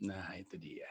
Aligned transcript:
Nah, 0.00 0.32
itu 0.36 0.56
dia. 0.56 0.88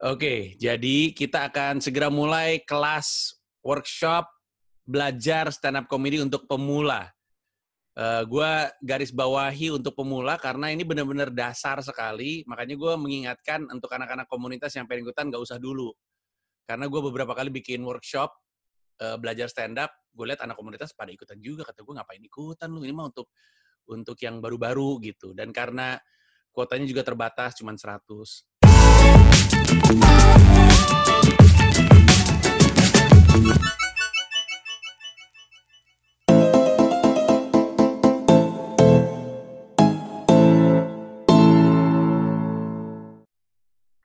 Oke, 0.00 0.56
jadi 0.56 1.12
kita 1.12 1.52
akan 1.52 1.84
segera 1.84 2.08
mulai 2.08 2.64
kelas 2.64 3.36
workshop 3.60 4.24
belajar 4.88 5.52
stand 5.52 5.76
up 5.76 5.86
comedy 5.92 6.18
untuk 6.24 6.48
pemula. 6.48 7.12
Uh, 7.92 8.24
gue 8.24 8.52
garis 8.80 9.12
bawahi 9.12 9.68
untuk 9.76 9.92
pemula 9.92 10.40
karena 10.40 10.72
ini 10.72 10.88
benar-benar 10.88 11.28
dasar 11.28 11.84
sekali. 11.84 12.46
Makanya 12.48 12.80
gue 12.80 12.92
mengingatkan 12.96 13.68
untuk 13.68 13.92
anak-anak 13.92 14.24
komunitas 14.24 14.72
yang 14.72 14.88
pengen 14.88 15.04
ikutan 15.04 15.28
gak 15.28 15.42
usah 15.42 15.60
dulu. 15.60 15.92
Karena 16.64 16.88
gue 16.88 17.00
beberapa 17.04 17.36
kali 17.36 17.52
bikin 17.52 17.84
workshop 17.84 18.32
uh, 19.04 19.20
belajar 19.20 19.52
stand 19.52 19.76
up, 19.76 19.92
gue 20.16 20.32
lihat 20.32 20.40
anak 20.40 20.56
komunitas 20.56 20.96
pada 20.96 21.12
ikutan 21.12 21.36
juga. 21.44 21.68
Kata 21.68 21.84
gue 21.84 21.94
ngapain 21.98 22.22
ikutan 22.24 22.72
lu? 22.72 22.88
Ini 22.88 22.94
mah 22.96 23.12
untuk 23.12 23.28
untuk 23.90 24.16
yang 24.22 24.38
baru-baru 24.40 25.02
gitu. 25.04 25.36
Dan 25.36 25.50
karena 25.52 25.98
kuotanya 26.50 26.86
juga 26.86 27.02
terbatas, 27.06 27.56
cuma 27.58 27.72
100. 27.74 28.44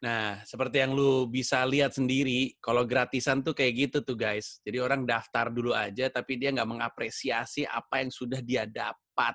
Nah, 0.06 0.38
seperti 0.46 0.86
yang 0.86 0.94
lu 0.94 1.26
bisa 1.26 1.66
lihat 1.66 1.98
sendiri, 1.98 2.54
kalau 2.62 2.86
gratisan 2.86 3.42
tuh 3.42 3.58
kayak 3.58 3.74
gitu 3.90 4.06
tuh 4.06 4.14
guys. 4.14 4.62
Jadi 4.62 4.78
orang 4.78 5.02
daftar 5.02 5.50
dulu 5.50 5.74
aja, 5.74 6.14
tapi 6.14 6.38
dia 6.38 6.54
nggak 6.54 6.70
mengapresiasi 6.70 7.66
apa 7.66 8.06
yang 8.06 8.14
sudah 8.14 8.38
dia 8.46 8.70
dapat. 8.70 9.34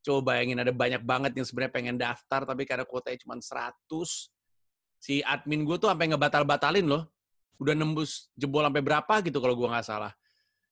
Coba 0.00 0.32
bayangin 0.32 0.56
ada 0.60 0.72
banyak 0.72 1.02
banget 1.04 1.32
yang 1.36 1.46
sebenarnya 1.46 1.72
pengen 1.72 1.96
daftar, 2.00 2.48
tapi 2.48 2.64
karena 2.64 2.88
kuotanya 2.88 3.20
cuma 3.20 3.36
100, 3.36 3.76
si 4.96 5.20
admin 5.20 5.64
gue 5.64 5.76
tuh 5.76 5.92
sampai 5.92 6.08
ngebatal-batalin 6.08 6.86
loh. 6.88 7.08
Udah 7.60 7.76
nembus 7.76 8.32
jebol 8.32 8.64
sampai 8.64 8.80
berapa 8.80 9.14
gitu 9.20 9.36
kalau 9.40 9.52
gue 9.52 9.68
nggak 9.68 9.84
salah. 9.84 10.12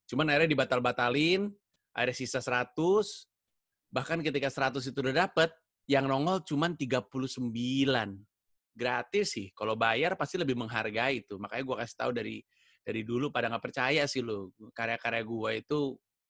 Cuman 0.08 0.33
akhirnya 0.33 0.56
dibatal-batalin, 0.56 1.52
ada 1.92 2.12
sisa 2.17 2.41
100, 2.41 2.72
bahkan 3.92 4.17
ketika 4.25 4.48
100 4.48 4.80
itu 4.89 4.98
udah 5.05 5.28
dapet, 5.28 5.52
yang 5.89 6.08
nongol 6.08 6.45
cuma 6.45 6.69
39 6.72 7.12
gratis 8.77 9.27
sih. 9.34 9.48
Kalau 9.56 9.74
bayar 9.74 10.14
pasti 10.14 10.36
lebih 10.36 10.55
menghargai 10.55 11.24
itu. 11.24 11.41
Makanya 11.41 11.64
gue 11.64 11.77
kasih 11.83 11.97
tahu 11.97 12.11
dari 12.14 12.36
dari 12.84 13.02
dulu 13.05 13.28
pada 13.28 13.50
nggak 13.50 13.64
percaya 13.64 14.05
sih 14.08 14.22
lo. 14.22 14.52
Karya-karya 14.72 15.22
gue 15.24 15.50
itu 15.61 15.80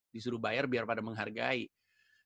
disuruh 0.09 0.41
bayar 0.41 0.67
biar 0.67 0.89
pada 0.89 1.05
menghargai. 1.05 1.69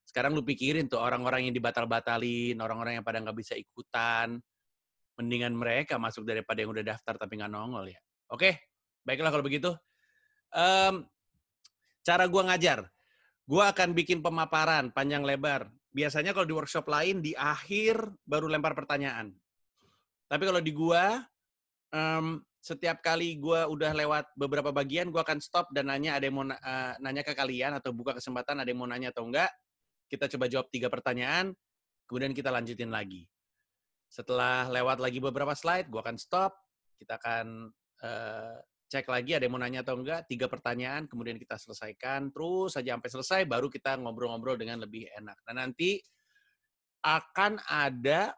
Sekarang 0.03 0.35
lu 0.35 0.43
pikirin 0.45 0.85
tuh 0.91 0.99
orang-orang 0.99 1.49
yang 1.49 1.55
dibatal-batalin, 1.55 2.59
orang-orang 2.59 2.99
yang 2.99 3.05
pada 3.05 3.23
nggak 3.23 3.37
bisa 3.37 3.57
ikutan. 3.57 4.37
Mendingan 5.17 5.53
mereka 5.53 6.01
masuk 6.01 6.25
daripada 6.25 6.61
yang 6.61 6.73
udah 6.73 6.85
daftar 6.85 7.17
tapi 7.17 7.39
nggak 7.39 7.51
nongol 7.51 7.89
ya. 7.89 7.99
Oke, 8.33 8.69
baiklah 9.05 9.29
kalau 9.29 9.45
begitu. 9.45 9.71
Um, 10.53 11.05
cara 12.05 12.25
gue 12.29 12.41
ngajar. 12.41 12.79
Gue 13.43 13.63
akan 13.63 13.91
bikin 13.93 14.23
pemaparan 14.23 14.89
panjang 14.93 15.21
lebar. 15.21 15.69
Biasanya 15.93 16.33
kalau 16.33 16.49
di 16.49 16.55
workshop 16.57 16.89
lain, 16.89 17.21
di 17.21 17.37
akhir 17.37 18.09
baru 18.25 18.49
lempar 18.49 18.73
pertanyaan 18.73 19.33
tapi 20.33 20.49
kalau 20.49 20.61
di 20.65 20.73
gua, 20.73 21.21
um, 21.93 22.41
setiap 22.57 23.05
kali 23.05 23.37
gua 23.37 23.69
udah 23.69 23.93
lewat 23.93 24.33
beberapa 24.33 24.73
bagian, 24.73 25.13
gua 25.13 25.21
akan 25.21 25.37
stop 25.37 25.69
dan 25.69 25.93
nanya 25.93 26.17
ada 26.17 26.25
yang 26.25 26.41
mau 26.41 26.45
uh, 26.49 26.97
nanya 26.97 27.21
ke 27.21 27.37
kalian 27.37 27.77
atau 27.77 27.93
buka 27.93 28.17
kesempatan 28.17 28.57
ada 28.57 28.65
yang 28.65 28.81
mau 28.81 28.89
nanya 28.89 29.13
atau 29.13 29.29
enggak. 29.29 29.53
Kita 30.13 30.29
coba 30.37 30.45
jawab 30.45 30.69
tiga 30.69 30.93
pertanyaan, 30.93 31.57
kemudian 32.05 32.37
kita 32.37 32.53
lanjutin 32.53 32.93
lagi. 32.93 33.25
Setelah 34.05 34.69
lewat 34.69 35.01
lagi 35.01 35.17
beberapa 35.17 35.57
slide, 35.57 35.89
gua 35.89 36.05
akan 36.05 36.21
stop. 36.21 36.53
Kita 37.01 37.17
akan 37.17 37.73
uh, 38.05 38.61
cek 38.93 39.09
lagi 39.09 39.33
ada 39.33 39.49
yang 39.49 39.57
mau 39.57 39.61
nanya 39.65 39.81
atau 39.81 39.97
enggak. 39.97 40.29
Tiga 40.29 40.45
pertanyaan, 40.45 41.09
kemudian 41.09 41.41
kita 41.41 41.57
selesaikan. 41.57 42.29
Terus 42.29 42.77
saja 42.77 42.93
sampai 42.93 43.09
selesai, 43.09 43.41
baru 43.49 43.73
kita 43.73 43.97
ngobrol-ngobrol 43.97 44.53
dengan 44.53 44.85
lebih 44.85 45.09
enak. 45.17 45.41
Nah 45.49 45.65
nanti 45.65 45.97
akan 47.01 47.57
ada 47.65 48.37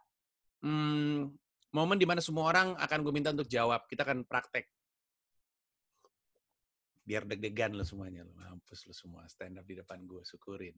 hmm, 0.64 1.28
momen 1.76 2.00
di 2.00 2.08
mana 2.08 2.24
semua 2.24 2.56
orang 2.56 2.72
akan 2.80 3.00
gue 3.04 3.12
minta 3.12 3.36
untuk 3.36 3.52
jawab. 3.52 3.84
Kita 3.92 4.08
akan 4.08 4.24
praktek. 4.24 4.72
Biar 7.04 7.28
deg-degan 7.28 7.76
lo 7.76 7.84
semuanya. 7.84 8.24
Lo. 8.24 8.32
Mampus 8.32 8.88
lo 8.88 8.96
semua 8.96 9.28
stand 9.28 9.60
up 9.60 9.68
di 9.68 9.76
depan 9.76 10.08
gue. 10.08 10.24
Syukurin. 10.24 10.74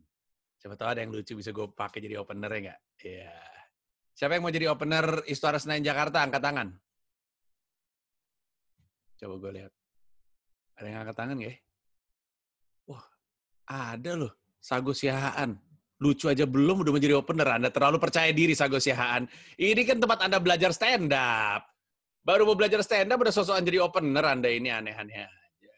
Siapa 0.58 0.74
tahu 0.74 0.90
ada 0.90 1.02
yang 1.06 1.14
lucu 1.14 1.38
bisa 1.38 1.54
gue 1.54 1.68
pakai 1.70 2.02
jadi 2.02 2.18
opener 2.18 2.50
ya 2.50 2.60
nggak? 2.70 2.80
Iya. 3.06 3.34
Siapa 4.18 4.34
yang 4.34 4.44
mau 4.44 4.54
jadi 4.54 4.68
opener 4.74 5.06
Istora 5.30 5.62
Senayan 5.62 5.86
Jakarta? 5.86 6.26
Angkat 6.26 6.42
tangan. 6.42 6.68
Coba 9.22 9.36
gue 9.38 9.52
lihat. 9.62 9.72
Ada 10.78 10.88
yang 10.90 11.00
angkat 11.06 11.16
tangan 11.18 11.36
gak 11.38 11.50
ya? 11.54 11.58
Wah, 12.90 13.06
ada 13.70 14.12
loh. 14.18 14.34
Sago 14.58 14.92
Siahaan 14.92 15.68
lucu 15.98 16.30
aja 16.30 16.46
belum 16.46 16.86
udah 16.86 16.94
menjadi 16.94 17.18
opener. 17.18 17.48
Anda 17.58 17.70
terlalu 17.74 17.98
percaya 17.98 18.30
diri 18.34 18.54
Sago 18.54 18.78
Siahaan. 18.78 19.26
Ini 19.58 19.82
kan 19.86 19.98
tempat 19.98 20.26
Anda 20.26 20.38
belajar 20.38 20.74
stand 20.74 21.14
up. 21.14 21.66
Baru 22.22 22.46
mau 22.46 22.58
belajar 22.58 22.84
stand 22.86 23.10
up 23.10 23.18
udah 23.22 23.34
sosokan 23.34 23.66
jadi 23.66 23.82
opener 23.82 24.26
Anda 24.26 24.50
ini 24.52 24.70
aneh-aneh 24.70 25.18
aja. 25.26 25.74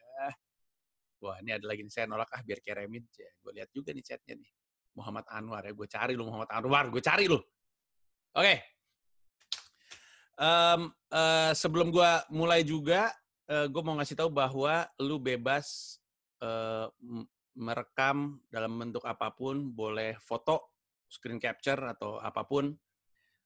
Wah, 1.19 1.35
ini 1.43 1.51
ada 1.51 1.67
lagi 1.67 1.83
nih 1.83 1.91
saya 1.91 2.07
nolak 2.07 2.31
ah 2.31 2.41
biar 2.43 2.59
keremin. 2.63 3.03
Gue 3.43 3.51
lihat 3.55 3.69
juga 3.75 3.91
nih 3.91 4.03
chatnya 4.03 4.39
nih. 4.39 4.51
Muhammad 4.99 5.23
Anwar 5.31 5.63
ya, 5.63 5.71
gue 5.71 5.87
cari 5.87 6.13
lu 6.19 6.27
Muhammad 6.27 6.51
Anwar, 6.51 6.91
gue 6.91 6.99
cari 6.99 7.31
lu. 7.31 7.39
Oke. 7.39 7.47
Okay. 8.35 8.57
Um, 10.39 10.91
uh, 11.11 11.51
sebelum 11.51 11.91
gue 11.91 12.11
mulai 12.31 12.63
juga, 12.63 13.11
uh, 13.51 13.67
gue 13.67 13.81
mau 13.83 13.95
ngasih 13.99 14.15
tahu 14.19 14.31
bahwa 14.31 14.87
lu 14.99 15.19
bebas 15.19 15.99
uh, 16.39 16.87
merekam 17.59 18.39
dalam 18.47 18.71
bentuk 18.75 19.03
apa 19.03 19.35
pun, 19.35 19.71
boleh 19.75 20.15
foto, 20.19 20.79
screen 21.11 21.43
capture 21.43 21.79
atau 21.91 22.23
apa 22.23 22.47
pun, 22.47 22.71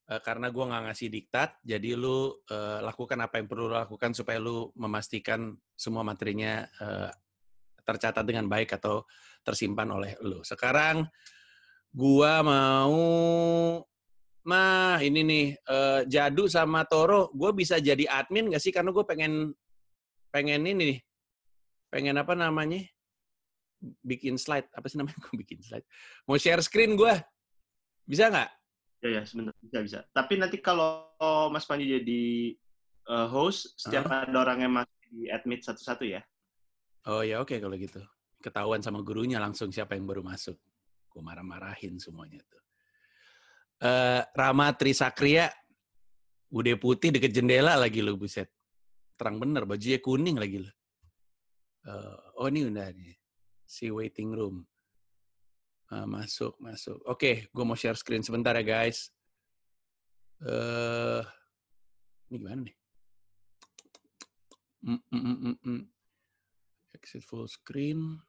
uh, 0.06 0.22
karena 0.22 0.53
gue 0.53 0.64
nggak 0.70 0.84
ngasih 0.85 1.09
diktat, 1.09 1.58
jadi 1.66 1.97
lu 1.97 2.30
uh, 2.53 2.85
lakukan 2.85 3.18
apa 3.25 3.41
yang 3.41 3.50
perlu 3.50 3.74
lu 3.74 3.75
lakukan 3.78 4.14
supaya 4.14 4.38
lu 4.38 4.70
memastikan 4.78 5.58
semua 5.74 6.06
materinya 6.06 6.62
uh, 6.78 7.09
tercatat 7.81 8.22
dengan 8.24 8.46
baik 8.46 8.78
atau 8.78 9.03
tersimpan 9.41 9.90
oleh 9.91 10.14
lu. 10.24 10.46
Sekarang 10.46 11.03
gua 11.93 12.41
mau 12.41 12.99
mah 14.43 14.99
ini 14.99 15.21
nih 15.23 15.45
uh, 15.71 16.01
Jadu 16.03 16.51
sama 16.51 16.83
Toro, 16.83 17.31
gue 17.31 17.51
bisa 17.55 17.79
jadi 17.79 18.03
admin 18.11 18.51
gak 18.51 18.59
sih? 18.59 18.75
Karena 18.75 18.91
gue 18.91 19.05
pengen 19.07 19.55
pengen 20.29 20.67
ini 20.67 20.83
nih, 20.83 20.99
pengen 21.87 22.19
apa 22.19 22.35
namanya? 22.35 22.83
bikin 24.03 24.39
slide. 24.39 24.67
Apa 24.71 24.87
sih 24.87 24.95
namanya? 24.95 25.19
Gue 25.27 25.43
bikin 25.43 25.59
slide. 25.59 25.83
Mau 26.23 26.39
share 26.39 26.63
screen 26.63 26.95
gue 26.95 27.11
bisa 28.07 28.31
nggak? 28.31 28.49
Ya 29.03 29.19
ya 29.19 29.21
sebentar. 29.27 29.51
Bisa 29.59 29.79
bisa. 29.83 29.99
Tapi 30.15 30.39
nanti 30.39 30.63
kalau 30.63 31.11
Mas 31.51 31.67
Panji 31.67 31.91
jadi 31.91 32.23
uh, 33.11 33.27
host 33.27 33.75
setiap 33.75 34.07
uh. 34.07 34.23
ada 34.23 34.37
orang 34.39 34.63
yang 34.63 34.71
masih 34.71 35.03
di 35.11 35.27
admit 35.27 35.67
satu-satu 35.67 36.07
ya? 36.07 36.23
Oh 37.11 37.27
ya 37.27 37.43
oke 37.43 37.51
okay, 37.51 37.59
kalau 37.59 37.75
gitu. 37.75 37.99
Ketahuan 38.39 38.79
sama 38.79 39.03
gurunya 39.03 39.35
langsung 39.35 39.67
siapa 39.67 39.99
yang 39.99 40.07
baru 40.07 40.23
masuk 40.23 40.55
gue 41.13 41.22
marah-marahin 41.22 42.01
semuanya 42.01 42.41
tuh 42.50 42.63
uh, 43.85 44.22
Rama 44.34 44.74
Trisakria 44.74 45.53
Bude 46.53 46.78
putih 46.78 47.09
deket 47.09 47.34
jendela 47.34 47.78
lagi 47.78 48.01
lo 48.01 48.18
buset 48.18 48.50
terang 49.18 49.38
bener 49.38 49.69
bajunya 49.69 50.02
kuning 50.02 50.38
lagi 50.41 50.66
lo 50.66 50.72
uh, 51.90 52.41
oh 52.41 52.50
ini 52.50 52.66
udah 52.69 52.90
nih 52.94 53.13
si 53.73 53.90
waiting 53.90 54.29
room. 54.38 54.62
Uh, 55.90 56.06
masuk, 56.06 56.53
masuk. 56.62 57.02
Oke, 57.09 57.18
okay, 57.18 57.35
gue 57.50 57.63
mau 57.66 57.78
share 57.78 57.97
screen 57.97 58.22
sebentar 58.22 58.53
ya 58.53 58.62
guys. 58.62 59.09
Uh, 60.41 61.26
ini 62.29 62.37
gimana 62.37 62.61
nih? 62.70 62.76
Mm, 64.84 65.02
mm, 65.09 65.22
mm, 65.22 65.37
mm, 65.37 65.58
mm. 65.66 65.82
Exit 66.93 67.26
full 67.26 67.49
screen. 67.49 68.22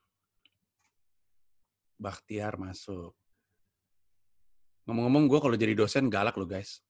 Bakhtiar 1.95 2.59
masuk. 2.59 3.15
Ngomong-ngomong, 4.85 5.25
gue 5.25 5.39
kalau 5.41 5.57
jadi 5.57 5.73
dosen 5.73 6.13
galak 6.13 6.37
loh 6.37 6.45
guys. 6.45 6.85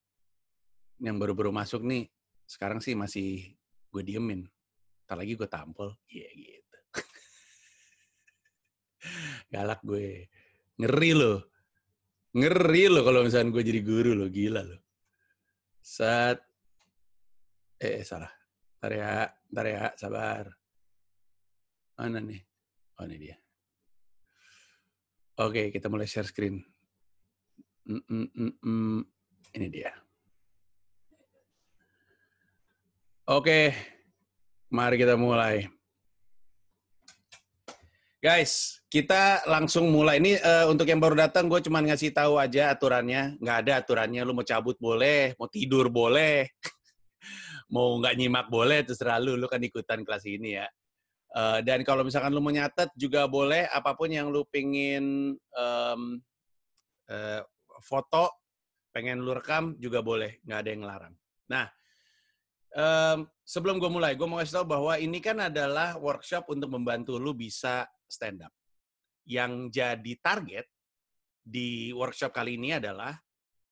Yang 1.00 1.16
baru-baru 1.22 1.52
masuk 1.56 1.84
nih, 1.84 2.12
sekarang 2.44 2.84
sih 2.84 2.92
masih 2.92 3.56
gue 3.90 4.04
diemin. 4.04 4.44
Ntar 5.08 5.22
lagi 5.22 5.38
gue 5.38 5.48
tampol. 5.48 5.96
Iya 6.10 6.28
yeah, 6.28 6.32
gitu. 6.36 6.78
Galak 9.54 9.80
gue. 9.86 10.28
Ngeri 10.82 11.12
loh. 11.14 11.40
Ngeri 12.36 12.92
loh 12.92 13.04
kalau 13.08 13.24
misalnya 13.24 13.54
gue 13.54 13.64
jadi 13.64 13.82
guru 13.86 14.12
loh. 14.18 14.28
Gila 14.28 14.62
loh. 14.66 14.82
Saat. 15.80 16.42
Eh, 17.80 18.04
salah. 18.04 18.34
Ntar 18.82 18.92
ya. 18.92 19.14
Ntar 19.54 19.66
ya. 19.70 19.84
Sabar. 19.96 20.46
Mana 21.96 22.20
nih? 22.20 22.42
Oh, 23.00 23.08
ini 23.08 23.18
dia. 23.22 23.38
Oke, 25.36 25.68
kita 25.68 25.92
mulai 25.92 26.08
share 26.08 26.32
screen. 26.32 26.64
Mm 27.84 28.02
-mm 28.08 28.28
-mm 28.32 28.52
-mm. 28.64 28.98
Ini 29.52 29.68
dia. 29.68 29.92
Oke, 33.28 33.76
mari 34.72 34.96
kita 34.96 35.20
mulai. 35.20 35.68
Guys, 38.24 38.80
kita 38.88 39.44
langsung 39.44 39.92
mulai. 39.92 40.24
Ini 40.24 40.40
uh, 40.40 40.66
untuk 40.72 40.88
yang 40.88 41.04
baru 41.04 41.20
datang, 41.20 41.52
gue 41.52 41.60
cuma 41.68 41.84
ngasih 41.84 42.16
tahu 42.16 42.40
aja 42.40 42.72
aturannya. 42.72 43.36
Nggak 43.44 43.58
ada 43.68 43.74
aturannya. 43.84 44.24
Lu 44.24 44.32
mau 44.32 44.48
cabut 44.48 44.80
boleh, 44.80 45.36
mau 45.36 45.52
tidur 45.52 45.92
boleh, 45.92 46.48
mau 47.76 48.00
nggak 48.00 48.16
nyimak 48.16 48.48
boleh, 48.48 48.88
terserah 48.88 49.20
lu. 49.20 49.36
Lu 49.36 49.52
kan 49.52 49.60
ikutan 49.60 50.00
kelas 50.08 50.24
ini 50.32 50.64
ya. 50.64 50.68
Uh, 51.36 51.60
dan 51.66 51.82
kalau 51.84 52.06
misalkan 52.06 52.32
lu 52.32 52.40
mau 52.44 52.54
nyatet 52.54 52.92
juga 52.96 53.26
boleh. 53.26 53.68
Apa 53.72 53.98
pun 53.98 54.12
yang 54.12 54.30
lu 54.30 54.46
pingin 54.48 55.36
um, 55.56 56.02
uh, 57.10 57.42
foto, 57.82 58.32
pengen 58.96 59.24
lu 59.24 59.36
rekam 59.36 59.76
juga 59.82 60.00
boleh. 60.00 60.40
Nggak 60.46 60.60
ada 60.62 60.70
yang 60.70 60.82
ngelarang. 60.86 61.16
Nah, 61.52 61.66
um, 62.76 63.20
sebelum 63.44 63.82
gue 63.82 63.92
mulai, 63.92 64.14
gue 64.16 64.28
mau 64.28 64.40
kasih 64.40 64.64
tau 64.64 64.68
bahwa 64.68 64.96
ini 64.96 65.20
kan 65.20 65.40
adalah 65.44 66.00
workshop 66.00 66.48
untuk 66.52 66.72
membantu 66.72 67.20
lu 67.20 67.36
bisa 67.36 67.88
stand 68.08 68.46
up. 68.46 68.54
Yang 69.26 69.74
jadi 69.74 70.14
target 70.22 70.66
di 71.46 71.94
workshop 71.94 72.34
kali 72.34 72.58
ini 72.58 72.78
adalah 72.78 73.18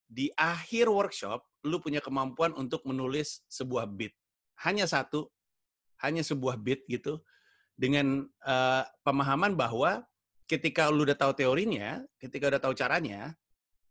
di 0.04 0.30
akhir 0.38 0.94
workshop 0.94 1.42
lu 1.66 1.80
punya 1.80 2.04
kemampuan 2.04 2.52
untuk 2.54 2.84
menulis 2.86 3.42
sebuah 3.50 3.88
beat. 3.88 4.14
Hanya 4.62 4.86
satu, 4.86 5.32
hanya 6.04 6.22
sebuah 6.22 6.60
beat 6.60 6.86
gitu 6.86 7.24
dengan 7.74 8.26
uh, 8.46 8.84
pemahaman 9.02 9.58
bahwa 9.58 10.06
ketika 10.46 10.90
lu 10.94 11.06
udah 11.06 11.18
tahu 11.18 11.34
teorinya, 11.34 12.02
ketika 12.22 12.50
udah 12.54 12.62
tahu 12.62 12.74
caranya, 12.78 13.34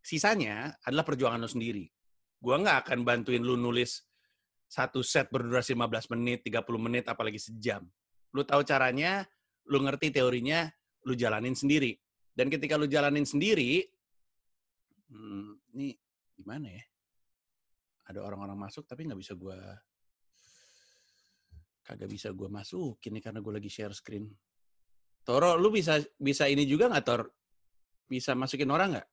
sisanya 0.02 0.74
adalah 0.86 1.02
perjuangan 1.02 1.42
lu 1.42 1.50
sendiri. 1.50 1.84
Gua 2.42 2.58
nggak 2.58 2.88
akan 2.88 2.98
bantuin 3.06 3.42
lu 3.42 3.54
nulis 3.58 4.02
satu 4.72 5.04
set 5.04 5.28
berdurasi 5.28 5.76
15 5.76 6.14
menit, 6.16 6.48
30 6.48 6.64
menit, 6.80 7.04
apalagi 7.04 7.36
sejam. 7.36 7.84
Lu 8.32 8.40
tahu 8.40 8.64
caranya, 8.64 9.28
lu 9.68 9.84
ngerti 9.84 10.08
teorinya, 10.08 10.64
lu 11.04 11.12
jalanin 11.12 11.52
sendiri. 11.52 11.92
Dan 12.32 12.48
ketika 12.48 12.80
lu 12.80 12.88
jalanin 12.88 13.28
sendiri, 13.28 13.84
hmm, 15.12 15.76
ini 15.76 15.92
gimana 16.32 16.72
ya? 16.72 16.84
Ada 18.08 18.24
orang-orang 18.24 18.56
masuk 18.56 18.88
tapi 18.88 19.04
nggak 19.04 19.20
bisa 19.20 19.36
gue 19.36 19.58
kagak 21.82 22.08
bisa 22.10 22.30
gue 22.30 22.48
masukin 22.48 23.18
nih 23.18 23.22
karena 23.22 23.38
gue 23.42 23.52
lagi 23.52 23.70
share 23.70 23.94
screen. 23.94 24.30
Toro, 25.22 25.54
lu 25.54 25.70
bisa 25.70 26.02
bisa 26.18 26.50
ini 26.50 26.66
juga 26.66 26.90
nggak 26.90 27.04
Tor? 27.06 27.22
Bisa 28.06 28.34
masukin 28.34 28.70
orang 28.70 28.98
nggak? 28.98 29.08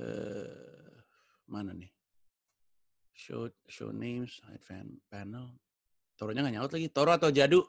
Uh, 0.00 1.02
mana 1.50 1.74
nih? 1.74 1.90
show 3.20 3.44
show 3.68 3.92
names 3.92 4.40
fan 4.64 4.96
panel 5.12 5.52
Toronya 6.16 6.40
nggak 6.40 6.56
nyaut 6.56 6.72
lagi 6.72 6.88
Toro 6.88 7.12
atau 7.12 7.28
Jadu 7.28 7.60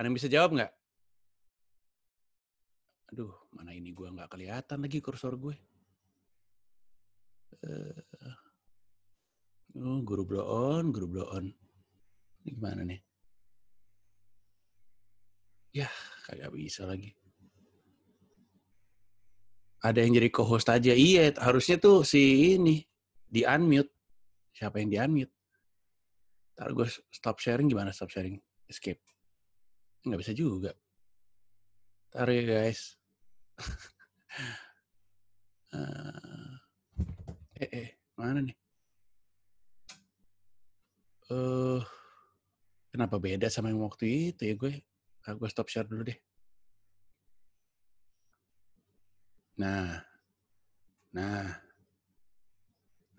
ada 0.00 0.08
yang 0.08 0.16
bisa 0.16 0.32
jawab 0.32 0.56
nggak 0.56 0.72
aduh 3.12 3.28
mana 3.52 3.76
ini 3.76 3.92
gue 3.92 4.08
nggak 4.08 4.32
kelihatan 4.32 4.80
lagi 4.80 5.04
kursor 5.04 5.36
gue 5.36 5.52
uh, 7.60 8.40
oh 9.78 10.00
guru 10.04 10.22
blow 10.26 10.44
on 10.44 10.92
guru 10.92 11.06
blow 11.08 11.28
on 11.32 11.52
ini 12.42 12.50
gimana 12.52 12.82
nih 12.84 13.00
ya 15.72 15.88
kagak 16.28 16.52
bisa 16.52 16.84
lagi 16.84 17.16
ada 19.82 19.98
yang 19.98 20.14
jadi 20.14 20.30
co-host 20.30 20.70
aja 20.70 20.94
iya 20.94 21.34
harusnya 21.42 21.76
tuh 21.82 22.06
si 22.06 22.54
ini 22.54 22.86
di 23.32 23.48
unmute. 23.48 23.88
Siapa 24.52 24.76
yang 24.76 24.92
di 24.92 24.98
unmute? 25.00 25.34
Ntar 26.54 26.70
gue 26.76 26.86
stop 27.08 27.40
sharing 27.40 27.66
gimana 27.72 27.90
stop 27.96 28.12
sharing? 28.12 28.36
Escape. 28.68 29.00
Nggak 30.04 30.20
bisa 30.20 30.32
juga. 30.36 30.70
Ntar 32.12 32.28
ya 32.28 32.42
guys. 32.44 33.00
uh, 35.74 36.52
eh, 37.64 37.70
eh, 37.72 37.88
mana 38.20 38.44
nih? 38.44 38.56
Uh, 41.30 41.82
kenapa 42.90 43.20
beda 43.20 43.46
sama 43.52 43.70
yang 43.70 43.82
waktu 43.84 44.34
itu 44.34 44.42
ya 44.48 44.54
gue? 44.58 44.74
Ah, 45.26 45.36
gue 45.38 45.48
stop 45.50 45.70
share 45.70 45.86
dulu 45.86 46.06
deh. 46.06 46.18
Nah, 49.60 50.02
nah, 51.14 51.62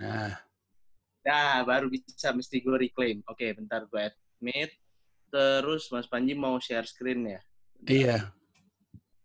Nah. 0.04 0.36
Nah, 1.24 1.64
baru 1.64 1.88
bisa 1.88 2.36
mesti 2.36 2.60
gue 2.60 2.76
reclaim. 2.76 3.24
Oke, 3.32 3.56
bentar 3.56 3.88
gue 3.88 4.12
admit. 4.12 4.72
Terus 5.32 5.88
Mas 5.90 6.06
Panji 6.12 6.36
mau 6.36 6.60
share 6.60 6.84
screen 6.84 7.40
ya? 7.40 7.42
Iya. 7.88 8.18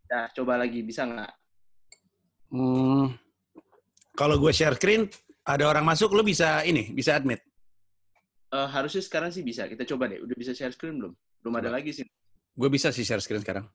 Nah, 0.09 0.31
coba 0.31 0.55
lagi. 0.63 0.87
Bisa 0.87 1.03
nggak? 1.05 1.33
Hmm, 2.49 3.13
kalau 4.17 4.41
gue 4.41 4.55
share 4.55 4.79
screen, 4.79 5.11
ada 5.45 5.69
orang 5.69 5.85
masuk, 5.85 6.15
lo 6.17 6.25
bisa 6.25 6.65
ini, 6.65 6.95
bisa 6.95 7.19
admit? 7.19 7.45
Uh, 8.49 8.69
harusnya 8.69 9.05
sekarang 9.05 9.29
sih 9.29 9.45
bisa. 9.45 9.69
Kita 9.69 9.85
coba 9.85 10.09
deh. 10.09 10.25
Udah 10.25 10.37
bisa 10.37 10.57
share 10.57 10.73
screen 10.73 10.97
belum? 10.97 11.13
Belum 11.45 11.53
coba. 11.53 11.63
ada 11.65 11.71
lagi 11.77 11.93
sih. 11.93 12.07
Gue 12.57 12.69
bisa 12.73 12.89
sih 12.91 13.05
share 13.05 13.21
screen 13.21 13.45
sekarang. 13.45 13.69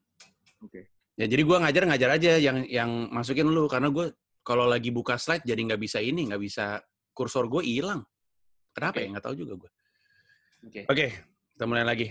Oke. 0.59 0.69
Okay. 0.71 0.83
Ya 1.13 1.29
jadi 1.29 1.45
gue 1.45 1.57
ngajar 1.61 1.83
ngajar 1.85 2.09
aja 2.17 2.31
yang 2.41 2.65
yang 2.65 2.89
masukin 3.13 3.45
lu 3.45 3.69
karena 3.69 3.93
gue 3.93 4.17
kalau 4.41 4.65
lagi 4.65 4.89
buka 4.89 5.21
slide 5.21 5.45
jadi 5.45 5.61
nggak 5.61 5.77
bisa 5.77 6.01
ini 6.01 6.25
nggak 6.25 6.41
bisa 6.41 6.81
kursor 7.13 7.45
gue 7.45 7.61
hilang. 7.61 8.01
Kenapa 8.73 8.97
okay. 8.97 9.05
ya? 9.05 9.09
Nggak 9.13 9.25
tahu 9.29 9.35
juga 9.37 9.53
gue. 9.61 9.71
Oke, 10.63 10.81
okay. 10.81 10.83
okay, 10.89 11.09
kita 11.53 11.63
mulai 11.69 11.85
lagi. 11.85 12.07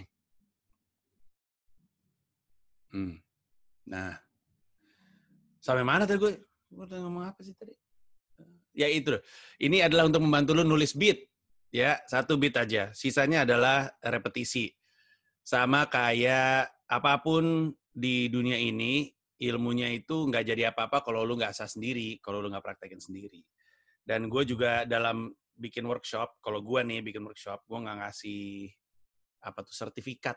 Hmm. 2.92 3.16
Nah, 3.88 4.12
sampai 5.58 5.82
mana 5.82 6.04
tadi 6.04 6.20
gue? 6.20 6.32
Gue 6.70 6.84
udah 6.84 6.98
ngomong 7.02 7.24
apa 7.26 7.40
sih 7.42 7.56
tadi? 7.56 7.74
Ya 8.72 8.88
itu. 8.88 9.16
Ini 9.60 9.88
adalah 9.88 10.08
untuk 10.08 10.20
membantu 10.24 10.56
lu 10.56 10.64
nulis 10.64 10.92
beat. 10.96 11.31
Ya, 11.72 12.04
satu 12.04 12.36
beat 12.36 12.52
aja. 12.60 12.92
Sisanya 12.92 13.48
adalah 13.48 13.88
repetisi. 14.04 14.68
Sama 15.40 15.88
kayak 15.88 16.84
apa 16.84 17.24
pun 17.24 17.72
di 17.88 18.28
dunia 18.28 18.60
ini, 18.60 19.08
ilmunya 19.40 19.88
itu 19.88 20.28
nggak 20.28 20.52
jadi 20.52 20.62
apa-apa 20.70 21.00
kalau 21.00 21.24
lu 21.24 21.40
nggak 21.40 21.56
asah 21.56 21.66
sendiri, 21.66 22.20
kalau 22.20 22.44
lu 22.44 22.52
nggak 22.52 22.62
praktekin 22.62 23.00
sendiri. 23.00 23.40
Dan 24.04 24.28
gue 24.28 24.44
juga 24.44 24.84
dalam 24.84 25.32
bikin 25.56 25.88
workshop, 25.88 26.44
kalau 26.44 26.60
gue 26.60 26.80
nih 26.84 27.00
bikin 27.00 27.24
workshop, 27.24 27.64
gue 27.64 27.78
nggak 27.80 27.98
ngasih 28.04 28.68
apa 29.48 29.58
tuh 29.64 29.74
sertifikat. 29.74 30.36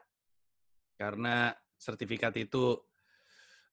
Karena 0.95 1.51
sertifikat 1.75 2.31
itu 2.39 2.79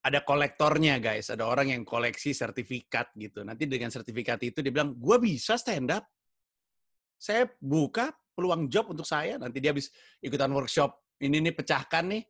ada 0.03 0.27
kolektornya 0.27 0.99
guys, 0.99 1.31
ada 1.31 1.47
orang 1.47 1.71
yang 1.71 1.87
koleksi 1.87 2.35
sertifikat 2.35 3.15
gitu. 3.15 3.47
Nanti 3.47 3.71
dengan 3.71 3.89
sertifikat 3.89 4.43
itu 4.43 4.59
dia 4.61 4.75
bilang, 4.75 4.99
gue 4.99 5.17
bisa 5.23 5.55
stand 5.55 5.95
up. 5.95 6.05
Saya 7.23 7.47
buka 7.63 8.11
peluang 8.35 8.67
job 8.67 8.91
untuk 8.91 9.07
saya. 9.07 9.39
Nanti 9.39 9.63
dia 9.63 9.71
habis 9.71 9.95
ikutan 10.19 10.51
workshop, 10.51 10.91
ini 11.23 11.39
nih 11.39 11.55
pecahkan 11.55 12.11
nih. 12.11 12.27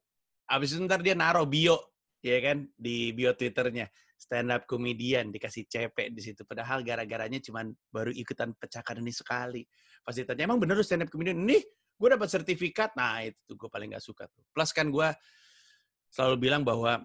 Habis 0.52 0.76
itu 0.76 0.84
ntar 0.84 1.00
dia 1.00 1.16
naruh 1.16 1.48
bio, 1.48 1.96
ya 2.20 2.36
kan, 2.44 2.68
di 2.76 3.16
bio 3.16 3.32
Twitternya. 3.32 3.88
Stand 4.20 4.52
up 4.52 4.68
comedian 4.68 5.32
dikasih 5.32 5.64
cepek 5.64 6.12
di 6.12 6.20
situ. 6.20 6.44
Padahal 6.44 6.84
gara-garanya 6.84 7.40
cuman 7.40 7.72
baru 7.88 8.12
ikutan 8.12 8.52
pecahkan 8.52 9.00
ini 9.00 9.10
sekali. 9.10 9.64
Pas 10.04 10.12
ditanya 10.12 10.44
emang 10.44 10.60
bener 10.60 10.76
lu 10.76 10.84
stand 10.84 11.02
up 11.02 11.10
comedian? 11.10 11.40
Nih 11.40 11.64
gue 11.96 12.08
dapat 12.12 12.28
sertifikat. 12.28 12.94
Nah 12.94 13.24
itu 13.26 13.40
tuh 13.48 13.56
gue 13.58 13.66
paling 13.72 13.96
gak 13.96 14.04
suka 14.04 14.30
tuh. 14.30 14.44
Plus 14.54 14.70
kan 14.70 14.92
gue 14.94 15.08
selalu 16.12 16.36
bilang 16.38 16.62
bahwa 16.62 17.02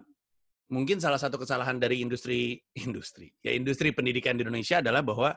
mungkin 0.69 0.99
salah 0.99 1.17
satu 1.17 1.39
kesalahan 1.41 1.79
dari 1.79 2.03
industri 2.03 2.59
industri 2.85 3.31
ya 3.39 3.55
industri 3.55 3.95
pendidikan 3.95 4.35
di 4.35 4.43
Indonesia 4.43 4.83
adalah 4.83 4.99
bahwa 4.99 5.31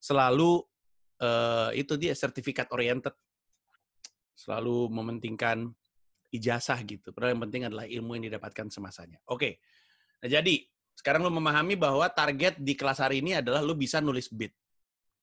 selalu 0.00 0.64
uh, 1.20 1.70
itu 1.76 1.94
dia 2.00 2.16
sertifikat 2.16 2.68
oriented 2.72 3.14
selalu 4.34 4.88
mementingkan 4.88 5.68
ijazah 6.32 6.80
gitu. 6.88 7.12
Padahal 7.12 7.36
yang 7.36 7.42
penting 7.44 7.62
adalah 7.68 7.84
ilmu 7.84 8.16
yang 8.16 8.24
didapatkan 8.32 8.72
semasanya. 8.72 9.20
Oke. 9.28 9.60
Nah, 10.24 10.28
jadi 10.32 10.64
sekarang 10.96 11.24
lu 11.24 11.32
memahami 11.32 11.76
bahwa 11.76 12.08
target 12.08 12.60
di 12.60 12.76
kelas 12.76 13.00
hari 13.00 13.20
ini 13.20 13.36
adalah 13.40 13.60
lu 13.60 13.76
bisa 13.76 14.00
nulis 14.00 14.28
beat. 14.32 14.52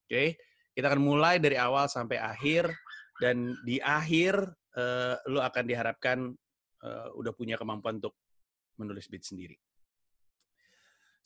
Oke, 0.07 0.13
okay? 0.13 0.29
kita 0.77 0.87
akan 0.93 1.01
mulai 1.03 1.35
dari 1.41 1.59
awal 1.59 1.91
sampai 1.91 2.15
akhir 2.21 2.71
dan 3.19 3.57
di 3.67 3.81
akhir 3.81 4.39
uh, 4.77 5.15
lu 5.27 5.43
akan 5.43 5.63
diharapkan 5.67 6.17
uh, 6.85 7.07
udah 7.17 7.33
punya 7.35 7.59
kemampuan 7.59 7.99
untuk 7.99 8.15
menulis 8.79 9.09
beat 9.09 9.25
sendiri. 9.25 9.57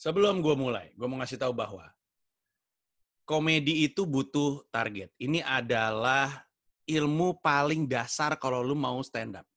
Sebelum 0.01 0.42
gue 0.42 0.56
mulai, 0.58 0.90
gue 0.98 1.06
mau 1.06 1.22
ngasih 1.22 1.38
tahu 1.38 1.54
bahwa 1.54 1.86
komedi 3.32 3.88
itu 3.88 4.04
butuh 4.04 4.68
target. 4.68 5.16
Ini 5.16 5.40
adalah 5.40 6.44
ilmu 6.84 7.40
paling 7.40 7.88
dasar 7.88 8.36
kalau 8.36 8.60
lu 8.60 8.76
mau 8.76 9.00
stand 9.00 9.40
up 9.40 9.48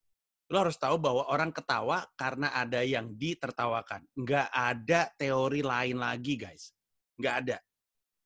lo 0.45 0.61
harus 0.61 0.77
tahu 0.77 1.01
bahwa 1.01 1.25
orang 1.25 1.49
ketawa 1.49 2.05
karena 2.13 2.53
ada 2.53 2.85
yang 2.85 3.17
ditertawakan. 3.17 4.05
Nggak 4.13 4.47
ada 4.53 5.09
teori 5.17 5.65
lain 5.65 5.97
lagi, 5.97 6.37
guys. 6.37 6.69
Nggak 7.17 7.35
ada. 7.45 7.57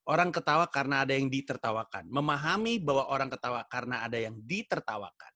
Orang 0.10 0.34
ketawa 0.34 0.65
karena 0.68 1.06
ada 1.06 1.13
yang 1.15 1.32
ditertawakan. 1.32 2.10
Memahami 2.10 2.82
bahwa 2.82 3.08
orang 3.08 3.29
ketawa 3.32 3.63
karena 3.70 4.03
ada 4.03 4.18
yang 4.20 4.36
ditertawakan. 4.41 5.32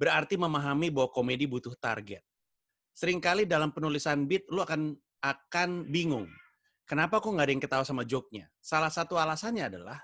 Berarti 0.00 0.34
memahami 0.34 0.90
bahwa 0.90 1.12
komedi 1.14 1.46
butuh 1.46 1.76
target. 1.78 2.24
Seringkali 2.96 3.46
dalam 3.46 3.70
penulisan 3.70 4.26
beat, 4.26 4.48
lu 4.50 4.64
akan 4.64 4.96
akan 5.22 5.86
bingung. 5.86 6.26
Kenapa 6.92 7.24
kok 7.24 7.32
nggak 7.32 7.46
ada 7.48 7.54
yang 7.56 7.64
ketawa 7.64 7.84
sama 7.88 8.04
joke-nya? 8.04 8.52
Salah 8.60 8.92
satu 8.92 9.16
alasannya 9.16 9.64
adalah 9.64 9.96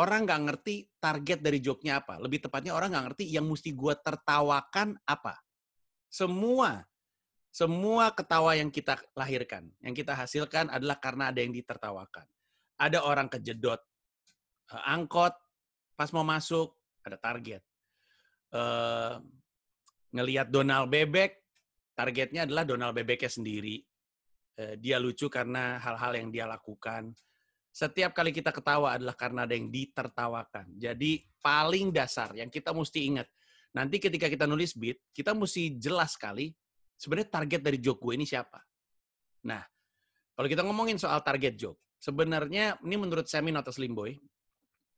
orang 0.00 0.24
nggak 0.24 0.42
ngerti 0.48 0.88
target 0.96 1.44
dari 1.44 1.60
joke-nya 1.60 2.00
apa. 2.00 2.16
Lebih 2.16 2.48
tepatnya 2.48 2.72
orang 2.72 2.96
nggak 2.96 3.04
ngerti 3.12 3.28
yang 3.28 3.44
mesti 3.44 3.76
gue 3.76 3.92
tertawakan 4.00 4.96
apa. 5.04 5.36
Semua, 6.08 6.80
semua 7.52 8.16
ketawa 8.16 8.56
yang 8.56 8.72
kita 8.72 8.96
lahirkan, 9.12 9.68
yang 9.84 9.92
kita 9.92 10.16
hasilkan 10.16 10.72
adalah 10.72 10.96
karena 10.96 11.28
ada 11.28 11.44
yang 11.44 11.52
ditertawakan. 11.52 12.24
Ada 12.80 13.04
orang 13.04 13.28
kejedot 13.28 13.84
eh, 14.72 14.92
angkot, 14.96 15.36
pas 16.00 16.08
mau 16.16 16.24
masuk, 16.24 16.72
ada 17.04 17.20
target. 17.20 17.60
Uh, 18.56 19.20
ngelihat 20.16 20.48
Donald 20.48 20.88
Bebek, 20.88 21.44
targetnya 21.92 22.48
adalah 22.48 22.64
Donald 22.64 22.96
Bebeknya 22.96 23.28
sendiri 23.28 23.84
dia 24.80 24.96
lucu 24.96 25.28
karena 25.28 25.76
hal-hal 25.78 26.16
yang 26.16 26.28
dia 26.32 26.48
lakukan. 26.48 27.12
Setiap 27.68 28.16
kali 28.16 28.32
kita 28.32 28.56
ketawa 28.56 28.96
adalah 28.96 29.12
karena 29.12 29.44
ada 29.44 29.52
yang 29.52 29.68
ditertawakan. 29.68 30.80
Jadi 30.80 31.20
paling 31.44 31.92
dasar 31.92 32.32
yang 32.32 32.48
kita 32.48 32.72
mesti 32.72 33.04
ingat. 33.04 33.28
Nanti 33.76 34.00
ketika 34.00 34.32
kita 34.32 34.48
nulis 34.48 34.72
beat, 34.72 34.96
kita 35.12 35.36
mesti 35.36 35.76
jelas 35.76 36.16
sekali 36.16 36.48
sebenarnya 36.96 37.28
target 37.28 37.60
dari 37.60 37.76
joke 37.76 38.00
gue 38.00 38.16
ini 38.16 38.24
siapa. 38.24 38.56
Nah, 39.44 39.60
kalau 40.32 40.48
kita 40.48 40.64
ngomongin 40.64 40.96
soal 40.96 41.20
target 41.20 41.60
joke, 41.60 41.80
sebenarnya 42.00 42.80
ini 42.80 42.96
menurut 42.96 43.28
Semi 43.28 43.52
Notas 43.52 43.76
Limboy, 43.76 44.16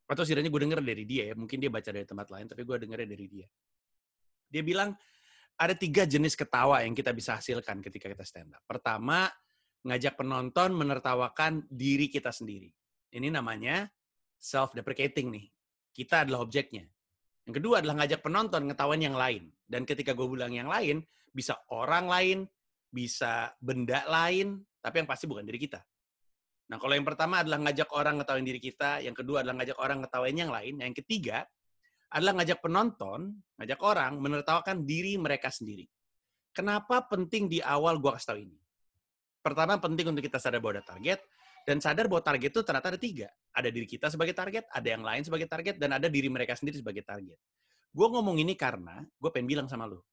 atau 0.09 0.23
setidaknya 0.25 0.49
gue 0.49 0.62
denger 0.62 0.81
dari 0.81 1.05
dia 1.05 1.23
ya, 1.31 1.35
mungkin 1.35 1.59
dia 1.59 1.69
baca 1.69 1.91
dari 1.91 2.07
tempat 2.07 2.31
lain, 2.33 2.47
tapi 2.49 2.62
gue 2.65 2.77
dengernya 2.81 3.09
dari 3.11 3.27
dia. 3.27 3.47
Dia 4.49 4.62
bilang, 4.65 4.97
ada 5.59 5.75
tiga 5.75 6.07
jenis 6.07 6.38
ketawa 6.38 6.81
yang 6.87 6.95
kita 6.95 7.11
bisa 7.12 7.37
hasilkan 7.37 7.83
ketika 7.83 8.07
kita 8.09 8.25
stand 8.25 8.55
up. 8.55 8.62
Pertama, 8.65 9.29
ngajak 9.87 10.19
penonton 10.19 10.75
menertawakan 10.75 11.67
diri 11.71 12.11
kita 12.11 12.35
sendiri. 12.35 12.71
Ini 13.15 13.31
namanya 13.31 13.87
self-deprecating 14.39 15.29
nih. 15.31 15.47
Kita 15.95 16.27
adalah 16.27 16.47
objeknya. 16.47 16.87
Yang 17.49 17.65
kedua 17.65 17.81
adalah 17.81 18.05
ngajak 18.05 18.21
penonton 18.21 18.69
ngetawain 18.69 19.03
yang 19.03 19.17
lain. 19.17 19.49
Dan 19.65 19.89
ketika 19.89 20.13
gue 20.13 20.29
bilang 20.29 20.53
yang 20.53 20.69
lain, 20.69 21.01
bisa 21.33 21.57
orang 21.73 22.07
lain, 22.07 22.39
bisa 22.89 23.53
benda 23.61 24.05
lain, 24.05 24.61
tapi 24.81 25.05
yang 25.05 25.09
pasti 25.09 25.25
bukan 25.25 25.45
diri 25.45 25.61
kita. 25.61 25.81
Nah, 26.69 26.77
kalau 26.77 26.93
yang 26.93 27.09
pertama 27.09 27.41
adalah 27.41 27.65
ngajak 27.65 27.89
orang 27.97 28.21
ngetawain 28.21 28.45
diri 28.45 28.61
kita, 28.61 29.01
yang 29.01 29.17
kedua 29.17 29.41
adalah 29.41 29.65
ngajak 29.65 29.79
orang 29.81 29.99
ngetawain 30.05 30.37
yang 30.37 30.53
lain, 30.53 30.75
yang 30.85 30.93
ketiga 30.93 31.49
adalah 32.13 32.41
ngajak 32.41 32.61
penonton, 32.61 33.41
ngajak 33.57 33.81
orang 33.81 34.21
menertawakan 34.21 34.85
diri 34.85 35.17
mereka 35.17 35.49
sendiri. 35.49 35.89
Kenapa 36.53 37.05
penting 37.09 37.49
di 37.49 37.65
awal 37.65 38.01
gue 38.01 38.13
kasih 38.13 38.29
tahu 38.29 38.39
ini? 38.45 38.57
Pertama 39.49 39.81
penting 39.81 40.12
untuk 40.12 40.21
kita 40.21 40.37
sadar 40.37 40.61
bahwa 40.61 40.78
ada 40.78 40.85
target 40.85 41.25
dan 41.69 41.85
sadar 41.85 42.09
bahwa 42.09 42.25
target 42.25 42.49
itu 42.52 42.61
ternyata 42.64 42.88
ada 42.97 43.00
tiga. 43.00 43.28
Ada 43.52 43.69
diri 43.69 43.85
kita 43.85 44.09
sebagai 44.09 44.33
target, 44.33 44.64
ada 44.73 44.88
yang 44.88 45.05
lain 45.05 45.21
sebagai 45.21 45.45
target, 45.45 45.76
dan 45.76 45.97
ada 45.97 46.09
diri 46.09 46.33
mereka 46.33 46.57
sendiri 46.57 46.81
sebagai 46.81 47.05
target. 47.05 47.37
Gue 47.93 48.09
ngomong 48.09 48.40
ini 48.40 48.57
karena 48.57 49.05
gue 49.05 49.31
pengen 49.33 49.49
bilang 49.49 49.69
sama 49.69 49.85
lo, 49.85 50.09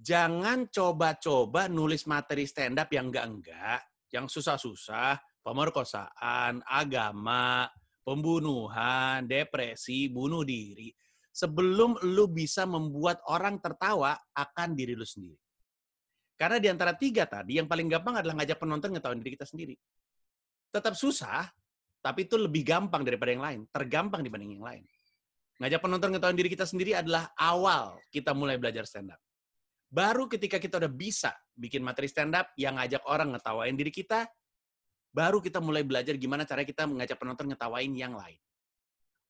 jangan 0.00 0.68
coba-coba 0.72 1.68
nulis 1.68 2.08
materi 2.08 2.48
stand 2.48 2.80
up 2.80 2.88
yang 2.88 3.12
enggak-enggak, 3.12 3.84
yang 4.12 4.28
susah-susah, 4.28 5.20
pemerkosaan, 5.44 6.64
agama, 6.64 7.68
pembunuhan, 8.00 9.28
depresi, 9.28 10.08
bunuh 10.08 10.40
diri, 10.44 10.88
sebelum 11.28 12.00
lu 12.08 12.32
bisa 12.32 12.64
membuat 12.64 13.20
orang 13.28 13.60
tertawa 13.60 14.16
akan 14.32 14.72
diri 14.72 14.96
lu 14.96 15.04
sendiri. 15.04 15.49
Karena 16.40 16.56
di 16.56 16.72
antara 16.72 16.96
tiga 16.96 17.28
tadi, 17.28 17.60
yang 17.60 17.68
paling 17.68 17.84
gampang 17.84 18.16
adalah 18.16 18.40
ngajak 18.40 18.56
penonton 18.56 18.96
ngetahuin 18.96 19.20
diri 19.20 19.36
kita 19.36 19.44
sendiri. 19.44 19.76
Tetap 20.72 20.96
susah, 20.96 21.44
tapi 22.00 22.24
itu 22.24 22.40
lebih 22.40 22.64
gampang 22.64 23.04
daripada 23.04 23.28
yang 23.36 23.44
lain. 23.44 23.60
Tergampang 23.68 24.24
dibanding 24.24 24.56
yang 24.56 24.64
lain. 24.64 24.84
Ngajak 25.60 25.84
penonton 25.84 26.16
ngetahuin 26.16 26.38
diri 26.40 26.48
kita 26.48 26.64
sendiri 26.64 26.96
adalah 26.96 27.28
awal 27.36 28.00
kita 28.08 28.32
mulai 28.32 28.56
belajar 28.56 28.88
stand 28.88 29.12
up. 29.12 29.20
Baru 29.92 30.32
ketika 30.32 30.56
kita 30.56 30.80
udah 30.80 30.88
bisa 30.88 31.36
bikin 31.52 31.84
materi 31.84 32.08
stand 32.08 32.32
up 32.32 32.48
yang 32.56 32.80
ngajak 32.80 33.04
orang 33.04 33.36
ngetawain 33.36 33.76
diri 33.76 33.92
kita, 33.92 34.24
baru 35.12 35.44
kita 35.44 35.60
mulai 35.60 35.84
belajar 35.84 36.16
gimana 36.16 36.48
cara 36.48 36.64
kita 36.64 36.88
mengajak 36.88 37.20
penonton 37.20 37.52
ngetawain 37.52 37.92
yang 37.92 38.16
lain. 38.16 38.40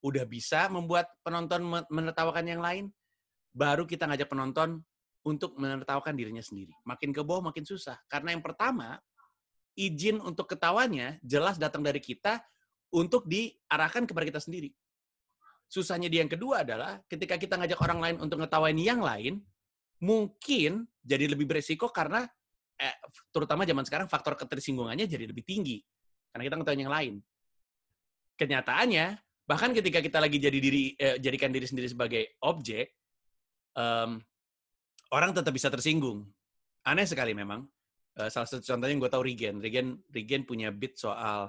Udah 0.06 0.22
bisa 0.30 0.70
membuat 0.70 1.10
penonton 1.26 1.66
menertawakan 1.90 2.46
yang 2.46 2.62
lain, 2.62 2.86
baru 3.50 3.82
kita 3.82 4.06
ngajak 4.06 4.30
penonton 4.30 4.86
untuk 5.24 5.56
menertawakan 5.60 6.16
dirinya 6.16 6.40
sendiri. 6.40 6.72
Makin 6.88 7.12
ke 7.12 7.20
bawah 7.20 7.52
makin 7.52 7.64
susah. 7.64 8.00
Karena 8.08 8.32
yang 8.32 8.40
pertama, 8.40 8.96
izin 9.76 10.20
untuk 10.20 10.48
ketawanya 10.48 11.20
jelas 11.20 11.60
datang 11.60 11.84
dari 11.84 12.00
kita 12.00 12.40
untuk 12.90 13.28
diarahkan 13.28 14.08
kepada 14.08 14.24
kita 14.26 14.40
sendiri. 14.42 14.72
Susahnya 15.70 16.10
di 16.10 16.18
yang 16.18 16.26
kedua 16.26 16.66
adalah 16.66 16.98
ketika 17.06 17.38
kita 17.38 17.54
ngajak 17.54 17.78
orang 17.78 17.98
lain 18.02 18.16
untuk 18.18 18.42
ngetawain 18.42 18.74
yang 18.74 18.98
lain, 18.98 19.38
mungkin 20.02 20.88
jadi 21.04 21.30
lebih 21.30 21.46
beresiko 21.46 21.92
karena 21.94 22.26
eh, 22.74 22.96
terutama 23.30 23.62
zaman 23.62 23.84
sekarang 23.86 24.08
faktor 24.10 24.34
ketersinggungannya 24.34 25.06
jadi 25.06 25.30
lebih 25.30 25.46
tinggi 25.46 25.78
karena 26.34 26.42
kita 26.50 26.56
ngetawain 26.58 26.82
yang 26.82 26.94
lain. 26.94 27.14
Kenyataannya 28.34 29.06
bahkan 29.46 29.70
ketika 29.70 30.02
kita 30.02 30.18
lagi 30.18 30.42
jadi 30.42 30.58
diri 30.58 30.98
eh, 30.98 31.16
jadikan 31.22 31.54
diri 31.54 31.70
sendiri 31.70 31.86
sebagai 31.86 32.34
objek, 32.42 32.90
um, 33.78 34.18
orang 35.10 35.30
tetap 35.34 35.52
bisa 35.54 35.68
tersinggung. 35.70 36.26
Aneh 36.86 37.06
sekali 37.06 37.36
memang. 37.36 37.66
Uh, 38.18 38.26
salah 38.26 38.48
satu 38.48 38.64
contohnya 38.64 38.90
yang 38.90 39.02
gue 39.02 39.12
tahu 39.12 39.22
Regen. 39.22 39.56
Regen, 39.62 40.02
Regen 40.10 40.42
punya 40.42 40.74
beat 40.74 40.98
soal 40.98 41.46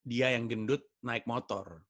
dia 0.00 0.32
yang 0.32 0.48
gendut 0.48 0.80
naik 1.04 1.28
motor. 1.28 1.84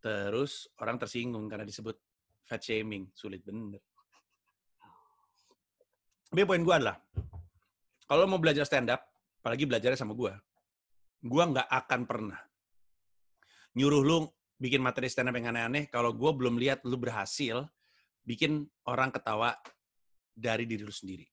Terus 0.00 0.68
orang 0.80 1.00
tersinggung 1.00 1.48
karena 1.48 1.64
disebut 1.64 1.96
fat 2.44 2.60
shaming. 2.60 3.08
Sulit 3.16 3.40
bener. 3.40 3.80
Tapi 6.30 6.46
poin 6.46 6.62
gue 6.62 6.74
adalah, 6.74 6.94
kalau 8.06 8.22
mau 8.30 8.38
belajar 8.38 8.62
stand 8.62 8.86
up, 8.92 9.02
apalagi 9.42 9.66
belajarnya 9.66 9.98
sama 9.98 10.14
gue, 10.14 10.30
gue 11.26 11.42
nggak 11.42 11.66
akan 11.66 12.00
pernah 12.06 12.38
nyuruh 13.74 14.02
lu 14.02 14.18
bikin 14.58 14.82
materi 14.82 15.06
stand 15.06 15.30
up 15.30 15.36
yang 15.38 15.54
aneh-aneh 15.54 15.86
kalau 15.88 16.10
gue 16.10 16.30
belum 16.34 16.58
lihat 16.58 16.82
lu 16.82 16.98
berhasil 16.98 17.66
bikin 18.24 18.64
orang 18.86 19.10
ketawa 19.10 19.56
dari 20.30 20.64
diri 20.64 20.82
lu 20.84 20.92
sendiri. 20.92 21.26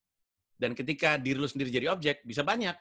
Dan 0.57 0.73
ketika 0.73 1.21
diri 1.21 1.37
lu 1.37 1.45
sendiri 1.45 1.69
jadi 1.69 1.93
objek, 1.93 2.25
bisa 2.25 2.41
banyak. 2.41 2.73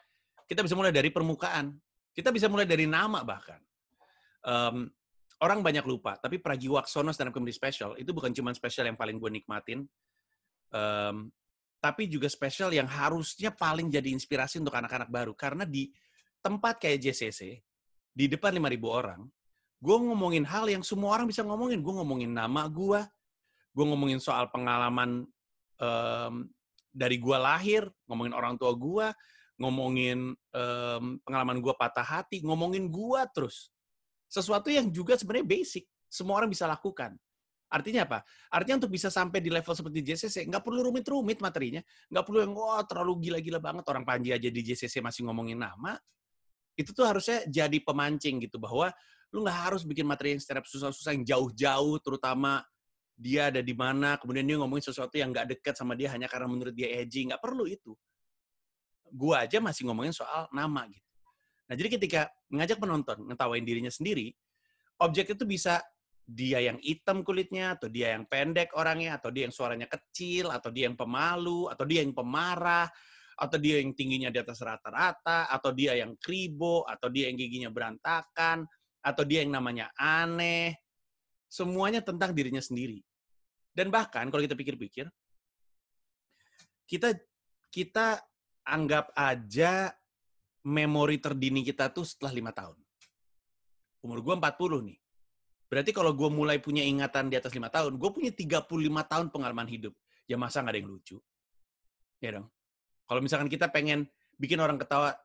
Kita 0.49 0.65
bisa 0.65 0.73
mulai 0.73 0.89
dari 0.89 1.13
permukaan. 1.13 1.77
Kita 2.11 2.33
bisa 2.33 2.49
mulai 2.49 2.65
dari 2.65 2.89
nama 2.89 3.21
bahkan. 3.21 3.61
Um, 4.41 4.89
orang 5.43 5.61
banyak 5.61 5.85
lupa, 5.85 6.17
tapi 6.17 6.41
Pragiwaksono 6.41 7.13
stand 7.13 7.29
up 7.29 7.33
comedy 7.35 7.53
special 7.53 7.93
itu 7.99 8.09
bukan 8.09 8.33
cuma 8.33 8.49
special 8.57 8.89
yang 8.89 8.97
paling 8.97 9.21
gue 9.21 9.29
nikmatin, 9.29 9.85
um, 10.73 11.29
tapi 11.77 12.09
juga 12.09 12.25
special 12.25 12.73
yang 12.73 12.89
harusnya 12.89 13.53
paling 13.53 13.93
jadi 13.93 14.09
inspirasi 14.09 14.57
untuk 14.57 14.73
anak-anak 14.73 15.13
baru. 15.13 15.37
Karena 15.37 15.61
di 15.61 15.93
tempat 16.41 16.81
kayak 16.81 17.05
JCC, 17.05 17.61
di 18.17 18.25
depan 18.25 18.57
5.000 18.57 18.81
orang, 18.89 19.21
gue 19.77 19.97
ngomongin 20.09 20.41
hal 20.49 20.65
yang 20.73 20.81
semua 20.81 21.13
orang 21.13 21.29
bisa 21.29 21.45
ngomongin. 21.45 21.85
Gue 21.85 21.93
ngomongin 22.01 22.33
nama 22.33 22.65
gue, 22.65 23.05
gue 23.77 23.85
ngomongin 23.85 24.17
soal 24.17 24.49
pengalaman 24.49 25.29
um, 25.77 26.33
dari 26.89 27.21
gue 27.21 27.37
lahir, 27.37 27.85
ngomongin 28.09 28.33
orang 28.33 28.57
tua 28.57 28.73
gue, 28.73 29.13
ngomongin 29.61 30.33
um, 30.33 31.03
pengalaman 31.21 31.61
gue 31.61 31.73
patah 31.77 32.01
hati, 32.01 32.41
ngomongin 32.41 32.89
gue 32.89 33.21
terus. 33.37 33.69
Sesuatu 34.25 34.73
yang 34.73 34.89
juga 34.89 35.13
sebenarnya 35.13 35.45
basic, 35.45 35.85
semua 36.09 36.41
orang 36.41 36.49
bisa 36.49 36.65
lakukan. 36.65 37.13
Artinya 37.67 38.07
apa? 38.07 38.23
Artinya 38.49 38.81
untuk 38.81 38.95
bisa 38.95 39.13
sampai 39.13 39.43
di 39.43 39.53
level 39.53 39.75
seperti 39.75 39.99
JCC, 40.01 40.49
nggak 40.49 40.63
perlu 40.65 40.89
rumit-rumit 40.89 41.37
materinya. 41.37 41.83
Nggak 42.09 42.23
perlu 42.25 42.39
yang, 42.47 42.53
wah 42.57 42.81
terlalu 42.87 43.29
gila-gila 43.29 43.59
banget. 43.59 43.83
Orang 43.91 44.07
Panji 44.07 44.31
aja 44.31 44.47
di 44.47 44.61
JCC 44.63 45.03
masih 45.03 45.27
ngomongin 45.27 45.59
nama. 45.59 45.99
Itu 46.79 46.95
tuh 46.95 47.03
harusnya 47.03 47.43
jadi 47.45 47.77
pemancing 47.83 48.39
gitu. 48.47 48.55
Bahwa 48.55 48.89
lu 49.35 49.43
nggak 49.43 49.59
harus 49.67 49.83
bikin 49.83 50.07
materi 50.07 50.33
yang 50.33 50.41
secara 50.41 50.63
susah-susah, 50.63 51.11
yang 51.11 51.27
jauh-jauh, 51.27 51.99
terutama 51.99 52.63
dia 53.17 53.49
ada 53.49 53.65
di 53.65 53.73
mana, 53.73 54.21
kemudian 54.21 54.45
dia 54.45 54.61
ngomongin 54.61 54.93
sesuatu 54.93 55.17
yang 55.17 55.33
nggak 55.33 55.57
dekat 55.57 55.73
sama 55.73 55.97
dia 55.97 56.13
hanya 56.13 56.29
karena 56.29 56.45
menurut 56.45 56.77
dia 56.77 57.01
edgy, 57.01 57.25
nggak 57.25 57.41
perlu 57.41 57.65
itu. 57.65 57.97
Gua 59.09 59.49
aja 59.49 59.57
masih 59.57 59.89
ngomongin 59.89 60.13
soal 60.13 60.45
nama 60.53 60.85
gitu. 60.85 61.01
Nah 61.65 61.73
jadi 61.73 61.89
ketika 61.97 62.21
ngajak 62.53 62.77
penonton 62.77 63.25
ngetawain 63.25 63.65
dirinya 63.65 63.89
sendiri, 63.89 64.29
objek 65.01 65.33
itu 65.33 65.43
bisa 65.49 65.81
dia 66.27 66.59
yang 66.59 66.77
hitam 66.83 67.23
kulitnya, 67.23 67.79
atau 67.79 67.87
dia 67.87 68.13
yang 68.13 68.27
pendek 68.27 68.75
orangnya, 68.75 69.15
atau 69.15 69.31
dia 69.31 69.47
yang 69.47 69.55
suaranya 69.55 69.87
kecil, 69.87 70.51
atau 70.51 70.69
dia 70.69 70.91
yang 70.91 70.99
pemalu, 70.99 71.71
atau 71.71 71.87
dia 71.87 72.03
yang 72.03 72.11
pemarah, 72.11 72.85
atau 73.39 73.57
dia 73.57 73.79
yang 73.79 73.95
tingginya 73.95 74.27
di 74.27 74.43
atas 74.43 74.59
rata-rata, 74.59 75.47
atau 75.47 75.71
dia 75.71 75.95
yang 75.95 76.19
kribo, 76.19 76.83
atau 76.83 77.07
dia 77.07 77.31
yang 77.31 77.39
giginya 77.39 77.71
berantakan, 77.71 78.67
atau 78.99 79.23
dia 79.23 79.39
yang 79.47 79.55
namanya 79.55 79.87
aneh. 79.95 80.86
Semuanya 81.47 82.03
tentang 82.03 82.35
dirinya 82.35 82.61
sendiri. 82.61 83.03
Dan 83.71 83.91
bahkan 83.91 84.27
kalau 84.27 84.43
kita 84.43 84.57
pikir-pikir, 84.57 85.07
kita 86.87 87.15
kita 87.71 88.19
anggap 88.67 89.11
aja 89.15 89.91
memori 90.67 91.21
terdini 91.21 91.63
kita 91.63 91.87
tuh 91.91 92.03
setelah 92.03 92.35
lima 92.35 92.51
tahun. 92.51 92.75
Umur 94.03 94.19
gue 94.19 94.33
40 94.35 94.87
nih. 94.91 94.99
Berarti 95.67 95.91
kalau 95.91 96.15
gue 96.15 96.29
mulai 96.31 96.63
punya 96.63 96.83
ingatan 96.83 97.27
di 97.27 97.35
atas 97.35 97.51
lima 97.51 97.67
tahun, 97.67 97.99
gue 97.99 98.09
punya 98.11 98.31
35 98.31 98.67
tahun 99.11 99.27
pengalaman 99.31 99.67
hidup. 99.67 99.91
Ya 100.27 100.39
masa 100.39 100.63
nggak 100.63 100.75
ada 100.75 100.79
yang 100.79 100.91
lucu? 100.91 101.17
Ya 102.23 102.39
dong. 102.39 102.47
Kalau 103.07 103.19
misalkan 103.23 103.47
kita 103.51 103.71
pengen 103.71 104.07
bikin 104.35 104.59
orang 104.59 104.79
ketawa 104.79 105.15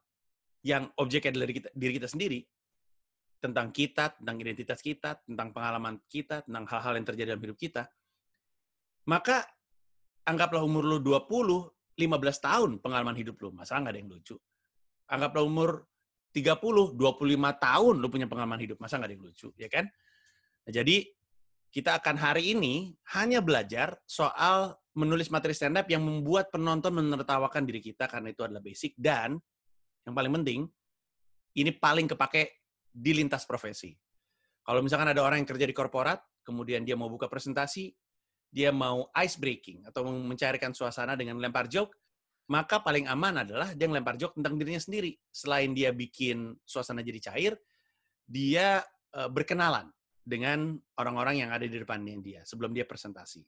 yang 0.62 0.90
objeknya 0.98 1.34
diri 1.34 1.54
kita, 1.58 1.68
diri 1.74 1.92
kita 1.98 2.08
sendiri, 2.10 2.46
tentang 3.42 3.74
kita, 3.74 4.14
tentang 4.14 4.38
identitas 4.38 4.78
kita, 4.78 5.18
tentang 5.26 5.50
pengalaman 5.50 5.98
kita, 6.06 6.46
tentang 6.46 6.62
hal-hal 6.70 6.94
yang 6.94 7.06
terjadi 7.10 7.28
dalam 7.34 7.42
hidup 7.42 7.58
kita, 7.58 7.90
maka 9.10 9.42
anggaplah 10.22 10.62
umur 10.62 10.86
lu 10.86 10.98
20, 11.02 11.98
15 11.98 12.06
tahun 12.38 12.70
pengalaman 12.78 13.18
hidup 13.18 13.34
lu. 13.42 13.50
Masalah 13.50 13.82
nggak 13.82 13.94
ada 13.98 14.00
yang 14.00 14.10
lucu. 14.14 14.36
Anggaplah 15.10 15.42
umur 15.42 15.70
30, 16.30 16.94
25 16.94 17.66
tahun 17.66 17.94
lu 17.98 18.06
punya 18.06 18.30
pengalaman 18.30 18.62
hidup. 18.62 18.78
Masa 18.78 19.02
nggak 19.02 19.10
ada 19.10 19.14
yang 19.18 19.26
lucu, 19.26 19.48
ya 19.58 19.66
kan? 19.66 19.90
Nah, 20.62 20.72
jadi 20.72 21.02
kita 21.74 21.98
akan 21.98 22.16
hari 22.20 22.54
ini 22.54 22.94
hanya 23.18 23.42
belajar 23.42 23.98
soal 24.06 24.76
menulis 24.92 25.32
materi 25.32 25.56
stand 25.56 25.80
up 25.80 25.88
yang 25.88 26.04
membuat 26.04 26.52
penonton 26.52 26.94
menertawakan 26.94 27.64
diri 27.64 27.80
kita 27.80 28.06
karena 28.06 28.30
itu 28.30 28.44
adalah 28.44 28.60
basic 28.60 28.92
dan 29.00 29.40
yang 30.04 30.12
paling 30.12 30.28
penting 30.36 30.68
ini 31.56 31.72
paling 31.72 32.04
kepake 32.04 32.61
di 32.92 33.16
lintas 33.16 33.48
profesi. 33.48 33.96
Kalau 34.62 34.84
misalkan 34.84 35.10
ada 35.10 35.24
orang 35.24 35.42
yang 35.42 35.48
kerja 35.48 35.66
di 35.66 35.74
korporat, 35.74 36.22
kemudian 36.44 36.86
dia 36.86 36.94
mau 36.94 37.08
buka 37.10 37.26
presentasi, 37.26 37.90
dia 38.52 38.70
mau 38.70 39.08
ice 39.16 39.40
breaking 39.40 39.88
atau 39.88 40.04
mencairkan 40.06 40.76
suasana 40.76 41.16
dengan 41.16 41.40
lempar 41.40 41.66
joke, 41.66 41.96
maka 42.52 42.84
paling 42.84 43.08
aman 43.08 43.42
adalah 43.42 43.72
dia 43.72 43.88
ngelempar 43.88 44.20
joke 44.20 44.36
tentang 44.36 44.60
dirinya 44.60 44.78
sendiri. 44.78 45.16
Selain 45.32 45.72
dia 45.72 45.90
bikin 45.90 46.52
suasana 46.62 47.00
jadi 47.00 47.32
cair, 47.32 47.52
dia 48.28 48.84
uh, 49.16 49.28
berkenalan 49.32 49.88
dengan 50.22 50.78
orang-orang 51.00 51.42
yang 51.42 51.50
ada 51.50 51.66
di 51.66 51.74
depannya 51.74 52.14
dia 52.22 52.40
sebelum 52.46 52.70
dia 52.70 52.86
presentasi. 52.86 53.42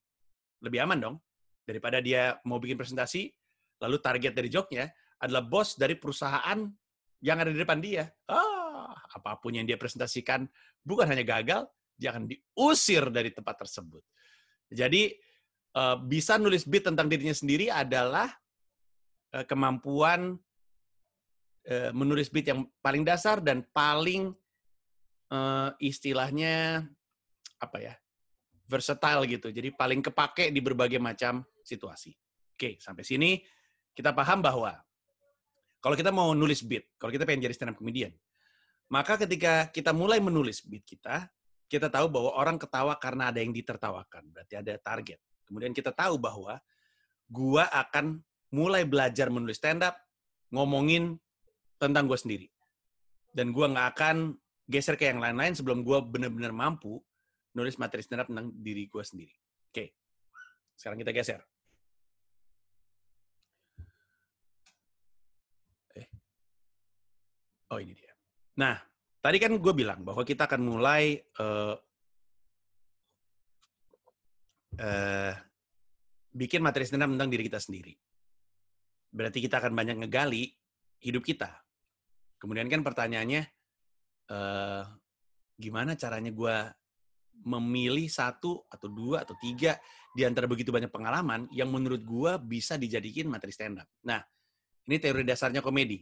Lebih 0.64 0.82
aman 0.82 0.98
dong 0.98 1.16
daripada 1.62 2.02
dia 2.02 2.40
mau 2.48 2.58
bikin 2.58 2.74
presentasi 2.74 3.30
lalu 3.82 3.96
target 4.00 4.32
dari 4.34 4.48
joke-nya 4.50 4.86
adalah 5.20 5.44
bos 5.44 5.76
dari 5.78 5.94
perusahaan 5.94 6.58
yang 7.24 7.36
ada 7.40 7.50
di 7.50 7.58
depan 7.58 7.78
dia. 7.80 8.04
Ah, 8.28 8.53
apa 9.14 9.38
pun 9.38 9.54
yang 9.54 9.62
dia 9.62 9.78
presentasikan 9.78 10.44
bukan 10.83 11.06
hanya 11.06 11.23
gagal, 11.23 11.71
dia 11.94 12.11
akan 12.11 12.26
diusir 12.26 13.06
dari 13.14 13.30
tempat 13.30 13.62
tersebut. 13.62 14.02
Jadi 14.75 15.14
uh, 15.78 15.97
bisa 16.02 16.35
nulis 16.37 16.66
beat 16.66 16.90
tentang 16.90 17.06
dirinya 17.06 17.35
sendiri 17.35 17.71
adalah 17.71 18.26
uh, 19.33 19.47
kemampuan 19.47 20.35
uh, 21.71 21.90
menulis 21.94 22.28
beat 22.35 22.50
yang 22.50 22.66
paling 22.83 23.06
dasar 23.06 23.38
dan 23.38 23.62
paling 23.71 24.35
istilahnya 25.83 26.87
apa 27.59 27.78
ya 27.83 27.94
versatile 28.71 29.26
gitu. 29.26 29.50
Jadi 29.50 29.75
paling 29.75 29.99
kepake 29.99 30.54
di 30.54 30.62
berbagai 30.62 31.02
macam 31.02 31.42
situasi. 31.59 32.14
Oke, 32.54 32.78
sampai 32.78 33.02
sini 33.02 33.42
kita 33.90 34.14
paham 34.14 34.47
bahwa 34.47 34.78
kalau 35.83 35.99
kita 35.99 36.14
mau 36.14 36.33
nulis 36.33 36.62
beat, 36.62 36.87
kalau 36.97 37.11
kita 37.11 37.26
pengen 37.26 37.50
jadi 37.50 37.54
stand 37.56 37.75
up 37.75 37.76
comedian, 37.76 38.14
maka 38.93 39.21
ketika 39.21 39.69
kita 39.73 39.93
mulai 39.97 40.21
menulis 40.21 40.64
beat 40.64 40.85
kita, 40.85 41.29
kita 41.68 41.88
tahu 41.88 42.07
bahwa 42.12 42.31
orang 42.37 42.57
ketawa 42.61 42.94
karena 43.01 43.33
ada 43.33 43.40
yang 43.40 43.51
ditertawakan, 43.51 44.31
berarti 44.31 44.55
ada 44.61 44.77
target. 44.79 45.18
Kemudian 45.49 45.73
kita 45.73 45.90
tahu 45.90 46.20
bahwa 46.20 46.61
gua 47.27 47.64
akan 47.73 48.20
mulai 48.53 48.85
belajar 48.85 49.33
menulis 49.33 49.59
stand 49.59 49.83
up, 49.83 49.97
ngomongin 50.53 51.18
tentang 51.81 52.07
gue 52.07 52.18
sendiri. 52.20 52.49
Dan 53.35 53.51
gua 53.51 53.73
nggak 53.73 53.88
akan 53.99 54.16
geser 54.68 54.97
ke 54.97 55.09
yang 55.09 55.20
lain-lain 55.20 55.53
sebelum 55.53 55.85
gue 55.85 55.99
benar-benar 56.09 56.53
mampu 56.53 56.97
nulis 57.53 57.77
materi 57.77 58.03
stand 58.03 58.25
up 58.25 58.29
tentang 58.29 58.49
diri 58.57 58.88
gue 58.88 59.05
sendiri. 59.05 59.35
Oke, 59.70 59.92
sekarang 60.75 60.99
kita 61.05 61.12
geser. 61.12 61.40
Eh. 65.94 66.09
Oh 67.70 67.79
ini 67.79 67.92
dia. 67.94 68.04
Nah, 68.55 68.79
tadi 69.19 69.37
kan 69.43 69.51
gue 69.59 69.75
bilang 69.75 70.07
bahwa 70.07 70.23
kita 70.23 70.47
akan 70.47 70.61
mulai 70.62 71.19
uh, 71.43 71.75
uh, 74.79 75.33
bikin 76.35 76.62
materi 76.62 76.87
stand 76.87 77.19
tentang 77.19 77.31
diri 77.31 77.47
kita 77.47 77.59
sendiri. 77.59 77.95
Berarti 79.14 79.38
kita 79.43 79.62
akan 79.62 79.75
banyak 79.75 80.07
ngegali 80.07 80.51
hidup 81.03 81.23
kita. 81.23 81.51
Kemudian 82.38 82.67
kan 82.67 82.83
pertanyaannya, 82.83 83.43
uh, 84.31 84.85
gimana 85.55 85.95
caranya 85.95 86.35
gue 86.35 86.57
memilih 87.43 88.07
satu 88.07 88.62
atau 88.71 88.87
dua 88.87 89.27
atau 89.27 89.35
tiga 89.38 89.75
di 90.14 90.23
antara 90.23 90.47
begitu 90.47 90.71
banyak 90.71 90.90
pengalaman 90.90 91.51
yang 91.51 91.67
menurut 91.71 92.03
gue 92.07 92.33
bisa 92.47 92.79
dijadikan 92.79 93.27
materi 93.27 93.51
stand 93.51 93.83
up. 93.83 93.88
Nah, 94.07 94.23
ini 94.87 94.97
teori 95.03 95.27
dasarnya 95.27 95.59
komedi. 95.59 95.99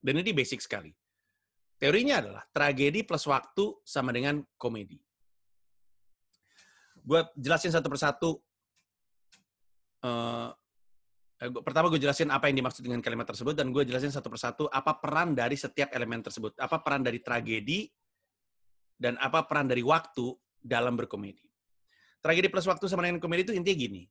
Dan 0.00 0.22
ini 0.22 0.30
basic 0.30 0.62
sekali. 0.62 0.94
Teorinya 1.80 2.20
adalah 2.20 2.44
tragedi 2.52 3.00
plus 3.08 3.24
waktu 3.24 3.80
sama 3.88 4.12
dengan 4.12 4.44
komedi. 4.60 5.00
Gue 7.00 7.24
jelasin 7.40 7.72
satu 7.72 7.88
persatu. 7.88 8.36
Uh, 10.04 10.52
pertama 11.64 11.88
gue 11.88 11.96
jelasin 11.96 12.28
apa 12.28 12.52
yang 12.52 12.60
dimaksud 12.60 12.84
dengan 12.84 13.00
kalimat 13.00 13.24
tersebut 13.24 13.56
dan 13.56 13.72
gue 13.72 13.80
jelasin 13.88 14.12
satu 14.12 14.28
persatu 14.28 14.68
apa 14.68 15.00
peran 15.00 15.32
dari 15.32 15.56
setiap 15.56 15.88
elemen 15.96 16.20
tersebut, 16.20 16.52
apa 16.60 16.84
peran 16.84 17.00
dari 17.00 17.24
tragedi 17.24 17.88
dan 19.00 19.16
apa 19.16 19.48
peran 19.48 19.64
dari 19.64 19.80
waktu 19.80 20.36
dalam 20.60 20.92
berkomedi. 21.00 21.48
Tragedi 22.20 22.52
plus 22.52 22.68
waktu 22.68 22.84
sama 22.84 23.08
dengan 23.08 23.24
komedi 23.24 23.48
itu 23.48 23.56
intinya 23.56 23.80
gini. 23.80 24.04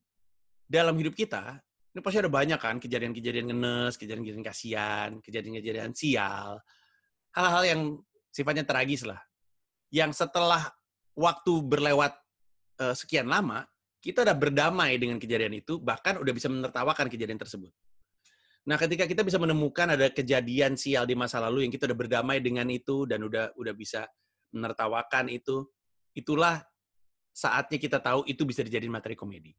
Dalam 0.65 0.97
hidup 0.97 1.13
kita, 1.13 1.62
ini 1.93 2.01
pasti 2.01 2.17
ada 2.17 2.34
banyak 2.34 2.58
kan 2.58 2.82
kejadian-kejadian 2.82 3.53
ngenes, 3.53 3.93
kejadian-kejadian 4.01 4.45
kasihan, 4.45 5.10
kejadian-kejadian 5.21 5.93
sial, 5.93 6.58
hal-hal 7.33 7.63
yang 7.65 7.81
sifatnya 8.29 8.65
tragis 8.65 9.05
lah. 9.05 9.19
Yang 9.89 10.21
setelah 10.21 10.69
waktu 11.17 11.53
berlewat 11.65 12.13
uh, 12.79 12.95
sekian 12.95 13.25
lama, 13.25 13.65
kita 13.99 14.23
udah 14.23 14.37
berdamai 14.37 14.95
dengan 14.95 15.19
kejadian 15.19 15.59
itu, 15.59 15.81
bahkan 15.81 16.15
udah 16.21 16.33
bisa 16.33 16.47
menertawakan 16.47 17.11
kejadian 17.11 17.35
tersebut. 17.35 17.73
Nah, 18.69 18.77
ketika 18.77 19.09
kita 19.09 19.25
bisa 19.25 19.41
menemukan 19.41 19.97
ada 19.97 20.07
kejadian 20.13 20.77
sial 20.77 21.09
di 21.09 21.17
masa 21.17 21.41
lalu 21.41 21.67
yang 21.67 21.71
kita 21.73 21.89
udah 21.89 21.97
berdamai 21.97 22.37
dengan 22.39 22.69
itu 22.69 23.09
dan 23.09 23.25
udah 23.25 23.55
udah 23.57 23.73
bisa 23.73 24.05
menertawakan 24.53 25.31
itu, 25.31 25.65
itulah 26.13 26.61
saatnya 27.33 27.79
kita 27.81 27.97
tahu 27.97 28.27
itu 28.29 28.45
bisa 28.45 28.61
dijadiin 28.61 28.93
materi 28.93 29.17
komedi. 29.17 29.57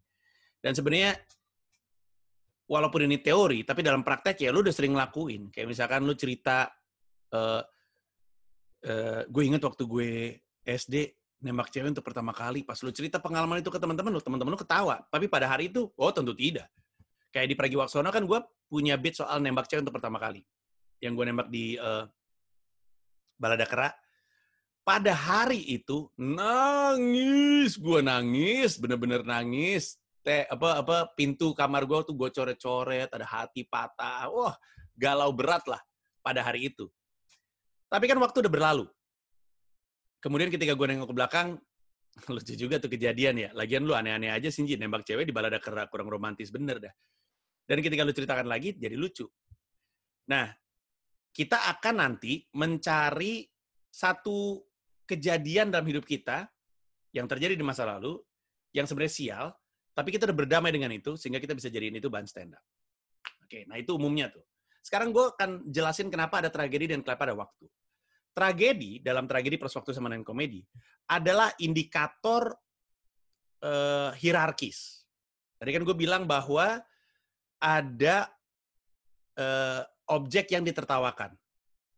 Dan 0.61 0.77
sebenarnya 0.77 1.17
walaupun 2.71 3.11
ini 3.11 3.19
teori, 3.19 3.67
tapi 3.67 3.83
dalam 3.83 4.07
praktek 4.07 4.47
ya 4.47 4.55
lu 4.55 4.63
udah 4.63 4.75
sering 4.75 4.95
ngelakuin. 4.95 5.51
Kayak 5.51 5.69
misalkan 5.75 6.07
lu 6.07 6.15
cerita, 6.15 6.69
uh, 7.35 7.63
uh, 8.87 9.23
gue 9.27 9.43
inget 9.45 9.63
waktu 9.63 9.83
gue 9.85 10.11
SD 10.65 11.17
nembak 11.41 11.73
cewek 11.73 11.97
untuk 11.97 12.05
pertama 12.05 12.37
kali, 12.37 12.61
pas 12.63 12.77
lu 12.85 12.93
cerita 12.93 13.17
pengalaman 13.17 13.65
itu 13.65 13.73
ke 13.73 13.81
teman-teman 13.81 14.13
lu, 14.13 14.21
teman-teman 14.21 14.53
lu 14.53 14.61
ketawa. 14.61 15.01
Tapi 15.09 15.27
pada 15.27 15.49
hari 15.49 15.73
itu, 15.73 15.89
oh 15.97 16.13
tentu 16.13 16.37
tidak. 16.37 16.69
Kayak 17.33 17.49
di 17.49 17.57
Pragiwaksono 17.57 18.13
kan 18.13 18.29
gue 18.29 18.39
punya 18.69 19.01
beat 19.01 19.17
soal 19.17 19.41
nembak 19.41 19.67
cewek 19.67 19.89
untuk 19.89 19.97
pertama 19.97 20.21
kali. 20.21 20.45
Yang 21.01 21.13
gue 21.17 21.25
nembak 21.33 21.49
di 21.49 21.81
uh, 21.81 22.05
Balada 23.41 23.65
Kera. 23.65 23.89
Pada 24.85 25.17
hari 25.17 25.65
itu, 25.65 26.13
nangis. 26.21 27.81
Gue 27.81 28.05
nangis, 28.05 28.77
bener-bener 28.77 29.25
nangis. 29.25 29.97
Teh, 30.21 30.45
apa, 30.45 30.85
apa, 30.85 31.09
pintu 31.17 31.57
kamar 31.57 31.89
gue 31.89 32.05
tuh 32.05 32.13
gue 32.13 32.29
coret-coret, 32.29 33.09
ada 33.09 33.25
hati 33.25 33.65
patah. 33.65 34.29
Wah, 34.29 34.53
galau 34.93 35.33
berat 35.33 35.65
lah 35.65 35.81
pada 36.21 36.45
hari 36.45 36.69
itu. 36.69 36.85
Tapi 37.91 38.05
kan 38.07 38.19
waktu 38.23 38.47
udah 38.47 38.53
berlalu 38.53 38.87
kemudian 40.21 40.53
ketika 40.53 40.77
gue 40.77 40.87
nengok 40.87 41.11
ke 41.11 41.17
belakang, 41.17 41.49
lucu 42.35 42.55
juga 42.55 42.77
tuh 42.79 42.93
kejadian 42.93 43.35
ya. 43.41 43.51
Lagian 43.57 43.83
lu 43.83 43.97
aneh-aneh 43.97 44.31
aja 44.31 44.53
sih, 44.53 44.63
nembak 44.77 45.09
cewek 45.09 45.27
di 45.27 45.35
balada 45.35 45.59
kerak, 45.59 45.89
kurang 45.89 46.13
romantis 46.13 46.53
bener 46.53 46.79
dah. 46.79 46.95
Dan 47.65 47.81
ketika 47.81 48.05
lu 48.05 48.13
ceritakan 48.13 48.47
lagi, 48.47 48.77
jadi 48.77 48.95
lucu. 48.95 49.27
Nah, 50.31 50.47
kita 51.33 51.71
akan 51.77 51.95
nanti 51.97 52.45
mencari 52.55 53.47
satu 53.91 54.63
kejadian 55.09 55.75
dalam 55.75 55.87
hidup 55.89 56.07
kita 56.07 56.47
yang 57.11 57.27
terjadi 57.27 57.59
di 57.59 57.65
masa 57.67 57.87
lalu, 57.87 58.19
yang 58.71 58.87
sebenarnya 58.87 59.15
sial, 59.15 59.47
tapi 59.95 60.15
kita 60.15 60.31
udah 60.31 60.37
berdamai 60.47 60.71
dengan 60.71 60.91
itu, 60.95 61.19
sehingga 61.19 61.43
kita 61.43 61.59
bisa 61.59 61.67
jadiin 61.71 61.99
itu 61.99 62.07
bahan 62.07 62.27
stand 62.27 62.55
up. 62.55 62.63
Oke, 63.43 63.67
nah 63.67 63.79
itu 63.79 63.99
umumnya 63.99 64.31
tuh. 64.31 64.47
Sekarang 64.79 65.11
gue 65.11 65.35
akan 65.35 65.67
jelasin 65.67 66.07
kenapa 66.11 66.39
ada 66.39 66.51
tragedi 66.51 66.91
dan 66.95 67.03
kenapa 67.03 67.31
ada 67.31 67.35
waktu. 67.39 67.67
Tragedi 68.31 69.03
dalam 69.03 69.27
tragedi 69.27 69.59
plus 69.59 69.75
waktu 69.75 69.91
sama 69.91 70.09
dengan 70.09 70.23
komedi 70.23 70.63
adalah 71.11 71.51
indikator 71.59 72.55
uh, 73.67 74.11
hierarkis. 74.15 75.03
Tadi 75.59 75.71
kan 75.75 75.83
gue 75.85 75.97
bilang 75.99 76.25
bahwa 76.25 76.81
ada 77.61 78.17
uh, 79.37 79.83
objek 80.15 80.55
yang 80.55 80.65
ditertawakan 80.65 81.37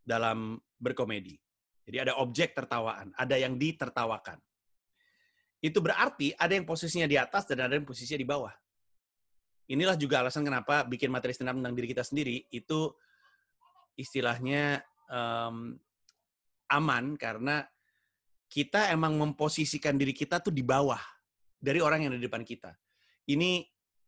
dalam 0.03 0.59
berkomedi. 0.81 1.39
Jadi 1.87 1.97
ada 1.99 2.19
objek 2.19 2.55
tertawaan, 2.55 3.15
ada 3.15 3.37
yang 3.39 3.55
ditertawakan. 3.55 4.39
Itu 5.63 5.79
berarti 5.79 6.35
ada 6.35 6.59
yang 6.59 6.67
posisinya 6.67 7.07
di 7.07 7.15
atas 7.15 7.47
dan 7.47 7.71
ada 7.71 7.79
yang 7.79 7.87
posisinya 7.87 8.19
di 8.19 8.27
bawah. 8.27 8.55
Inilah 9.71 9.95
juga 9.95 10.27
alasan 10.27 10.43
kenapa 10.43 10.83
bikin 10.83 11.07
materi 11.07 11.35
stand 11.35 11.55
up 11.55 11.57
tentang 11.59 11.75
diri 11.79 11.87
kita 11.87 12.03
sendiri 12.03 12.51
itu 12.51 12.91
istilahnya 13.95 14.83
um, 15.07 15.79
aman 16.73 17.21
karena 17.21 17.61
kita 18.49 18.93
emang 18.93 19.17
memposisikan 19.17 19.97
diri 19.97 20.13
kita 20.17 20.41
tuh 20.41 20.53
di 20.53 20.65
bawah 20.65 21.01
dari 21.57 21.81
orang 21.81 22.05
yang 22.09 22.13
di 22.17 22.25
depan 22.25 22.45
kita. 22.45 22.73
Ini 23.29 23.65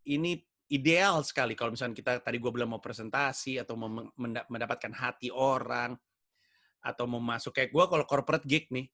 ini 0.08 0.36
ideal 0.68 1.24
sekali 1.24 1.52
kalau 1.56 1.72
misalnya 1.76 1.96
kita 1.96 2.12
tadi 2.24 2.36
gue 2.40 2.50
bilang 2.52 2.72
mau 2.76 2.82
presentasi 2.82 3.60
atau 3.60 3.76
mau 3.76 3.88
mendapatkan 4.48 4.92
hati 4.92 5.28
orang 5.32 5.96
atau 6.84 7.04
mau 7.08 7.20
masuk 7.20 7.56
kayak 7.56 7.72
gue 7.72 7.84
kalau 7.88 8.04
corporate 8.04 8.44
gig 8.44 8.68
nih 8.68 8.88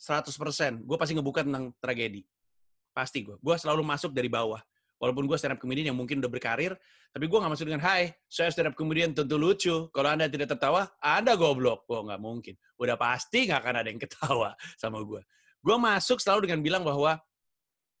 100% 0.00 0.84
gue 0.84 0.96
pasti 0.96 1.12
ngebuka 1.16 1.44
tentang 1.44 1.72
tragedi. 1.80 2.24
Pasti 2.92 3.20
gue 3.24 3.36
gue 3.36 3.54
selalu 3.56 3.84
masuk 3.84 4.12
dari 4.16 4.28
bawah 4.32 4.60
walaupun 4.96 5.28
gue 5.28 5.36
stand 5.36 5.56
up 5.56 5.60
comedian 5.60 5.92
yang 5.92 5.98
mungkin 5.98 6.20
udah 6.24 6.32
berkarir 6.32 6.72
tapi 7.16 7.32
gue 7.32 7.38
nggak 7.40 7.52
masuk 7.52 7.66
dengan 7.68 7.80
hai 7.84 8.12
saya 8.28 8.52
stand 8.52 8.68
up 8.68 8.76
comedian 8.76 9.16
tentu 9.16 9.40
lucu. 9.40 9.88
Kalau 9.88 10.08
anda 10.12 10.28
tidak 10.28 10.52
tertawa 10.52 10.84
anda 11.00 11.32
goblok. 11.32 11.88
Gue 11.88 12.04
nggak 12.04 12.20
mungkin. 12.20 12.54
Udah 12.76 13.00
pasti 13.00 13.48
nggak 13.48 13.60
akan 13.64 13.74
ada 13.80 13.88
yang 13.88 14.00
ketawa 14.00 14.52
sama 14.82 15.00
gue 15.00 15.24
gue 15.66 15.76
masuk 15.82 16.22
selalu 16.22 16.46
dengan 16.46 16.60
bilang 16.62 16.86
bahwa 16.86 17.18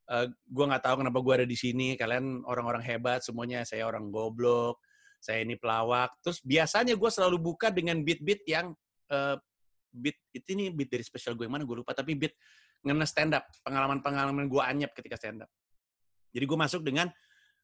uh, 0.06 0.14
eh, 0.14 0.26
gue 0.30 0.64
nggak 0.70 0.84
tahu 0.86 1.02
kenapa 1.02 1.18
gue 1.18 1.34
ada 1.42 1.46
di 1.48 1.56
sini. 1.56 1.96
Kalian 1.96 2.44
orang-orang 2.44 2.84
hebat 2.84 3.24
semuanya. 3.24 3.66
Saya 3.66 3.88
orang 3.88 4.12
goblok 4.12 4.78
saya 5.16 5.42
ini 5.42 5.58
pelawak. 5.58 6.14
Terus 6.22 6.38
biasanya 6.44 6.94
gue 6.94 7.10
selalu 7.10 7.36
buka 7.40 7.72
dengan 7.72 7.98
beat-beat 8.04 8.46
yang 8.46 8.70
uh, 9.10 9.34
beat 9.90 10.14
itu 10.30 10.52
ini 10.52 10.68
beat 10.70 10.92
dari 10.92 11.02
special 11.02 11.34
gue 11.34 11.48
yang 11.48 11.56
mana 11.56 11.64
gue 11.64 11.76
lupa 11.80 11.96
tapi 11.96 12.14
beat 12.14 12.36
ngena 12.84 13.08
stand 13.08 13.34
up. 13.34 13.48
Pengalaman-pengalaman 13.64 14.46
gue 14.46 14.62
anyep 14.62 14.92
ketika 14.94 15.18
stand 15.18 15.42
up 15.42 15.50
jadi 16.34 16.44
gue 16.44 16.58
masuk 16.58 16.82
dengan 16.82 17.10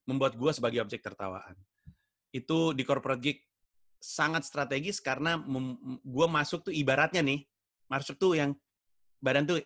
membuat 0.06 0.34
gue 0.34 0.50
sebagai 0.50 0.82
objek 0.82 1.02
tertawaan. 1.02 1.54
Itu 2.34 2.72
di 2.74 2.82
corporate 2.82 3.22
gig 3.22 3.38
sangat 4.02 4.42
strategis 4.42 4.98
karena 4.98 5.38
gue 6.02 6.26
masuk 6.26 6.66
tuh 6.66 6.74
ibaratnya 6.74 7.22
nih 7.22 7.46
masuk 7.86 8.18
tuh 8.18 8.34
yang 8.34 8.50
badan 9.22 9.46
tuh 9.46 9.62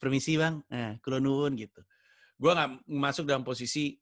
permisi 0.00 0.40
bang. 0.40 0.62
Nah 0.72 0.96
kulonun 1.04 1.52
gitu. 1.58 1.80
Gue 2.38 2.54
nggak 2.54 2.88
masuk 2.88 3.28
dalam 3.28 3.44
posisi 3.44 3.98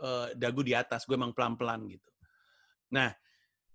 uh, 0.00 0.32
dagu 0.32 0.64
di 0.64 0.72
atas 0.72 1.04
gue 1.04 1.18
emang 1.18 1.36
pelan 1.36 1.58
pelan 1.58 1.84
gitu. 1.90 2.10
Nah 2.96 3.12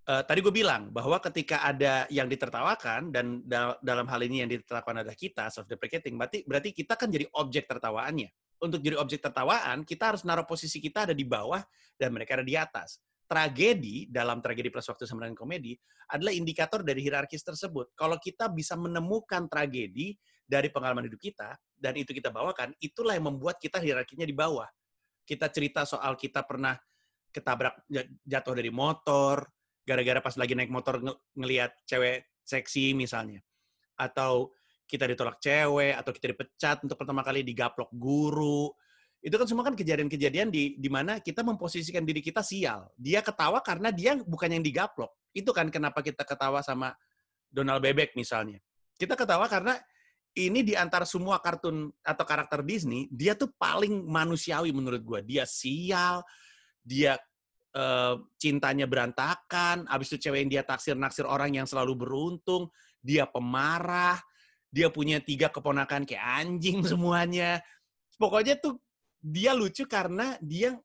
uh, 0.09 0.23
tadi 0.25 0.39
gue 0.41 0.53
bilang 0.53 0.89
bahwa 0.89 1.19
ketika 1.21 1.61
ada 1.61 2.09
yang 2.09 2.25
ditertawakan 2.25 3.13
dan 3.13 3.43
da 3.45 3.77
dalam 3.83 4.07
hal 4.09 4.21
ini 4.25 4.41
yang 4.41 4.49
ditertawakan 4.49 5.05
adalah 5.05 5.17
kita 5.17 5.51
self 5.51 5.69
deprecating 5.69 6.15
berarti 6.17 6.41
berarti 6.47 6.69
kita 6.73 6.97
kan 6.97 7.11
jadi 7.11 7.27
objek 7.37 7.69
tertawaannya 7.69 8.29
untuk 8.65 8.81
jadi 8.81 8.97
objek 8.97 9.21
tertawaan 9.21 9.85
kita 9.85 10.13
harus 10.13 10.25
naruh 10.25 10.43
posisi 10.43 10.81
kita 10.81 11.09
ada 11.09 11.15
di 11.15 11.23
bawah 11.23 11.61
dan 11.95 12.09
mereka 12.11 12.41
ada 12.41 12.45
di 12.45 12.57
atas. 12.57 12.99
Tragedi 13.25 14.05
dalam 14.09 14.37
tragedi 14.37 14.69
plus 14.69 14.85
waktu 14.85 15.09
sama 15.09 15.25
dengan 15.25 15.37
komedi 15.37 15.73
adalah 16.13 16.33
indikator 16.33 16.85
dari 16.85 17.01
hierarkis 17.01 17.41
tersebut. 17.41 17.93
Kalau 17.97 18.21
kita 18.21 18.49
bisa 18.53 18.77
menemukan 18.77 19.49
tragedi 19.49 20.13
dari 20.45 20.69
pengalaman 20.69 21.09
hidup 21.09 21.17
kita 21.17 21.57
dan 21.73 21.97
itu 21.97 22.13
kita 22.13 22.29
bawakan 22.29 22.73
itulah 22.77 23.17
yang 23.17 23.33
membuat 23.33 23.57
kita 23.57 23.81
hierarkinya 23.81 24.29
di 24.29 24.33
bawah. 24.33 24.69
Kita 25.25 25.49
cerita 25.49 25.89
soal 25.89 26.13
kita 26.13 26.45
pernah 26.45 26.77
ketabrak 27.33 27.81
jatuh 28.21 28.53
dari 28.53 28.69
motor 28.69 29.49
gara-gara 29.85 30.19
pas 30.19 30.33
lagi 30.35 30.57
naik 30.57 30.73
motor 30.73 30.97
ng 30.99 31.13
ngelihat 31.37 31.71
cewek 31.85 32.25
seksi 32.41 32.97
misalnya. 32.97 33.39
Atau 33.95 34.51
kita 34.85 35.09
ditolak 35.09 35.41
cewek, 35.41 35.93
atau 35.97 36.11
kita 36.13 36.31
dipecat 36.31 36.77
untuk 36.85 36.97
pertama 36.97 37.25
kali 37.25 37.41
digaplok 37.41 37.89
guru. 37.93 38.69
Itu 39.19 39.41
kan 39.41 39.49
semua 39.49 39.65
kan 39.65 39.73
kejadian-kejadian 39.73 40.53
di 40.53 40.77
di 40.77 40.89
mana 40.89 41.17
kita 41.17 41.41
memposisikan 41.41 42.05
diri 42.05 42.21
kita 42.21 42.45
sial. 42.45 42.93
Dia 42.93 43.25
ketawa 43.25 43.57
karena 43.65 43.89
dia 43.89 44.13
bukan 44.21 44.53
yang 44.53 44.61
digaplok. 44.61 45.09
Itu 45.33 45.49
kan 45.49 45.73
kenapa 45.73 46.05
kita 46.05 46.21
ketawa 46.21 46.61
sama 46.61 46.93
Donald 47.49 47.81
Bebek 47.81 48.13
misalnya. 48.13 48.61
Kita 48.95 49.17
ketawa 49.17 49.49
karena 49.49 49.75
ini 50.35 50.67
di 50.67 50.75
antara 50.75 51.07
semua 51.07 51.39
kartun 51.39 51.87
atau 52.03 52.25
karakter 52.27 52.59
Disney, 52.61 53.07
dia 53.07 53.33
tuh 53.39 53.49
paling 53.55 54.03
manusiawi 54.03 54.75
menurut 54.75 54.99
gue. 54.99 55.19
Dia 55.23 55.47
sial, 55.47 56.19
dia 56.83 57.15
uh, 57.71 58.19
cintanya 58.35 58.83
berantakan, 58.83 59.87
abis 59.87 60.11
itu 60.11 60.27
cewek 60.27 60.43
yang 60.43 60.51
dia 60.51 60.63
taksir-naksir 60.67 61.23
orang 61.23 61.55
yang 61.55 61.63
selalu 61.63 61.95
beruntung, 61.95 62.67
dia 62.99 63.23
pemarah, 63.23 64.19
dia 64.75 64.91
punya 64.91 65.23
tiga 65.23 65.47
keponakan 65.47 66.03
kayak 66.03 66.43
anjing 66.43 66.83
semuanya. 66.91 67.63
Pokoknya 68.19 68.59
tuh 68.59 68.75
dia 69.23 69.55
lucu 69.55 69.87
karena 69.87 70.35
dia 70.43 70.75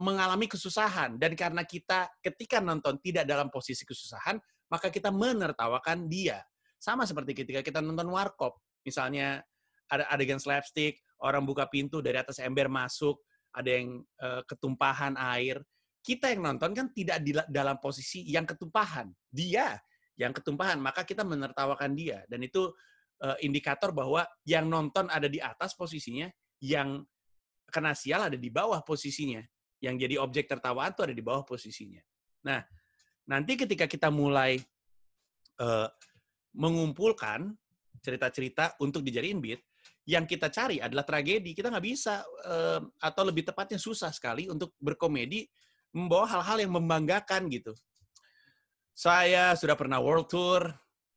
mengalami 0.00 0.48
kesusahan 0.48 1.20
dan 1.20 1.36
karena 1.36 1.62
kita 1.62 2.08
ketika 2.24 2.58
nonton 2.58 2.96
tidak 3.04 3.28
dalam 3.28 3.52
posisi 3.52 3.84
kesusahan, 3.84 4.40
maka 4.72 4.88
kita 4.88 5.12
menertawakan 5.12 6.08
dia. 6.08 6.40
Sama 6.80 7.04
seperti 7.04 7.36
ketika 7.36 7.60
kita 7.60 7.84
nonton 7.84 8.08
warkop, 8.08 8.56
misalnya 8.82 9.44
ada 9.92 10.08
adegan 10.08 10.40
slapstick, 10.40 11.04
orang 11.20 11.44
buka 11.44 11.68
pintu 11.68 12.00
dari 12.00 12.16
atas 12.16 12.40
ember 12.40 12.72
masuk, 12.72 13.20
ada 13.54 13.70
yang 13.70 14.02
uh, 14.20 14.42
ketumpahan 14.48 15.14
air, 15.36 15.62
kita 16.04 16.32
yang 16.32 16.44
nonton 16.44 16.76
kan 16.76 16.86
tidak 16.92 17.22
di 17.24 17.32
dalam 17.48 17.80
posisi 17.80 18.24
yang 18.28 18.44
ketumpahan. 18.44 19.08
Dia 19.30 19.78
yang 20.20 20.34
ketumpahan, 20.34 20.76
maka 20.76 21.06
kita 21.06 21.22
menertawakan 21.24 21.96
dia. 21.96 22.26
Dan 22.28 22.44
itu 22.44 22.74
uh, 23.22 23.38
indikator 23.44 23.94
bahwa 23.94 24.26
yang 24.48 24.66
nonton 24.66 25.06
ada 25.12 25.28
di 25.30 25.38
atas 25.38 25.76
posisinya, 25.76 26.26
yang 26.64 27.04
kena 27.70 27.92
sial 27.94 28.30
ada 28.30 28.38
di 28.38 28.50
bawah 28.50 28.80
posisinya. 28.82 29.42
Yang 29.78 29.94
jadi 30.08 30.14
objek 30.22 30.48
tertawaan 30.48 30.96
itu 30.96 31.02
ada 31.04 31.14
di 31.14 31.20
bawah 31.20 31.44
posisinya. 31.44 32.00
Nah, 32.48 32.64
nanti 33.28 33.54
ketika 33.54 33.84
kita 33.84 34.08
mulai 34.08 34.56
uh, 35.60 35.88
mengumpulkan 36.56 37.52
cerita-cerita 38.00 38.80
untuk 38.80 39.04
dijadiin 39.04 39.40
beat, 39.40 39.60
yang 40.04 40.28
kita 40.28 40.52
cari 40.52 40.80
adalah 40.80 41.04
tragedi. 41.04 41.56
Kita 41.56 41.72
nggak 41.72 41.84
bisa, 41.84 42.20
uh, 42.44 42.80
atau 43.00 43.22
lebih 43.24 43.44
tepatnya 43.48 43.80
susah 43.80 44.12
sekali 44.12 44.48
untuk 44.48 44.76
berkomedi 44.76 45.48
membawa 45.94 46.28
hal-hal 46.28 46.68
yang 46.68 46.72
membanggakan 46.74 47.48
gitu. 47.48 47.72
Saya 48.94 49.56
sudah 49.58 49.74
pernah 49.74 49.98
world 49.98 50.30
tour, 50.30 50.70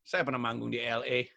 saya 0.08 0.24
pernah 0.24 0.40
manggung 0.40 0.72
di 0.72 0.80
LA. 0.80 1.28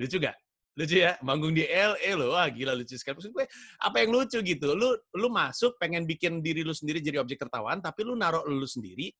Lucu 0.00 0.16
gak? 0.16 0.32
Lucu 0.80 0.96
ya, 1.04 1.20
manggung 1.20 1.52
di 1.52 1.68
LA 1.68 2.16
loh, 2.16 2.32
wah 2.32 2.48
gila 2.48 2.72
lucu 2.72 2.96
sekali. 2.96 3.20
Maksud 3.20 3.36
gue, 3.36 3.44
apa 3.84 3.96
yang 4.00 4.16
lucu 4.16 4.40
gitu? 4.40 4.72
Lu 4.72 4.96
lu 5.12 5.28
masuk 5.28 5.76
pengen 5.76 6.08
bikin 6.08 6.40
diri 6.40 6.64
lu 6.64 6.72
sendiri 6.72 7.04
jadi 7.04 7.20
objek 7.20 7.36
tertawaan, 7.36 7.84
tapi 7.84 8.08
lu 8.08 8.16
naruh 8.16 8.48
lu 8.48 8.64
sendiri 8.64 9.12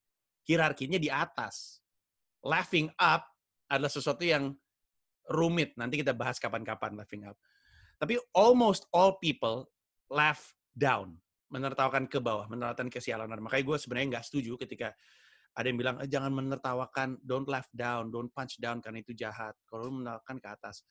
hierarkinya 0.48 0.96
di 0.96 1.12
atas. 1.12 1.84
Laughing 2.40 2.88
up 2.96 3.28
adalah 3.68 3.92
sesuatu 3.92 4.24
yang 4.24 4.56
rumit. 5.28 5.76
Nanti 5.76 6.00
kita 6.00 6.16
bahas 6.16 6.40
kapan-kapan 6.40 6.96
laughing 6.96 7.28
up. 7.28 7.36
Tapi 8.00 8.16
almost 8.32 8.88
all 8.94 9.20
people 9.20 9.68
laugh 10.08 10.56
down 10.72 11.18
menertawakan 11.52 12.08
ke 12.08 12.22
bawah, 12.22 12.48
menertawakan 12.48 12.88
kesialan. 12.88 13.28
Makanya 13.28 13.64
gue 13.66 13.76
sebenarnya 13.76 14.08
nggak 14.16 14.24
setuju 14.24 14.56
ketika 14.64 14.94
ada 15.58 15.66
yang 15.66 15.78
bilang, 15.78 15.96
eh, 15.98 16.06
jangan 16.06 16.30
menertawakan, 16.30 17.18
don't 17.18 17.50
laugh 17.50 17.66
down, 17.74 18.14
don't 18.14 18.30
punch 18.30 18.62
down 18.62 18.78
karena 18.78 19.02
itu 19.02 19.10
jahat. 19.10 19.58
Kalau 19.66 19.90
lu 19.90 19.92
menertawakan 19.98 20.38
ke 20.38 20.48
atas. 20.54 20.86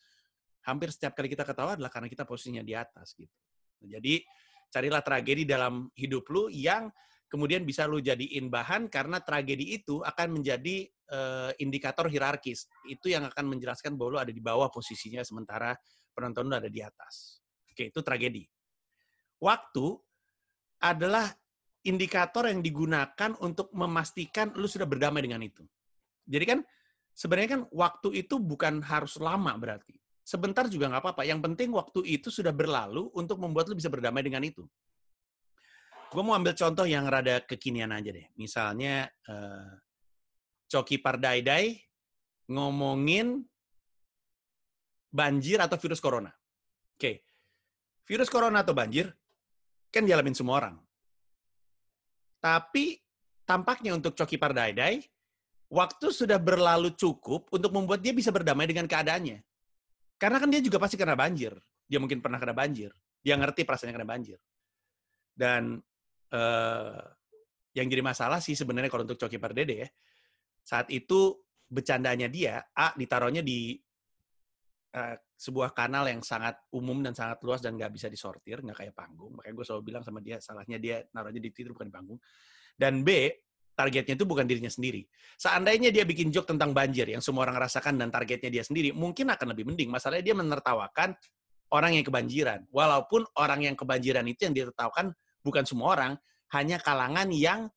Hampir 0.68 0.92
setiap 0.92 1.16
kali 1.16 1.32
kita 1.32 1.48
ketawa 1.48 1.80
adalah 1.80 1.88
karena 1.88 2.12
kita 2.12 2.28
posisinya 2.28 2.60
di 2.60 2.76
atas 2.76 3.16
gitu. 3.16 3.32
Jadi 3.80 4.20
carilah 4.68 5.00
tragedi 5.00 5.48
dalam 5.48 5.88
hidup 5.96 6.28
lu 6.28 6.52
yang 6.52 6.92
kemudian 7.32 7.64
bisa 7.64 7.88
lu 7.88 8.04
jadiin 8.04 8.52
bahan 8.52 8.92
karena 8.92 9.24
tragedi 9.24 9.80
itu 9.80 10.04
akan 10.04 10.36
menjadi 10.36 10.84
uh, 11.16 11.56
indikator 11.64 12.12
hierarkis. 12.12 12.68
Itu 12.84 13.08
yang 13.08 13.24
akan 13.32 13.48
menjelaskan 13.48 13.96
bahwa 13.96 14.20
lu 14.20 14.20
ada 14.20 14.34
di 14.36 14.44
bawah 14.44 14.68
posisinya 14.68 15.24
sementara 15.24 15.72
penonton 16.12 16.52
lu 16.52 16.60
ada 16.60 16.68
di 16.68 16.84
atas. 16.84 17.40
Oke, 17.72 17.88
itu 17.88 18.04
tragedi. 18.04 18.44
Waktu 19.40 19.96
adalah 20.84 21.32
indikator 21.88 22.52
yang 22.52 22.60
digunakan 22.60 23.32
untuk 23.40 23.72
memastikan 23.72 24.52
lu 24.54 24.68
sudah 24.68 24.86
berdamai 24.86 25.24
dengan 25.24 25.40
itu. 25.42 25.64
Jadi 26.28 26.46
kan 26.46 26.60
sebenarnya 27.16 27.50
kan 27.58 27.62
waktu 27.72 28.28
itu 28.28 28.38
bukan 28.38 28.84
harus 28.84 29.16
lama 29.18 29.56
berarti. 29.56 29.96
Sebentar 30.28 30.68
juga 30.68 30.92
nggak 30.92 31.02
apa-apa. 31.02 31.24
Yang 31.24 31.40
penting 31.48 31.70
waktu 31.72 32.04
itu 32.04 32.28
sudah 32.28 32.52
berlalu 32.52 33.08
untuk 33.16 33.40
membuat 33.40 33.72
lu 33.72 33.80
bisa 33.80 33.88
berdamai 33.88 34.22
dengan 34.22 34.44
itu. 34.44 34.68
gue 36.08 36.24
mau 36.24 36.40
ambil 36.40 36.56
contoh 36.56 36.88
yang 36.88 37.04
rada 37.04 37.44
kekinian 37.44 37.92
aja 37.92 38.16
deh. 38.16 38.32
Misalnya 38.40 39.12
uh, 39.28 39.76
Coki 40.72 41.04
Pardaidai 41.04 41.76
ngomongin 42.48 43.44
banjir 45.12 45.60
atau 45.60 45.76
virus 45.76 46.00
corona. 46.00 46.32
Oke, 46.32 46.96
okay. 46.96 47.16
virus 48.08 48.32
corona 48.32 48.64
atau 48.64 48.72
banjir 48.72 49.12
kan 49.92 50.08
dialamin 50.08 50.32
semua 50.32 50.64
orang. 50.64 50.87
Tapi 52.48 52.96
tampaknya 53.44 53.92
untuk 53.92 54.16
Coki 54.16 54.40
Pardaidai, 54.40 55.04
waktu 55.68 56.08
sudah 56.16 56.40
berlalu 56.40 56.96
cukup 56.96 57.52
untuk 57.52 57.76
membuat 57.76 58.00
dia 58.00 58.16
bisa 58.16 58.32
berdamai 58.32 58.64
dengan 58.64 58.88
keadaannya. 58.88 59.44
Karena 60.16 60.40
kan 60.40 60.48
dia 60.48 60.64
juga 60.64 60.80
pasti 60.80 60.96
kena 60.96 61.20
banjir. 61.20 61.52
Dia 61.84 62.00
mungkin 62.00 62.24
pernah 62.24 62.40
kena 62.40 62.56
banjir. 62.56 62.96
Dia 63.20 63.36
ngerti 63.36 63.68
perasaannya 63.68 63.96
kena 64.00 64.08
banjir. 64.08 64.40
Dan 65.36 65.76
uh, 66.32 67.04
yang 67.76 67.88
jadi 67.92 68.00
masalah 68.00 68.40
sih 68.40 68.56
sebenarnya 68.56 68.88
kalau 68.88 69.04
untuk 69.04 69.20
Coki 69.20 69.36
Pardede 69.44 69.76
ya, 69.84 69.88
saat 70.64 70.88
itu 70.88 71.36
bercandanya 71.68 72.32
dia, 72.32 72.64
A, 72.72 72.96
ditaruhnya 72.96 73.44
di 73.44 73.76
uh, 74.98 75.14
sebuah 75.38 75.78
kanal 75.78 76.10
yang 76.10 76.26
sangat 76.26 76.58
umum 76.74 77.06
dan 77.06 77.14
sangat 77.14 77.38
luas 77.46 77.62
dan 77.62 77.78
nggak 77.78 77.94
bisa 77.94 78.10
disortir, 78.10 78.66
nggak 78.66 78.74
kayak 78.82 78.94
panggung. 78.98 79.38
Makanya 79.38 79.54
gue 79.54 79.66
selalu 79.70 79.84
bilang 79.86 80.04
sama 80.04 80.20
dia, 80.26 80.42
salahnya 80.42 80.82
dia 80.82 81.06
naruhnya 81.14 81.38
di 81.38 81.54
Twitter 81.54 81.78
bukan 81.78 81.88
di 81.88 81.94
panggung. 81.94 82.20
Dan 82.74 83.06
B, 83.06 83.30
targetnya 83.78 84.18
itu 84.18 84.26
bukan 84.26 84.50
dirinya 84.50 84.74
sendiri. 84.74 85.06
Seandainya 85.38 85.94
dia 85.94 86.02
bikin 86.02 86.34
joke 86.34 86.50
tentang 86.50 86.74
banjir 86.74 87.06
yang 87.06 87.22
semua 87.22 87.46
orang 87.46 87.62
rasakan 87.62 88.02
dan 88.02 88.10
targetnya 88.10 88.50
dia 88.50 88.64
sendiri, 88.66 88.90
mungkin 88.90 89.30
akan 89.30 89.54
lebih 89.54 89.70
mending. 89.70 89.94
Masalahnya 89.94 90.34
dia 90.34 90.36
menertawakan 90.38 91.14
orang 91.78 91.92
yang 91.94 92.06
kebanjiran. 92.06 92.66
Walaupun 92.74 93.30
orang 93.38 93.70
yang 93.70 93.76
kebanjiran 93.78 94.26
itu 94.26 94.50
yang 94.50 94.56
ditertawakan 94.58 95.14
bukan 95.46 95.64
semua 95.70 95.94
orang, 95.94 96.12
hanya 96.58 96.82
kalangan 96.82 97.30
yang 97.30 97.70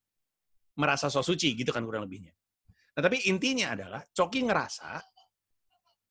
merasa 0.80 1.12
so 1.12 1.20
suci, 1.20 1.52
gitu 1.52 1.68
kan 1.74 1.84
kurang 1.84 2.08
lebihnya. 2.08 2.32
Nah, 2.96 3.02
tapi 3.04 3.28
intinya 3.28 3.76
adalah 3.76 4.00
Coki 4.08 4.46
ngerasa 4.46 5.09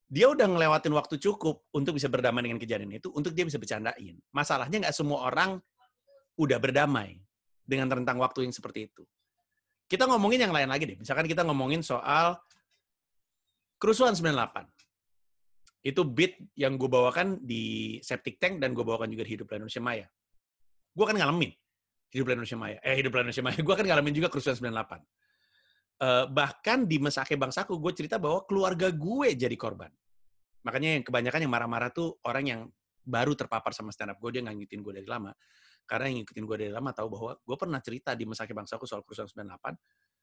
dia 0.09 0.25
udah 0.25 0.49
ngelewatin 0.49 0.89
waktu 0.97 1.21
cukup 1.21 1.69
untuk 1.69 1.93
bisa 1.93 2.09
berdamai 2.09 2.41
dengan 2.41 2.57
kejadian 2.57 2.97
itu, 2.97 3.13
untuk 3.13 3.29
dia 3.37 3.45
bisa 3.45 3.61
bercandain. 3.61 4.17
Masalahnya 4.33 4.89
nggak 4.89 4.95
semua 4.97 5.29
orang 5.29 5.61
udah 6.41 6.57
berdamai 6.57 7.21
dengan 7.61 7.93
rentang 7.93 8.17
waktu 8.17 8.49
yang 8.49 8.53
seperti 8.53 8.89
itu. 8.89 9.05
Kita 9.85 10.09
ngomongin 10.09 10.49
yang 10.49 10.53
lain 10.53 10.65
lagi 10.65 10.89
deh. 10.89 10.97
Misalkan 10.97 11.29
kita 11.29 11.45
ngomongin 11.45 11.85
soal 11.85 12.41
kerusuhan 13.77 14.17
98. 14.17 14.65
Itu 15.85 16.01
beat 16.09 16.41
yang 16.57 16.75
gue 16.81 16.89
bawakan 16.89 17.45
di 17.45 17.97
Septic 18.01 18.41
Tank 18.41 18.57
dan 18.57 18.73
gue 18.73 18.81
bawakan 18.81 19.13
juga 19.13 19.23
di 19.29 19.37
Hidup 19.37 19.53
Indonesia 19.53 19.81
Maya. 19.81 20.05
Gue 20.93 21.05
kan 21.05 21.15
ngalamin 21.15 21.53
Hidup 22.09 22.33
Indonesia 22.33 22.57
Maya. 22.57 22.77
Eh, 22.81 22.97
Hidup 22.97 23.13
Indonesia 23.13 23.45
Maya. 23.45 23.59
Gue 23.61 23.75
kan 23.77 23.85
ngalamin 23.85 24.13
juga 24.17 24.33
kerusuhan 24.33 24.57
98. 24.57 25.05
Uh, 25.99 26.31
bahkan 26.31 26.87
di 26.87 26.95
Mesake 26.95 27.35
Bangsaku, 27.35 27.75
gue 27.75 27.91
cerita 27.91 28.15
bahwa 28.15 28.47
keluarga 28.47 28.87
gue 28.87 29.35
jadi 29.35 29.51
korban. 29.59 29.91
Makanya 30.63 30.99
yang 30.99 31.03
kebanyakan 31.03 31.43
yang 31.43 31.51
marah-marah 31.51 31.91
tuh 31.91 32.15
orang 32.23 32.45
yang 32.47 32.61
baru 33.03 33.35
terpapar 33.35 33.75
sama 33.75 33.91
stand 33.91 34.15
up 34.15 34.17
gue, 34.23 34.39
dia 34.39 34.41
nggak 34.47 34.55
ngikutin 34.63 34.79
gue 34.79 34.93
dari 35.03 35.07
lama. 35.07 35.35
Karena 35.83 36.07
yang 36.07 36.23
ngikutin 36.23 36.43
gue 36.47 36.57
dari 36.61 36.71
lama 36.71 36.95
tahu 36.95 37.07
bahwa 37.11 37.31
gue 37.35 37.57
pernah 37.59 37.79
cerita 37.83 38.15
di 38.15 38.23
Mesake 38.23 38.55
Bangsaku 38.55 38.87
soal 38.87 39.03
kerusuhan 39.03 39.27
98, 39.27 39.75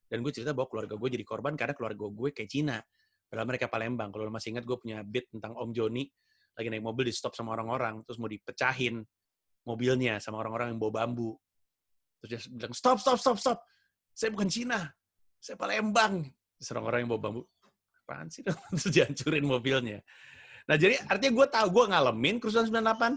dan 0.09 0.19
gue 0.23 0.33
cerita 0.33 0.57
bahwa 0.57 0.69
keluarga 0.71 0.95
gue 0.97 1.09
jadi 1.13 1.25
korban 1.27 1.53
karena 1.59 1.75
keluarga 1.77 2.09
gue 2.09 2.29
kayak 2.33 2.49
Cina. 2.49 2.79
Padahal 3.27 3.49
mereka 3.51 3.67
Palembang. 3.67 4.15
Kalau 4.15 4.31
lo 4.31 4.33
masih 4.33 4.55
ingat, 4.55 4.65
gue 4.65 4.79
punya 4.79 5.03
bit 5.03 5.27
tentang 5.29 5.53
Om 5.59 5.75
Joni, 5.75 6.07
lagi 6.55 6.69
naik 6.71 6.85
mobil 6.87 7.11
di 7.11 7.15
stop 7.15 7.35
sama 7.35 7.59
orang-orang, 7.59 8.01
terus 8.07 8.17
mau 8.23 8.31
dipecahin 8.31 9.03
mobilnya 9.67 10.23
sama 10.23 10.39
orang-orang 10.39 10.73
yang 10.73 10.79
bawa 10.79 11.03
bambu. 11.03 11.35
Terus 12.23 12.47
dia 12.47 12.55
bilang, 12.55 12.73
stop, 12.73 13.03
stop, 13.03 13.19
stop, 13.19 13.37
stop. 13.37 13.59
Saya 14.15 14.31
bukan 14.31 14.47
Cina. 14.47 14.87
Saya 15.47 15.55
Palembang. 15.55 16.27
Terus 16.59 16.69
orang-orang 16.75 17.07
yang 17.07 17.11
bawa 17.15 17.23
bambu, 17.31 17.43
apaan 18.03 18.27
sih? 18.27 18.43
terus 18.75 18.91
dihancurin 18.91 19.47
mobilnya. 19.47 20.03
Nah, 20.67 20.75
jadi 20.75 20.99
artinya 21.07 21.33
gue 21.39 21.47
tahu, 21.47 21.67
gue 21.71 21.85
ngalamin 21.95 22.43
kerusuhan 22.43 22.67
98, 22.67 23.15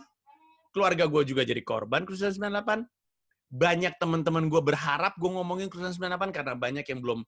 keluarga 0.69 1.09
gue 1.09 1.21
juga 1.25 1.41
jadi 1.41 1.61
korban 1.65 2.05
kerusuhan 2.05 2.37
98. 2.37 2.85
Banyak 3.49 3.97
teman-teman 3.97 4.45
gue 4.45 4.61
berharap 4.61 5.17
gue 5.17 5.25
ngomongin 5.25 5.73
kerusuhan 5.73 5.97
98 5.97 6.29
karena 6.29 6.53
banyak 6.53 6.85
yang 6.85 7.01
belum 7.01 7.25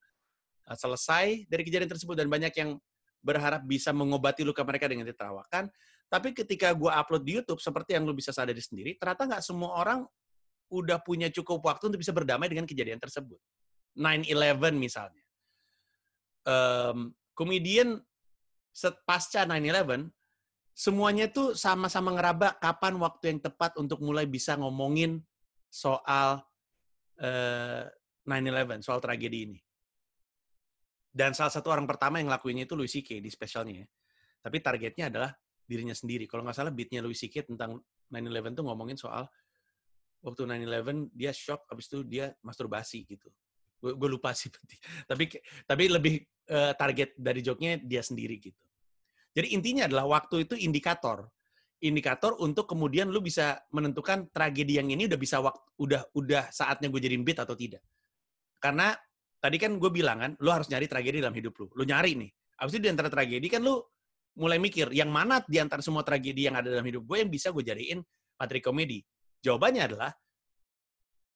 uh, 0.69 0.77
selesai 0.77 1.49
dari 1.49 1.65
kejadian 1.65 1.89
tersebut 1.89 2.13
dan 2.13 2.29
banyak 2.29 2.53
yang 2.53 2.77
berharap 3.25 3.65
bisa 3.65 3.89
mengobati 3.89 4.45
luka 4.45 4.61
mereka 4.61 4.85
dengan 4.85 5.09
ditertawakan. 5.09 5.73
Tapi 6.11 6.37
ketika 6.37 6.77
gue 6.77 6.91
upload 6.93 7.25
di 7.25 7.41
YouTube, 7.41 7.57
seperti 7.57 7.97
yang 7.97 8.05
lu 8.05 8.13
bisa 8.13 8.29
sadari 8.29 8.61
sendiri, 8.61 9.01
ternyata 9.01 9.25
nggak 9.25 9.41
semua 9.41 9.73
orang 9.81 10.05
udah 10.69 11.01
punya 11.01 11.33
cukup 11.33 11.65
waktu 11.65 11.89
untuk 11.89 11.99
bisa 12.05 12.13
berdamai 12.13 12.45
dengan 12.45 12.69
kejadian 12.69 13.01
tersebut. 13.01 13.41
9-11 13.95 14.77
misalnya. 14.77 15.23
Um, 16.41 17.13
komedian 17.37 18.01
pasca 19.05 19.43
9-11, 19.43 20.09
semuanya 20.71 21.27
tuh 21.27 21.53
sama-sama 21.53 22.15
ngeraba 22.15 22.55
kapan 22.57 22.95
waktu 22.97 23.35
yang 23.35 23.39
tepat 23.43 23.75
untuk 23.77 23.99
mulai 23.99 24.25
bisa 24.25 24.55
ngomongin 24.55 25.19
soal 25.67 26.43
uh, 27.19 27.83
eh, 27.85 27.85
9/11, 28.27 28.85
soal 28.85 28.99
tragedi 29.03 29.39
ini. 29.51 29.59
Dan 31.11 31.35
salah 31.35 31.51
satu 31.51 31.67
orang 31.67 31.83
pertama 31.83 32.23
yang 32.23 32.31
ngelakuinnya 32.31 32.63
itu 32.63 32.75
Louis 32.79 32.87
C.K. 32.87 33.19
di 33.19 33.27
spesialnya. 33.27 33.83
Ya. 33.83 33.87
Tapi 34.39 34.63
targetnya 34.63 35.11
adalah 35.11 35.31
dirinya 35.67 35.91
sendiri. 35.91 36.23
Kalau 36.23 36.47
nggak 36.47 36.55
salah 36.55 36.71
beatnya 36.71 37.03
Louis 37.03 37.19
C.K. 37.19 37.51
tentang 37.51 37.83
9/11 38.07 38.55
tuh 38.55 38.63
ngomongin 38.63 38.95
soal 38.95 39.27
waktu 40.23 40.47
9/11 40.47 41.11
dia 41.11 41.35
shock, 41.35 41.67
habis 41.67 41.91
itu 41.91 42.07
dia 42.07 42.31
masturbasi 42.39 43.03
gitu. 43.03 43.27
Gue 43.81 44.09
lupa 44.09 44.31
sih, 44.37 44.53
tapi 45.09 45.25
tapi 45.65 45.83
lebih 45.89 46.21
uh, 46.53 46.77
target 46.77 47.17
dari 47.17 47.41
joknya 47.41 47.81
dia 47.81 48.05
sendiri 48.05 48.37
gitu. 48.37 48.61
Jadi 49.33 49.57
intinya 49.57 49.89
adalah 49.89 50.05
waktu 50.21 50.45
itu 50.45 50.53
indikator. 50.59 51.25
Indikator 51.81 52.37
untuk 52.37 52.69
kemudian 52.69 53.09
lu 53.09 53.25
bisa 53.25 53.57
menentukan 53.73 54.29
tragedi 54.29 54.77
yang 54.77 54.93
ini 54.93 55.09
udah 55.09 55.17
bisa 55.17 55.41
waktu 55.41 55.65
udah 55.81 56.01
udah 56.13 56.43
saatnya 56.53 56.93
gue 56.93 57.01
jadiin 57.01 57.25
beat 57.25 57.41
atau 57.41 57.57
tidak. 57.57 57.81
Karena 58.61 58.93
tadi 59.41 59.57
kan 59.57 59.81
gue 59.81 59.89
bilang 59.89 60.21
kan, 60.21 60.31
lu 60.37 60.53
harus 60.53 60.69
nyari 60.69 60.85
tragedi 60.85 61.17
dalam 61.17 61.33
hidup 61.33 61.57
lu. 61.57 61.65
Lu 61.73 61.81
nyari 61.81 62.13
nih. 62.21 62.29
Abis 62.61 62.77
itu 62.77 62.85
di 62.85 62.91
antara 62.93 63.09
tragedi 63.09 63.49
kan 63.49 63.65
lu 63.65 63.81
mulai 64.37 64.61
mikir, 64.61 64.93
yang 64.93 65.09
mana 65.09 65.41
di 65.41 65.57
antara 65.57 65.81
semua 65.81 66.05
tragedi 66.05 66.45
yang 66.45 66.55
ada 66.55 66.69
dalam 66.69 66.85
hidup 66.85 67.01
gue 67.09 67.17
yang 67.25 67.31
bisa 67.33 67.49
gue 67.49 67.65
jadiin 67.65 67.99
materi 68.37 68.61
komedi? 68.61 69.01
Jawabannya 69.41 69.81
adalah 69.89 70.13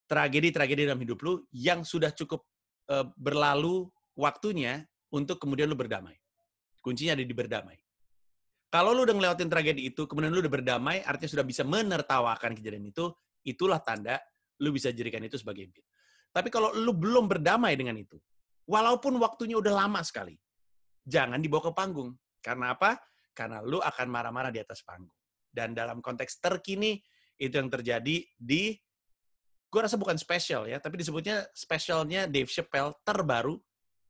tragedi-tragedi 0.06 0.86
dalam 0.86 1.02
hidup 1.02 1.20
lu 1.26 1.42
yang 1.54 1.82
sudah 1.82 2.14
cukup 2.14 2.46
uh, 2.90 3.10
berlalu 3.18 3.90
waktunya 4.14 4.86
untuk 5.14 5.42
kemudian 5.42 5.70
lu 5.70 5.78
berdamai. 5.78 6.16
Kuncinya 6.82 7.18
ada 7.18 7.26
di 7.26 7.36
berdamai. 7.36 7.78
Kalau 8.70 8.92
lu 8.92 9.08
udah 9.08 9.16
ngelewatin 9.16 9.48
tragedi 9.48 9.88
itu, 9.88 10.04
kemudian 10.04 10.36
lu 10.36 10.44
udah 10.44 10.52
berdamai, 10.52 11.00
artinya 11.02 11.32
sudah 11.40 11.46
bisa 11.48 11.64
menertawakan 11.64 12.54
kejadian 12.60 12.92
itu, 12.92 13.08
itulah 13.48 13.80
tanda 13.80 14.20
lu 14.60 14.76
bisa 14.76 14.92
jadikan 14.92 15.24
itu 15.24 15.40
sebagai 15.40 15.72
beat. 15.72 15.86
Tapi 16.36 16.52
kalau 16.52 16.76
lu 16.76 16.92
belum 16.92 17.32
berdamai 17.32 17.80
dengan 17.80 17.96
itu, 17.96 18.20
walaupun 18.68 19.16
waktunya 19.24 19.56
udah 19.56 19.88
lama 19.88 20.04
sekali, 20.04 20.36
jangan 21.08 21.40
dibawa 21.40 21.70
ke 21.70 21.72
panggung. 21.72 22.12
Karena 22.44 22.76
apa? 22.76 23.00
Karena 23.32 23.64
lu 23.64 23.80
akan 23.80 24.08
marah-marah 24.12 24.52
di 24.52 24.60
atas 24.60 24.84
panggung. 24.84 25.16
Dan 25.48 25.72
dalam 25.72 26.04
konteks 26.04 26.44
terkini, 26.44 27.00
itu 27.40 27.56
yang 27.56 27.72
terjadi 27.72 28.28
di, 28.36 28.76
gue 29.76 29.82
rasa 29.84 30.00
bukan 30.00 30.16
spesial 30.16 30.64
ya, 30.72 30.80
tapi 30.80 31.04
disebutnya 31.04 31.44
spesialnya 31.52 32.32
Dave 32.32 32.48
Chappelle 32.48 32.96
terbaru 33.04 33.60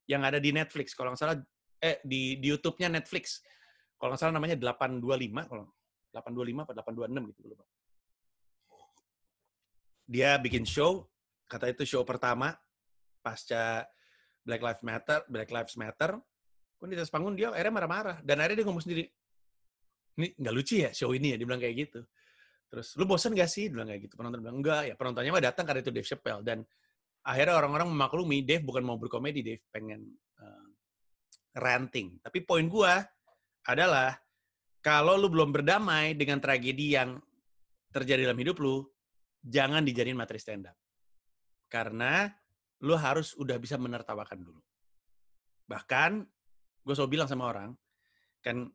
yang 0.06 0.22
ada 0.22 0.38
di 0.38 0.54
Netflix. 0.54 0.94
Kalau 0.94 1.10
nggak 1.10 1.22
salah, 1.26 1.38
eh 1.82 1.98
di, 2.06 2.38
di 2.38 2.54
YouTube-nya 2.54 2.94
Netflix 2.94 3.42
kalau 3.98 4.14
nggak 4.14 4.22
salah 4.22 4.36
namanya 4.38 4.56
825 4.62 5.50
kalau 5.50 5.66
825 6.14 6.62
atau 6.70 6.74
826 6.78 7.30
gitu 7.34 7.40
lupa. 7.50 7.66
Dia 10.06 10.38
bikin 10.38 10.62
show, 10.70 11.10
kata 11.50 11.74
itu 11.74 11.82
show 11.90 12.06
pertama 12.06 12.54
pasca 13.26 13.90
Black 14.46 14.62
Lives 14.62 14.84
Matter, 14.86 15.20
Black 15.26 15.50
Lives 15.50 15.76
Matter. 15.82 16.22
Kan 16.78 16.88
di 16.92 16.94
atas 16.94 17.10
panggung 17.10 17.34
dia 17.34 17.50
akhirnya 17.50 17.74
marah-marah 17.74 18.18
dan 18.22 18.38
akhirnya 18.38 18.62
dia 18.62 18.68
ngomong 18.70 18.84
sendiri, 18.86 19.04
ini 20.22 20.28
nggak 20.38 20.54
lucu 20.54 20.86
ya 20.86 20.94
show 20.94 21.10
ini 21.18 21.34
ya, 21.34 21.42
dia 21.42 21.48
bilang 21.50 21.64
kayak 21.64 21.76
gitu. 21.90 22.06
Terus, 22.70 22.98
lu 22.98 23.06
bosan 23.06 23.38
gak 23.38 23.48
sih? 23.48 23.70
Dia 23.70 23.76
bilang 23.80 23.90
kayak 23.90 24.02
gitu. 24.10 24.14
Penonton 24.18 24.40
bilang, 24.42 24.58
enggak 24.60 24.82
ya. 24.90 24.94
Penontonnya 24.98 25.32
mah 25.32 25.44
datang 25.44 25.66
karena 25.66 25.82
itu 25.86 25.92
Dave 25.94 26.08
Chappelle. 26.08 26.42
Dan 26.44 26.60
akhirnya 27.26 27.56
orang-orang 27.58 27.88
memaklumi, 27.94 28.44
Dave 28.44 28.64
bukan 28.66 28.84
mau 28.84 28.98
berkomedi, 28.98 29.42
Dave 29.46 29.64
pengen 29.70 30.06
uh, 30.42 30.68
ranting. 31.62 32.20
Tapi 32.20 32.44
poin 32.44 32.66
gua, 32.66 33.00
adalah 33.66 34.14
kalau 34.86 35.18
lu 35.18 35.34
belum 35.34 35.50
berdamai 35.50 36.14
dengan 36.14 36.38
tragedi 36.38 36.94
yang 36.94 37.18
terjadi 37.90 38.30
dalam 38.30 38.38
hidup 38.38 38.62
lu, 38.62 38.86
jangan 39.42 39.82
dijadiin 39.82 40.14
materi 40.14 40.38
stand 40.38 40.70
up. 40.70 40.78
Karena 41.66 42.30
lu 42.86 42.94
harus 42.94 43.34
udah 43.40 43.58
bisa 43.58 43.82
menertawakan 43.82 44.46
dulu. 44.46 44.62
Bahkan 45.66 46.12
gue 46.86 46.94
selalu 46.94 47.18
bilang 47.18 47.26
sama 47.26 47.50
orang, 47.50 47.74
kan 48.46 48.70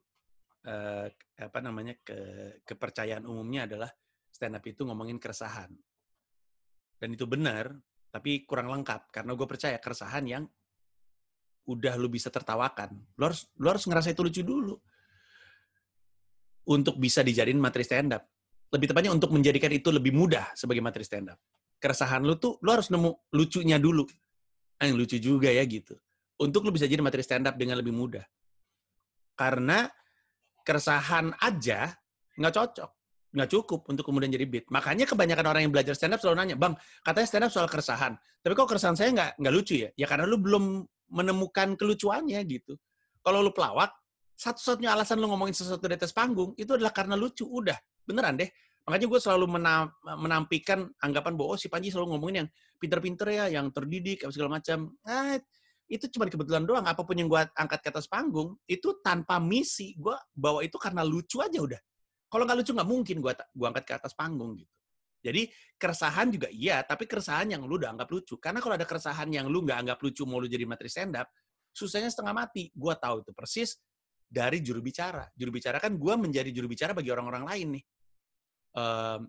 eh, 0.67 1.07
apa 1.41 1.59
namanya 1.65 1.97
ke 2.05 2.19
kepercayaan 2.65 3.25
umumnya 3.25 3.65
adalah 3.65 3.91
stand 4.29 4.57
up 4.57 4.65
itu 4.65 4.85
ngomongin 4.85 5.17
keresahan. 5.17 5.73
Dan 7.01 7.17
itu 7.17 7.25
benar, 7.25 7.73
tapi 8.13 8.45
kurang 8.45 8.69
lengkap. 8.69 9.09
Karena 9.09 9.33
gue 9.33 9.47
percaya 9.49 9.77
keresahan 9.81 10.25
yang 10.29 10.45
udah 11.65 11.95
lu 11.97 12.13
bisa 12.13 12.29
tertawakan. 12.29 12.93
Lu 13.17 13.23
harus, 13.31 13.49
lu 13.57 13.67
harus 13.71 13.85
ngerasa 13.89 14.13
itu 14.13 14.21
lucu 14.21 14.43
dulu. 14.45 14.77
Untuk 16.71 17.01
bisa 17.01 17.25
dijadiin 17.25 17.57
materi 17.57 17.89
stand 17.89 18.13
up. 18.15 18.25
Lebih 18.71 18.95
tepatnya 18.95 19.11
untuk 19.11 19.35
menjadikan 19.35 19.73
itu 19.75 19.91
lebih 19.91 20.15
mudah 20.15 20.55
sebagai 20.55 20.85
materi 20.85 21.03
stand 21.03 21.33
up. 21.35 21.39
Keresahan 21.81 22.23
lu 22.23 22.37
tuh, 22.37 22.61
lu 22.61 22.71
harus 22.71 22.93
nemu 22.93 23.33
lucunya 23.33 23.81
dulu. 23.81 24.05
Ah, 24.77 24.87
yang 24.87 25.01
lucu 25.01 25.17
juga 25.17 25.49
ya 25.49 25.65
gitu. 25.65 25.97
Untuk 26.41 26.65
lu 26.65 26.71
bisa 26.73 26.85
jadi 26.85 27.01
materi 27.01 27.25
stand 27.25 27.49
up 27.49 27.57
dengan 27.57 27.81
lebih 27.81 27.93
mudah. 27.93 28.23
Karena 29.35 29.89
keresahan 30.63 31.35
aja 31.41 31.95
nggak 32.37 32.55
cocok 32.55 32.91
nggak 33.31 33.47
cukup 33.47 33.87
untuk 33.87 34.03
kemudian 34.11 34.31
jadi 34.31 34.43
beat. 34.43 34.67
Makanya 34.75 35.07
kebanyakan 35.07 35.47
orang 35.47 35.63
yang 35.67 35.73
belajar 35.73 35.95
stand 35.95 36.19
up 36.19 36.21
selalu 36.21 36.43
nanya, 36.43 36.57
Bang, 36.59 36.75
katanya 37.07 37.27
stand 37.31 37.45
up 37.47 37.53
soal 37.55 37.71
keresahan. 37.71 38.19
Tapi 38.43 38.53
kok 38.59 38.67
keresahan 38.67 38.99
saya 38.99 39.15
nggak 39.15 39.31
nggak 39.39 39.55
lucu 39.55 39.75
ya? 39.87 39.89
Ya 39.95 40.07
karena 40.11 40.27
lu 40.27 40.35
belum 40.43 40.83
menemukan 41.15 41.79
kelucuannya 41.79 42.43
gitu. 42.47 42.75
Kalau 43.23 43.45
lu 43.45 43.55
pelawak, 43.55 43.95
satu-satunya 44.35 44.97
alasan 44.97 45.23
lu 45.23 45.31
ngomongin 45.31 45.55
sesuatu 45.55 45.85
di 45.87 45.95
atas 45.95 46.11
panggung 46.11 46.57
itu 46.59 46.75
adalah 46.75 46.91
karena 46.91 47.15
lucu. 47.15 47.47
Udah, 47.47 47.77
beneran 48.03 48.35
deh. 48.41 48.51
Makanya 48.89 49.07
gue 49.07 49.21
selalu 49.21 49.47
menampikan 50.03 50.89
anggapan 50.99 51.37
bahwa 51.37 51.55
oh, 51.55 51.59
si 51.61 51.69
Panji 51.69 51.93
selalu 51.93 52.17
ngomongin 52.17 52.37
yang 52.43 52.49
pinter-pinter 52.81 53.29
ya, 53.29 53.45
yang 53.61 53.69
terdidik, 53.71 54.25
segala 54.33 54.59
macam. 54.59 54.97
Nah, 55.05 55.37
itu 55.91 56.07
cuma 56.15 56.31
kebetulan 56.31 56.63
doang. 56.63 56.87
Apa 56.87 57.03
pun 57.03 57.19
yang 57.19 57.27
gue 57.27 57.43
angkat 57.59 57.83
ke 57.83 57.89
atas 57.91 58.07
panggung, 58.07 58.55
itu 58.71 59.03
tanpa 59.03 59.43
misi. 59.43 59.99
Gue 59.99 60.15
bawa 60.31 60.63
itu 60.63 60.79
karena 60.79 61.03
lucu 61.03 61.43
aja 61.43 61.59
udah 61.59 61.81
kalau 62.31 62.47
nggak 62.47 62.59
lucu 62.63 62.71
nggak 62.73 62.89
mungkin 62.89 63.17
gue 63.19 63.33
gua 63.35 63.67
angkat 63.75 63.85
ke 63.85 63.95
atas 63.99 64.15
panggung 64.15 64.55
gitu. 64.55 64.71
Jadi 65.21 65.53
keresahan 65.77 66.33
juga 66.33 66.49
iya, 66.49 66.81
tapi 66.81 67.05
keresahan 67.05 67.53
yang 67.53 67.67
lu 67.69 67.77
udah 67.77 67.93
anggap 67.93 68.09
lucu. 68.09 68.41
Karena 68.41 68.63
kalau 68.65 68.79
ada 68.79 68.89
keresahan 68.89 69.29
yang 69.29 69.53
lu 69.53 69.67
nggak 69.67 69.85
anggap 69.85 69.99
lucu 70.01 70.25
mau 70.25 70.41
lu 70.41 70.49
jadi 70.49 70.65
materi 70.65 70.89
stand 70.89 71.19
up, 71.19 71.29
susahnya 71.75 72.09
setengah 72.09 72.33
mati. 72.33 72.73
Gue 72.73 72.95
tahu 72.97 73.21
itu 73.21 73.37
persis 73.37 73.77
dari 74.25 74.65
juru 74.65 74.81
bicara. 74.81 75.29
Juru 75.37 75.61
bicara 75.61 75.77
kan 75.77 75.93
gue 75.93 76.15
menjadi 76.17 76.49
juru 76.55 76.73
bicara 76.73 76.97
bagi 76.97 77.13
orang-orang 77.13 77.45
lain 77.45 77.69
nih. 77.77 77.85
Um, 78.81 79.21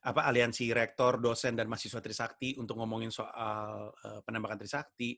apa 0.00 0.24
aliansi 0.24 0.72
rektor, 0.72 1.20
dosen 1.20 1.52
dan 1.52 1.68
mahasiswa 1.68 2.00
Trisakti 2.00 2.56
untuk 2.56 2.80
ngomongin 2.80 3.12
soal 3.12 3.92
uh, 3.92 4.20
penembakan 4.24 4.56
Trisakti. 4.56 5.16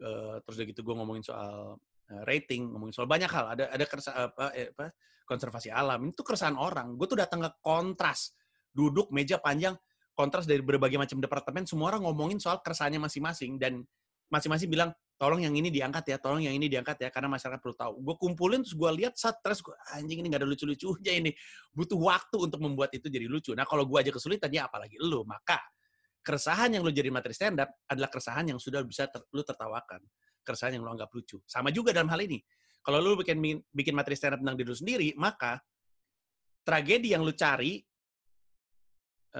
Uh, 0.00 0.40
terus 0.42 0.56
udah 0.58 0.66
gitu 0.72 0.80
gue 0.80 0.94
ngomongin 0.96 1.22
soal 1.22 1.76
uh, 1.80 2.22
rating, 2.24 2.72
ngomongin 2.72 2.94
soal 2.96 3.08
banyak 3.08 3.28
hal. 3.28 3.52
Ada 3.52 3.64
ada 3.68 3.84
kersa, 3.84 4.10
apa, 4.16 4.50
eh, 4.56 4.72
apa 4.72 4.96
konservasi 5.28 5.68
alam. 5.68 6.08
Itu 6.08 6.24
keresahan 6.24 6.56
orang. 6.56 6.96
Gue 6.96 7.04
tuh 7.04 7.20
datang 7.20 7.44
ke 7.44 7.50
kontras, 7.60 8.32
duduk 8.72 9.12
meja 9.12 9.36
panjang, 9.36 9.76
kontras 10.16 10.48
dari 10.48 10.64
berbagai 10.64 10.96
macam 10.96 11.20
departemen, 11.20 11.68
semua 11.68 11.92
orang 11.92 12.08
ngomongin 12.08 12.40
soal 12.40 12.64
keresahannya 12.64 13.04
masing-masing 13.04 13.60
dan 13.60 13.84
masing-masing 14.32 14.72
bilang 14.72 14.90
tolong 15.24 15.40
yang 15.40 15.56
ini 15.56 15.72
diangkat 15.72 16.04
ya, 16.04 16.16
tolong 16.20 16.44
yang 16.44 16.52
ini 16.52 16.68
diangkat 16.68 17.00
ya, 17.00 17.08
karena 17.08 17.32
masyarakat 17.32 17.56
perlu 17.56 17.72
tahu. 17.72 17.92
Gue 18.04 18.14
kumpulin 18.20 18.60
terus 18.60 18.76
gue 18.76 18.90
lihat 19.00 19.16
stres, 19.16 19.64
gue 19.64 19.72
anjing 19.96 20.20
ini 20.20 20.28
gak 20.28 20.44
ada 20.44 20.48
lucu-lucunya 20.52 21.12
ini, 21.16 21.32
butuh 21.72 21.96
waktu 21.96 22.36
untuk 22.44 22.60
membuat 22.60 22.92
itu 22.92 23.08
jadi 23.08 23.24
lucu. 23.24 23.56
Nah 23.56 23.64
kalau 23.64 23.88
gue 23.88 23.96
aja 23.96 24.12
kesulitan 24.12 24.52
ya 24.52 24.68
apalagi 24.68 25.00
lu, 25.00 25.24
maka 25.24 25.56
keresahan 26.20 26.76
yang 26.76 26.84
lu 26.84 26.92
jadi 26.92 27.08
materi 27.08 27.32
stand 27.32 27.56
up 27.64 27.72
adalah 27.88 28.12
keresahan 28.12 28.52
yang 28.52 28.60
sudah 28.60 28.84
bisa 28.84 29.08
ter, 29.08 29.24
lu 29.32 29.40
tertawakan, 29.40 30.04
keresahan 30.44 30.76
yang 30.76 30.84
lu 30.84 30.92
anggap 30.92 31.08
lucu. 31.08 31.40
Sama 31.48 31.72
juga 31.72 31.96
dalam 31.96 32.12
hal 32.12 32.20
ini. 32.20 32.44
Kalau 32.84 33.00
lu 33.00 33.16
bikin 33.16 33.40
bikin 33.72 33.96
materi 33.96 34.12
stand 34.12 34.36
up 34.36 34.40
tentang 34.44 34.60
diri 34.60 34.68
lu 34.68 34.76
sendiri, 34.76 35.08
maka 35.16 35.56
tragedi 36.68 37.16
yang 37.16 37.24
lu 37.24 37.32
cari 37.32 37.80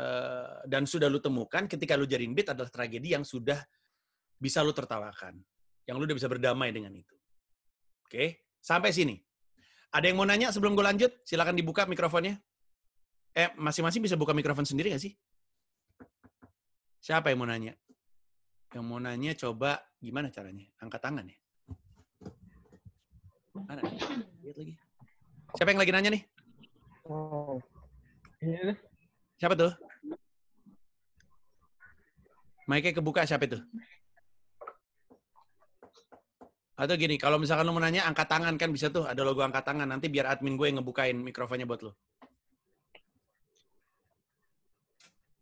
uh, 0.00 0.64
dan 0.64 0.88
sudah 0.88 1.12
lu 1.12 1.20
temukan 1.20 1.68
ketika 1.68 1.92
lu 1.96 2.08
jadiin 2.08 2.32
beat 2.32 2.48
adalah 2.52 2.72
tragedi 2.72 3.12
yang 3.12 3.24
sudah 3.24 3.60
bisa 4.40 4.64
lu 4.64 4.72
tertawakan. 4.72 5.40
Yang 5.84 5.96
lu 6.00 6.04
udah 6.08 6.16
bisa 6.16 6.28
berdamai 6.28 6.72
dengan 6.72 6.92
itu. 6.96 7.14
Oke, 8.08 8.56
sampai 8.60 8.90
sini. 8.92 9.20
Ada 9.94 10.10
yang 10.10 10.18
mau 10.18 10.26
nanya 10.26 10.50
sebelum 10.50 10.74
gue 10.74 10.82
lanjut? 10.84 11.12
Silakan 11.22 11.54
dibuka 11.54 11.86
mikrofonnya. 11.86 12.40
Eh, 13.34 13.50
masing-masing 13.58 14.02
bisa 14.02 14.18
buka 14.18 14.34
mikrofon 14.34 14.66
sendiri 14.66 14.90
nggak 14.94 15.02
sih? 15.02 15.14
Siapa 16.98 17.30
yang 17.30 17.44
mau 17.44 17.48
nanya? 17.50 17.74
Yang 18.74 18.84
mau 18.86 18.98
nanya 18.98 19.32
coba 19.38 19.82
gimana 20.02 20.32
caranya? 20.34 20.66
Angkat 20.82 21.00
tangan 21.02 21.26
ya. 21.30 21.38
Mana? 23.54 23.82
Lihat 24.42 24.56
lagi. 24.58 24.74
Siapa 25.54 25.70
yang 25.70 25.80
lagi 25.82 25.92
nanya 25.94 26.10
nih? 26.10 26.22
Oh. 27.06 27.62
Ini 28.42 28.74
Siapa 29.38 29.54
tuh? 29.54 29.72
Mic-nya 32.64 32.96
kebuka 32.96 33.28
siapa 33.28 33.44
itu? 33.44 33.60
Atau 36.74 36.98
gini, 36.98 37.14
kalau 37.14 37.38
misalkan 37.38 37.70
lu 37.70 37.70
mau 37.70 37.78
nanya, 37.78 38.02
angkat 38.02 38.26
tangan 38.26 38.58
kan 38.58 38.74
bisa 38.74 38.90
tuh, 38.90 39.06
ada 39.06 39.22
logo 39.22 39.46
angkat 39.46 39.62
tangan. 39.62 39.86
Nanti 39.86 40.10
biar 40.10 40.26
admin 40.26 40.58
gue 40.58 40.66
yang 40.66 40.82
ngebukain 40.82 41.14
mikrofonnya 41.14 41.70
buat 41.70 41.86
lu. 41.86 41.92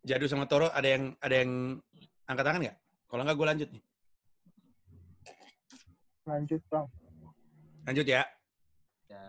Jadu 0.04 0.28
sama 0.28 0.44
Toro, 0.44 0.68
ada 0.68 0.84
yang 0.84 1.16
ada 1.24 1.34
yang 1.40 1.80
angkat 2.28 2.44
tangan 2.44 2.60
nggak? 2.68 2.76
Kalau 3.08 3.22
nggak, 3.24 3.36
gue 3.36 3.48
lanjut 3.48 3.68
nih. 3.72 3.84
lanjut 6.22 6.62
bang. 6.70 6.86
Lanjut 7.82 8.06
ya. 8.06 8.22
Ya. 9.10 9.22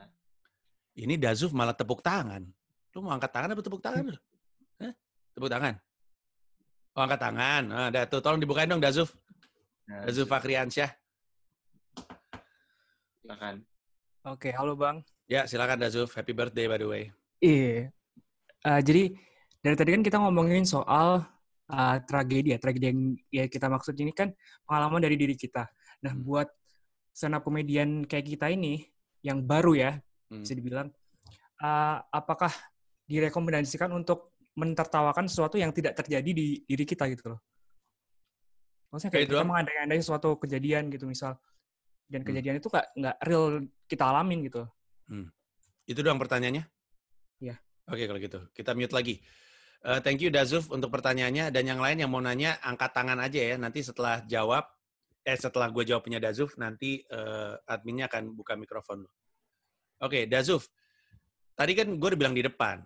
Ini 0.93 1.17
Dazuf 1.17 1.55
malah 1.55 1.73
tepuk 1.73 2.03
tangan. 2.05 2.43
Lu 2.93 3.01
mau 3.01 3.15
angkat 3.15 3.31
tangan 3.33 3.55
apa 3.55 3.63
tepuk 3.63 3.81
tangan 3.81 4.13
lu? 4.13 4.19
Hah? 4.83 4.93
Tepuk 5.33 5.49
tangan? 5.49 5.73
Oh, 6.93 7.01
angkat 7.01 7.21
tangan. 7.21 7.63
Nah, 7.65 7.89
dah 7.89 8.05
tuh, 8.05 8.21
tolong 8.21 8.37
dibukain 8.37 8.69
dong 8.69 8.83
Dazuf. 8.83 9.17
Ya, 9.89 10.05
Dazuf 10.05 10.29
Fakriansyah. 10.29 11.02
Silakan. 13.23 13.63
Oke, 14.27 14.51
halo 14.51 14.75
bang. 14.75 14.99
Ya, 15.31 15.47
silakan 15.47 15.79
Dazuf. 15.79 16.12
Happy 16.12 16.36
birthday 16.36 16.67
by 16.67 16.75
the 16.75 16.88
way. 16.88 17.03
Iya. 17.39 17.88
Eh, 18.63 18.81
jadi 18.83 19.03
dari 19.63 19.75
tadi 19.79 19.89
kan 19.95 20.03
kita 20.03 20.17
ngomongin 20.19 20.67
soal 20.67 21.23
uh, 21.71 21.97
tragedi 22.03 22.51
ya, 22.51 22.59
tragedi 22.59 22.86
yang 22.91 22.99
ya 23.31 23.45
kita 23.47 23.71
maksud 23.71 23.95
ini 23.95 24.12
kan 24.12 24.36
pengalaman 24.67 24.99
dari 24.99 25.15
diri 25.15 25.39
kita. 25.39 25.71
Nah, 26.03 26.12
Hmm. 26.12 26.23
buat 26.27 26.51
up 27.15 27.43
komedian 27.47 28.03
kayak 28.03 28.27
kita 28.36 28.51
ini 28.51 28.83
yang 29.23 29.39
baru 29.39 29.71
ya, 29.71 29.91
Hmm. 30.27 30.43
bisa 30.43 30.51
dibilang, 30.51 30.91
uh, 31.63 31.97
apakah 32.12 32.51
direkomendasikan 33.07 33.88
untuk 33.95 34.36
mentertawakan 34.59 35.31
sesuatu 35.31 35.55
yang 35.55 35.71
tidak 35.71 35.95
terjadi 35.95 36.27
di 36.36 36.59
diri 36.67 36.83
kita 36.83 37.07
gitu 37.07 37.36
loh? 37.36 37.39
Maksudnya 38.91 39.12
kayak 39.15 39.25
Kayak 39.31 39.39
kita 39.39 39.47
mengandai-andai 39.47 39.99
suatu 40.03 40.36
kejadian 40.38 40.91
gitu 40.91 41.07
misal, 41.07 41.39
dan 42.07 42.21
Hmm. 42.21 42.27
kejadian 42.27 42.55
itu 42.59 42.67
nggak 42.69 42.87
nggak 42.97 43.15
real 43.25 43.45
kita 43.87 44.03
alamin 44.07 44.39
gitu. 44.47 44.63
Itu 45.83 45.99
doang 45.99 46.19
pertanyaannya? 46.19 46.63
Iya. 47.43 47.55
Oke, 47.91 48.07
kalau 48.07 48.19
gitu. 48.19 48.39
Kita 48.55 48.71
mute 48.71 48.95
lagi. 48.95 49.19
Eh, 49.83 49.99
thank 49.99 50.23
you, 50.23 50.31
Dazuf, 50.31 50.71
untuk 50.71 50.87
pertanyaannya. 50.87 51.51
Dan 51.51 51.67
yang 51.67 51.83
lain 51.83 51.99
yang 51.99 52.07
mau 52.07 52.23
nanya, 52.23 52.55
angkat 52.63 52.95
tangan 52.95 53.19
aja 53.19 53.35
ya. 53.35 53.55
Nanti 53.59 53.83
setelah 53.83 54.23
jawab, 54.23 54.63
eh 55.27 55.35
setelah 55.35 55.67
gue 55.67 55.83
jawab 55.83 56.07
punya 56.07 56.23
Dazuf, 56.23 56.55
nanti 56.55 57.03
eh, 57.03 57.53
adminnya 57.67 58.07
akan 58.07 58.31
buka 58.31 58.55
mikrofon 58.55 59.03
lo. 59.03 59.11
Oke, 59.99 60.23
Dazuf. 60.23 60.71
Tadi 61.53 61.75
kan 61.75 61.87
gue 61.99 62.07
udah 62.15 62.19
bilang 62.19 62.35
di 62.35 62.47
depan. 62.47 62.79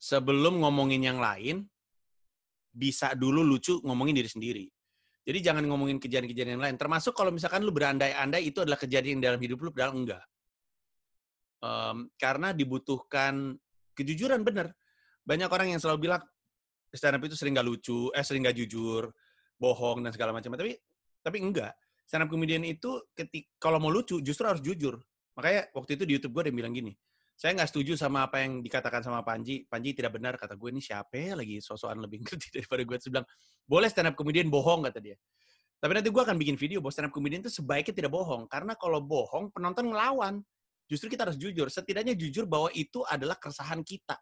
Sebelum 0.00 0.64
ngomongin 0.64 1.04
yang 1.04 1.20
lain, 1.20 1.68
bisa 2.72 3.12
dulu 3.12 3.44
lucu 3.44 3.80
ngomongin 3.84 4.16
diri 4.16 4.28
sendiri. 4.28 4.64
Jadi 5.26 5.38
jangan 5.42 5.66
ngomongin 5.66 5.98
kejadian-kejadian 5.98 6.54
yang 6.54 6.64
lain. 6.70 6.76
Termasuk 6.78 7.10
kalau 7.10 7.34
misalkan 7.34 7.66
lu 7.66 7.74
berandai-andai 7.74 8.46
itu 8.46 8.62
adalah 8.62 8.78
kejadian 8.78 9.18
dalam 9.18 9.42
hidup 9.42 9.58
lu, 9.58 9.74
padahal 9.74 9.98
enggak. 9.98 10.22
Em, 11.58 12.06
karena 12.14 12.54
dibutuhkan 12.54 13.58
kejujuran 13.98 14.46
bener. 14.46 14.70
Banyak 15.26 15.50
orang 15.50 15.74
yang 15.74 15.82
selalu 15.82 16.06
bilang 16.06 16.22
stand 16.94 17.18
up 17.18 17.22
itu 17.26 17.34
sering 17.34 17.58
gak 17.58 17.66
lucu, 17.66 18.14
eh 18.14 18.22
sering 18.22 18.46
gak 18.46 18.54
jujur, 18.54 19.10
bohong 19.58 20.06
dan 20.06 20.14
segala 20.14 20.30
macam. 20.30 20.54
Tapi 20.54 20.78
tapi 21.26 21.42
enggak. 21.42 21.74
Stand 22.06 22.22
up 22.22 22.30
comedian 22.30 22.62
itu 22.62 23.02
ketik 23.10 23.50
kalau 23.58 23.82
mau 23.82 23.90
lucu 23.90 24.22
justru 24.22 24.46
harus 24.46 24.62
jujur. 24.62 24.94
Makanya 25.34 25.74
waktu 25.74 25.98
itu 25.98 26.04
di 26.06 26.12
YouTube 26.16 26.38
gue 26.38 26.42
ada 26.46 26.50
yang 26.54 26.58
bilang 26.62 26.72
gini, 26.72 26.94
saya 27.36 27.52
nggak 27.52 27.68
setuju 27.68 28.00
sama 28.00 28.24
apa 28.24 28.40
yang 28.40 28.64
dikatakan 28.64 29.04
sama 29.04 29.20
Panji. 29.20 29.68
Panji 29.68 29.92
tidak 29.92 30.16
benar 30.16 30.40
kata 30.40 30.56
gue 30.56 30.72
ini 30.72 30.80
siapa 30.80 31.12
ya 31.20 31.36
lagi 31.36 31.60
sosokan 31.60 32.00
lebih 32.00 32.24
ngerti 32.24 32.48
daripada 32.56 32.80
gue. 32.80 32.96
Terus 32.96 33.12
bilang 33.12 33.28
boleh 33.68 33.88
stand 33.92 34.08
up 34.08 34.16
comedian 34.16 34.48
bohong 34.48 34.88
kata 34.88 35.04
dia. 35.04 35.20
Tapi 35.76 35.92
nanti 35.92 36.08
gue 36.08 36.22
akan 36.24 36.40
bikin 36.40 36.56
video 36.56 36.80
bahwa 36.80 36.96
stand 36.96 37.12
up 37.12 37.14
comedian 37.14 37.44
itu 37.44 37.52
sebaiknya 37.52 37.92
tidak 37.92 38.12
bohong 38.16 38.48
karena 38.48 38.72
kalau 38.80 39.04
bohong 39.04 39.52
penonton 39.52 39.92
ngelawan. 39.92 40.40
Justru 40.88 41.12
kita 41.12 41.28
harus 41.28 41.36
jujur. 41.36 41.68
Setidaknya 41.68 42.16
jujur 42.16 42.48
bahwa 42.48 42.72
itu 42.72 43.04
adalah 43.04 43.36
keresahan 43.36 43.84
kita. 43.84 44.16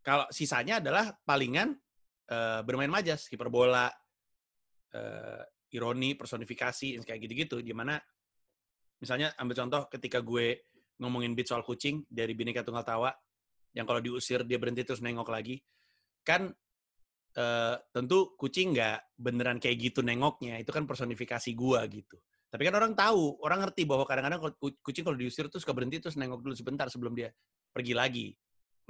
Kalau 0.00 0.24
sisanya 0.32 0.80
adalah 0.80 1.12
palingan 1.28 1.76
eh, 2.32 2.60
bermain 2.64 2.88
majas, 2.88 3.28
hiperbola, 3.28 3.92
eh, 4.96 5.42
ironi, 5.76 6.16
personifikasi, 6.16 6.96
kayak 7.04 7.20
gitu-gitu. 7.28 7.60
Di 7.60 7.76
mana 7.76 8.00
misalnya 9.04 9.36
ambil 9.36 9.68
contoh 9.68 9.82
ketika 9.92 10.24
gue 10.24 10.69
ngomongin 11.00 11.32
beat 11.32 11.48
soal 11.48 11.64
kucing 11.64 12.04
dari 12.06 12.36
Bineka 12.36 12.60
Tunggal 12.60 12.84
Tawa, 12.84 13.10
yang 13.72 13.88
kalau 13.88 13.98
diusir 13.98 14.44
dia 14.44 14.60
berhenti 14.60 14.84
terus 14.84 15.00
nengok 15.00 15.32
lagi. 15.32 15.58
Kan 16.20 16.52
uh, 17.40 17.74
tentu 17.90 18.36
kucing 18.36 18.76
nggak 18.76 19.16
beneran 19.16 19.56
kayak 19.56 19.90
gitu 19.90 20.04
nengoknya. 20.04 20.60
Itu 20.60 20.70
kan 20.70 20.84
personifikasi 20.84 21.50
gua 21.56 21.88
gitu. 21.88 22.20
Tapi 22.50 22.66
kan 22.66 22.74
orang 22.74 22.92
tahu, 22.98 23.38
orang 23.46 23.62
ngerti 23.62 23.86
bahwa 23.86 24.02
kadang-kadang 24.04 24.42
kucing 24.82 25.06
kalau 25.06 25.14
diusir 25.14 25.46
tuh 25.46 25.62
suka 25.62 25.70
berhenti 25.70 26.02
terus 26.02 26.18
nengok 26.18 26.42
dulu 26.42 26.54
sebentar 26.58 26.90
sebelum 26.90 27.14
dia 27.14 27.30
pergi 27.70 27.94
lagi. 27.94 28.26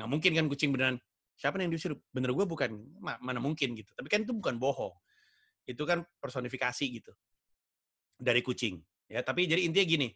Nggak 0.01 0.09
mungkin 0.09 0.31
kan 0.33 0.47
kucing 0.49 0.71
beneran, 0.73 0.97
siapa 1.37 1.61
yang 1.61 1.69
diusir? 1.69 1.93
Bener 2.09 2.33
gue 2.33 2.49
bukan, 2.49 2.73
mana 3.01 3.37
mungkin 3.37 3.77
gitu. 3.77 3.93
Tapi 3.93 4.09
kan 4.09 4.25
itu 4.25 4.33
bukan 4.33 4.57
bohong. 4.57 4.97
Itu 5.69 5.85
kan 5.85 6.01
personifikasi 6.25 6.85
gitu. 6.89 7.13
Dari 8.17 8.41
kucing. 8.41 8.81
ya. 9.13 9.21
Tapi 9.21 9.45
jadi 9.45 9.69
intinya 9.69 9.85
gini, 9.85 10.09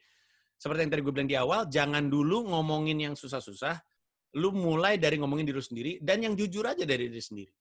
seperti 0.56 0.86
yang 0.86 0.92
tadi 0.92 1.02
gue 1.04 1.12
bilang 1.12 1.30
di 1.30 1.36
awal, 1.36 1.68
jangan 1.68 2.08
dulu 2.08 2.48
ngomongin 2.48 2.98
yang 3.00 3.14
susah-susah, 3.14 3.76
lu 4.40 4.50
mulai 4.50 4.98
dari 4.98 5.20
ngomongin 5.20 5.46
diri 5.46 5.62
sendiri, 5.62 5.92
dan 6.02 6.24
yang 6.24 6.34
jujur 6.34 6.64
aja 6.66 6.82
dari 6.82 7.06
diri 7.06 7.22
sendiri. 7.22 7.52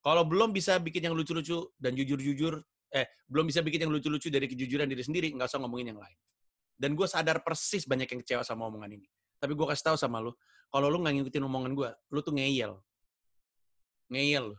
Kalau 0.00 0.22
belum 0.22 0.54
bisa 0.54 0.78
bikin 0.78 1.10
yang 1.10 1.14
lucu-lucu 1.18 1.74
dan 1.76 1.92
jujur-jujur, 1.98 2.62
eh 2.94 3.06
belum 3.26 3.50
bisa 3.50 3.60
bikin 3.60 3.88
yang 3.88 3.92
lucu-lucu 3.92 4.30
dari 4.30 4.46
kejujuran 4.46 4.86
diri 4.86 5.02
sendiri, 5.02 5.34
nggak 5.34 5.50
usah 5.50 5.58
ngomongin 5.58 5.92
yang 5.92 6.00
lain. 6.00 6.18
Dan 6.76 6.94
gue 6.94 7.08
sadar 7.08 7.42
persis 7.42 7.88
banyak 7.88 8.06
yang 8.06 8.20
kecewa 8.22 8.42
sama 8.46 8.68
omongan 8.70 9.00
ini. 9.00 9.08
Tapi 9.36 9.52
gue 9.52 9.66
kasih 9.66 9.92
tahu 9.92 9.96
sama 9.98 10.22
lu, 10.22 10.32
kalau 10.70 10.88
lu 10.88 11.02
nggak 11.02 11.20
ngikutin 11.20 11.42
omongan 11.44 11.72
gue, 11.74 11.90
lu 12.14 12.20
tuh 12.22 12.32
ngeyel. 12.36 12.78
Ngeyel. 14.08 14.54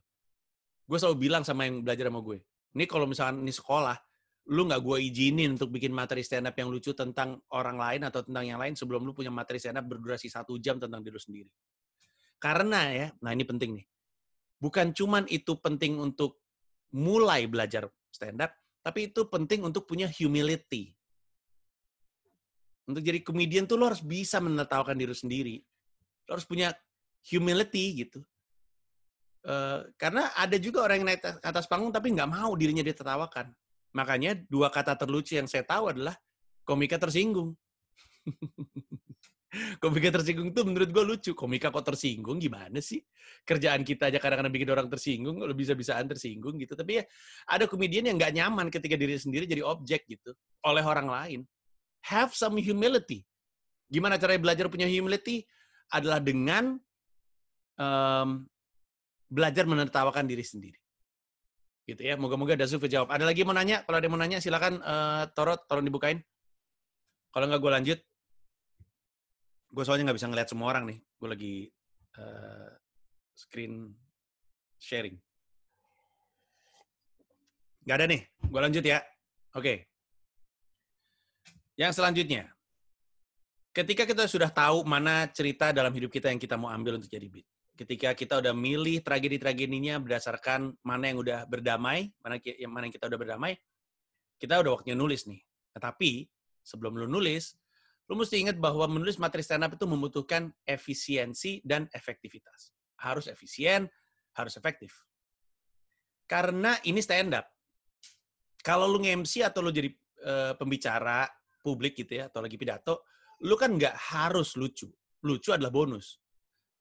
Gue 0.88 0.97
selalu 0.99 1.17
bilang 1.30 1.43
sama 1.47 1.65
yang 1.65 1.82
belajar 1.82 2.11
sama 2.11 2.19
gue, 2.23 2.43
ini 2.78 2.86
kalau 2.86 3.09
misalkan 3.09 3.41
ini 3.41 3.51
sekolah, 3.51 3.95
lu 4.47 4.63
nggak 4.63 4.79
gue 4.79 4.97
izinin 5.11 5.59
untuk 5.59 5.67
bikin 5.75 5.91
materi 5.91 6.23
stand 6.23 6.47
up 6.47 6.55
yang 6.55 6.71
lucu 6.71 6.95
tentang 6.95 7.35
orang 7.51 7.75
lain 7.75 8.01
atau 8.07 8.23
tentang 8.23 8.47
yang 8.47 8.59
lain 8.59 8.79
sebelum 8.79 9.03
lu 9.03 9.11
punya 9.11 9.27
materi 9.27 9.59
stand 9.59 9.75
up 9.75 9.83
berdurasi 9.83 10.31
satu 10.31 10.55
jam 10.55 10.79
tentang 10.79 11.03
diri 11.03 11.19
sendiri. 11.19 11.51
Karena 12.39 12.87
ya, 12.95 13.07
nah 13.19 13.35
ini 13.35 13.43
penting 13.43 13.75
nih. 13.75 13.85
Bukan 14.57 14.95
cuman 14.95 15.27
itu 15.27 15.57
penting 15.59 15.99
untuk 15.99 16.39
mulai 16.95 17.43
belajar 17.45 17.91
stand 18.07 18.39
up, 18.39 18.55
tapi 18.79 19.11
itu 19.11 19.27
penting 19.27 19.67
untuk 19.67 19.83
punya 19.83 20.07
humility. 20.07 20.95
Untuk 22.87 23.03
jadi 23.03 23.19
komedian 23.19 23.67
tuh 23.67 23.75
lo 23.75 23.91
harus 23.91 23.99
bisa 23.99 24.39
menertawakan 24.39 24.95
diri 24.95 25.11
sendiri. 25.11 25.55
Lo 26.31 26.39
harus 26.39 26.47
punya 26.47 26.71
humility 27.27 28.07
gitu. 28.07 28.23
Uh, 29.43 29.91
karena 29.99 30.31
ada 30.35 30.55
juga 30.55 30.87
orang 30.87 31.03
yang 31.03 31.07
naik 31.11 31.23
atas 31.23 31.67
panggung 31.67 31.91
tapi 31.91 32.15
nggak 32.15 32.31
mau 32.31 32.55
dirinya 32.55 32.83
ditertawakan. 32.83 33.51
Makanya 33.97 34.37
dua 34.45 34.69
kata 34.69 34.93
terlucu 34.93 35.33
yang 35.33 35.49
saya 35.49 35.65
tahu 35.65 35.89
adalah 35.89 36.13
komika 36.61 37.01
tersinggung. 37.01 37.57
komika 39.83 40.13
tersinggung 40.13 40.53
tuh 40.53 40.69
menurut 40.69 40.89
gue 40.93 41.03
lucu. 41.03 41.31
Komika 41.33 41.73
kok 41.73 41.81
tersinggung 41.81 42.37
gimana 42.37 42.77
sih? 42.77 43.01
Kerjaan 43.41 43.81
kita 43.81 44.13
aja 44.13 44.21
kadang-kadang 44.21 44.53
bikin 44.53 44.69
orang 44.69 44.85
tersinggung, 44.85 45.41
lo 45.41 45.49
bisa-bisaan 45.57 46.05
tersinggung 46.05 46.61
gitu. 46.61 46.77
Tapi 46.77 47.01
ya 47.01 47.03
ada 47.49 47.65
komedian 47.65 48.05
yang 48.05 48.21
nggak 48.21 48.33
nyaman 48.37 48.69
ketika 48.69 48.93
diri 48.93 49.17
sendiri 49.17 49.49
jadi 49.49 49.65
objek 49.65 50.05
gitu 50.05 50.37
oleh 50.61 50.85
orang 50.85 51.09
lain. 51.09 51.39
Have 52.05 52.37
some 52.37 52.61
humility. 52.61 53.25
Gimana 53.89 54.21
cara 54.21 54.37
belajar 54.37 54.69
punya 54.69 54.85
humility? 54.85 55.41
Adalah 55.89 56.19
dengan 56.19 56.77
um, 57.79 58.29
belajar 59.31 59.63
menertawakan 59.63 60.27
diri 60.27 60.43
sendiri. 60.43 60.79
Gitu 61.88 62.03
ya. 62.03 62.19
Moga-moga 62.19 62.59
Dasu 62.59 62.77
jawab. 62.83 63.07
Ada 63.07 63.23
lagi 63.23 63.47
mau 63.47 63.55
nanya? 63.55 63.81
Kalau 63.88 63.97
ada 63.97 64.05
yang 64.05 64.13
mau 64.13 64.21
nanya, 64.21 64.43
silakan 64.43 64.83
uh, 64.83 65.23
Torot, 65.31 65.63
tolong 65.71 65.88
dibukain. 65.88 66.19
Kalau 67.31 67.47
nggak 67.47 67.61
gue 67.63 67.71
lanjut. 67.71 67.99
Gue 69.71 69.83
soalnya 69.88 70.11
nggak 70.11 70.19
bisa 70.19 70.27
ngeliat 70.27 70.49
semua 70.51 70.67
orang 70.75 70.83
nih. 70.91 70.99
Gue 71.15 71.29
lagi 71.31 71.55
uh, 72.19 72.69
screen 73.31 73.95
sharing. 74.83 75.15
Nggak 77.88 77.95
ada 78.03 78.05
nih. 78.11 78.21
Gue 78.43 78.61
lanjut 78.61 78.83
ya. 78.83 78.99
Oke. 79.55 79.63
Okay. 79.63 79.77
Yang 81.77 82.01
selanjutnya, 82.01 82.49
ketika 83.69 84.03
kita 84.09 84.25
sudah 84.25 84.49
tahu 84.49 84.81
mana 84.81 85.29
cerita 85.29 85.69
dalam 85.69 85.93
hidup 85.93 86.09
kita 86.09 86.33
yang 86.33 86.41
kita 86.41 86.57
mau 86.57 86.73
ambil 86.73 86.97
untuk 86.97 87.07
jadi 87.07 87.29
beat. 87.29 87.45
Ketika 87.78 88.17
kita 88.17 88.41
udah 88.41 88.57
milih 88.57 89.05
tragedi-tragedinya 89.05 90.01
berdasarkan 90.01 90.73
mana 90.82 91.13
yang 91.13 91.21
udah 91.21 91.45
berdamai, 91.45 92.09
mana 92.25 92.41
yang 92.41 92.73
mana 92.73 92.89
yang 92.89 92.95
kita 92.97 93.05
udah 93.05 93.19
berdamai, 93.21 93.53
kita 94.41 94.57
udah 94.57 94.82
waktunya 94.82 94.97
nulis 94.97 95.30
nih. 95.30 95.38
Tetapi 95.78 96.25
sebelum 96.65 96.97
lu 96.97 97.05
nulis, 97.05 97.53
lu 98.09 98.17
mesti 98.17 98.41
ingat 98.41 98.57
bahwa 98.57 98.89
menulis 98.89 99.21
materi 99.21 99.45
stand 99.45 99.61
up 99.61 99.78
itu 99.78 99.86
membutuhkan 99.86 100.49
efisiensi 100.65 101.61
dan 101.61 101.86
efektivitas. 101.93 102.73
Harus 102.97 103.30
efisien, 103.30 103.86
harus 104.34 104.57
efektif. 104.57 105.05
Karena 106.25 106.82
ini 106.89 106.97
stand 106.97 107.38
up. 107.38 107.45
Kalau 108.65 108.89
lu 108.89 108.99
nge-MC 109.05 109.45
atau 109.45 109.61
lu 109.61 109.69
jadi 109.69 109.93
uh, 110.25 110.53
pembicara 110.57 111.30
publik 111.61 111.93
gitu 111.93 112.19
ya, 112.19 112.28
atau 112.28 112.41
lagi 112.41 112.57
pidato, 112.57 113.05
lu 113.45 113.53
kan 113.53 113.78
nggak 113.78 113.95
harus 114.17 114.57
lucu. 114.57 114.89
Lucu 115.23 115.53
adalah 115.53 115.69
bonus. 115.69 116.19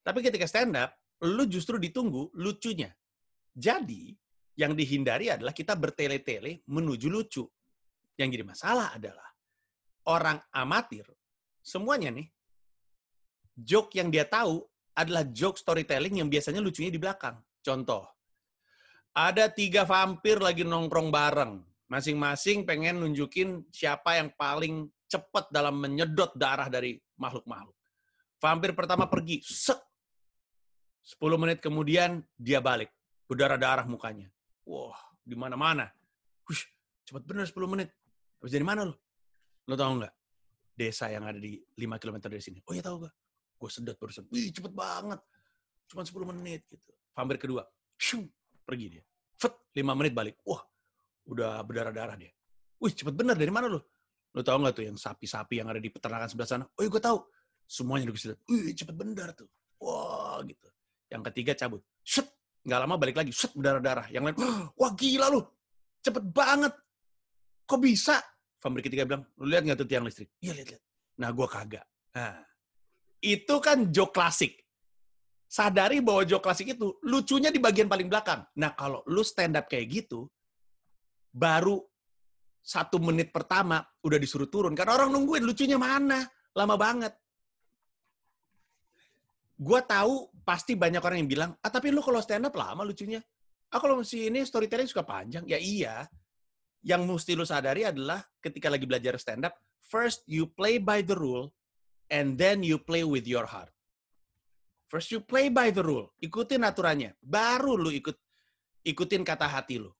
Tapi 0.06 0.22
ketika 0.22 0.46
stand 0.46 0.78
up, 0.78 0.94
lu 1.26 1.50
justru 1.50 1.82
ditunggu 1.82 2.30
lucunya. 2.38 2.94
Jadi, 3.50 4.14
yang 4.54 4.78
dihindari 4.78 5.34
adalah 5.34 5.50
kita 5.50 5.74
bertele-tele 5.74 6.62
menuju 6.70 7.10
lucu. 7.10 7.42
Yang 8.14 8.28
jadi 8.38 8.44
masalah 8.46 8.94
adalah 8.94 9.28
orang 10.06 10.38
amatir, 10.54 11.04
semuanya 11.58 12.14
nih, 12.14 12.30
joke 13.58 13.98
yang 13.98 14.14
dia 14.14 14.22
tahu 14.22 14.62
adalah 14.94 15.26
joke 15.26 15.58
storytelling 15.58 16.22
yang 16.22 16.30
biasanya 16.30 16.62
lucunya 16.62 16.88
di 16.88 17.02
belakang. 17.02 17.36
Contoh, 17.60 18.06
ada 19.10 19.50
tiga 19.50 19.82
vampir 19.82 20.38
lagi 20.38 20.62
nongkrong 20.62 21.10
bareng. 21.10 21.52
Masing-masing 21.90 22.62
pengen 22.62 23.02
nunjukin 23.02 23.66
siapa 23.74 24.18
yang 24.22 24.30
paling 24.38 24.86
cepat 25.06 25.50
dalam 25.50 25.78
menyedot 25.78 26.34
darah 26.38 26.70
dari 26.70 26.98
makhluk-makhluk. 27.18 27.74
Vampir 28.38 28.70
pertama 28.74 29.06
pergi, 29.10 29.42
set. 29.42 29.78
10 31.06 31.38
menit 31.38 31.62
kemudian 31.62 32.18
dia 32.34 32.58
balik, 32.58 32.90
berdarah-darah 33.30 33.86
mukanya. 33.86 34.26
Wah, 34.66 34.98
di 35.22 35.38
mana-mana. 35.38 35.86
Hush, 36.50 36.66
cepat 37.06 37.22
bener 37.22 37.46
10 37.46 37.54
menit. 37.70 37.94
Habis 38.42 38.50
dari 38.58 38.66
mana 38.66 38.90
lo? 38.90 38.98
Lo 39.70 39.78
tau 39.78 40.02
nggak? 40.02 40.14
Desa 40.74 41.06
yang 41.06 41.30
ada 41.30 41.38
di 41.38 41.62
5 41.78 42.02
km 42.02 42.26
dari 42.26 42.42
sini. 42.42 42.58
Oh 42.66 42.74
ya 42.74 42.82
tahu 42.82 43.06
gak? 43.06 43.14
Gue 43.56 43.70
sedot 43.70 43.96
barusan. 43.96 44.26
Wih, 44.34 44.50
cepet 44.50 44.74
banget. 44.74 45.22
Cuma 45.86 46.02
10 46.02 46.26
menit 46.34 46.66
gitu. 46.66 46.90
Vampir 47.14 47.38
kedua, 47.38 47.62
shung, 47.94 48.26
pergi 48.66 48.98
dia. 48.98 49.02
Fet, 49.38 49.54
5 49.78 49.94
menit 49.94 50.10
balik. 50.10 50.42
Wah, 50.42 50.60
udah 51.30 51.62
berdarah-darah 51.62 52.18
dia. 52.18 52.34
Wih, 52.82 52.92
cepet 52.92 53.14
bener. 53.14 53.38
Dari 53.38 53.54
mana 53.54 53.70
lo? 53.70 53.80
Lo 54.34 54.42
tau 54.42 54.58
nggak 54.58 54.74
tuh 54.74 54.84
yang 54.90 54.98
sapi-sapi 54.98 55.62
yang 55.62 55.70
ada 55.70 55.78
di 55.78 55.88
peternakan 55.88 56.28
sebelah 56.28 56.50
sana? 56.50 56.64
Oh 56.66 56.82
iya 56.82 56.90
gue 56.90 57.00
tahu. 57.00 57.22
Semuanya 57.64 58.10
udah 58.10 58.18
sedot. 58.18 58.42
Wih, 58.50 58.74
cepet 58.74 58.92
bener 58.92 59.32
tuh. 59.32 59.48
Wah, 59.80 60.42
gitu. 60.44 60.68
Yang 61.10 61.22
ketiga 61.32 61.52
cabut. 61.54 61.82
Shut. 62.02 62.26
Nggak 62.66 62.80
lama 62.82 62.94
balik 62.98 63.16
lagi. 63.18 63.30
Shut, 63.30 63.54
berdarah-darah. 63.54 64.10
Yang 64.10 64.22
lain, 64.26 64.36
wah 64.74 64.92
gila 64.94 65.26
lu. 65.30 65.40
Cepet 66.02 66.24
banget. 66.34 66.74
Kok 67.66 67.80
bisa? 67.82 68.18
Family 68.58 68.82
ketiga 68.82 69.06
bilang, 69.06 69.22
lu 69.38 69.46
lihat 69.46 69.62
nggak 69.62 69.78
tuh 69.78 69.88
tiang 69.90 70.02
listrik? 70.02 70.30
Iya, 70.42 70.54
lihat-lihat. 70.58 70.82
Nah, 71.22 71.30
gue 71.30 71.46
kagak. 71.46 71.86
Nah, 72.14 72.42
itu 73.22 73.54
kan 73.62 73.90
joke 73.90 74.14
klasik. 74.14 74.66
Sadari 75.46 76.02
bahwa 76.02 76.26
joke 76.26 76.42
klasik 76.42 76.74
itu 76.74 76.98
lucunya 77.06 77.54
di 77.54 77.62
bagian 77.62 77.86
paling 77.86 78.10
belakang. 78.10 78.42
Nah, 78.58 78.74
kalau 78.74 79.06
lu 79.06 79.22
stand 79.22 79.54
up 79.54 79.70
kayak 79.70 79.86
gitu, 79.86 80.26
baru 81.30 81.78
satu 82.66 82.98
menit 82.98 83.30
pertama 83.30 83.78
udah 84.02 84.18
disuruh 84.18 84.50
turun. 84.50 84.74
Karena 84.74 84.98
orang 84.98 85.14
nungguin 85.14 85.46
lucunya 85.46 85.78
mana. 85.78 86.26
Lama 86.56 86.74
banget. 86.74 87.14
Gue 89.56 89.80
tahu 89.82 90.28
pasti 90.44 90.76
banyak 90.76 91.00
orang 91.00 91.18
yang 91.24 91.30
bilang, 91.30 91.50
ah 91.64 91.72
tapi 91.72 91.88
lu 91.88 92.04
kalau 92.04 92.20
stand 92.20 92.46
up 92.46 92.54
lama 92.54 92.84
lucunya. 92.84 93.24
Ah 93.72 93.80
kalau 93.80 94.04
si 94.04 94.28
ini 94.28 94.44
storytelling 94.44 94.86
suka 94.86 95.02
panjang. 95.02 95.42
Ya 95.48 95.56
iya. 95.56 96.04
Yang 96.86 97.02
mesti 97.08 97.32
lu 97.34 97.42
sadari 97.42 97.82
adalah 97.88 98.22
ketika 98.38 98.70
lagi 98.70 98.86
belajar 98.86 99.16
stand 99.18 99.48
up, 99.48 99.56
first 99.82 100.22
you 100.28 100.46
play 100.46 100.78
by 100.78 101.02
the 101.02 101.16
rule, 101.16 101.50
and 102.12 102.38
then 102.38 102.62
you 102.62 102.78
play 102.78 103.02
with 103.02 103.26
your 103.26 103.48
heart. 103.48 103.72
First 104.86 105.10
you 105.10 105.18
play 105.18 105.50
by 105.50 105.74
the 105.74 105.82
rule, 105.82 106.14
ikutin 106.22 106.62
aturannya. 106.62 107.18
Baru 107.18 107.74
lu 107.74 107.90
ikut 107.90 108.14
ikutin 108.86 109.26
kata 109.26 109.50
hati 109.50 109.82
lu 109.82 109.90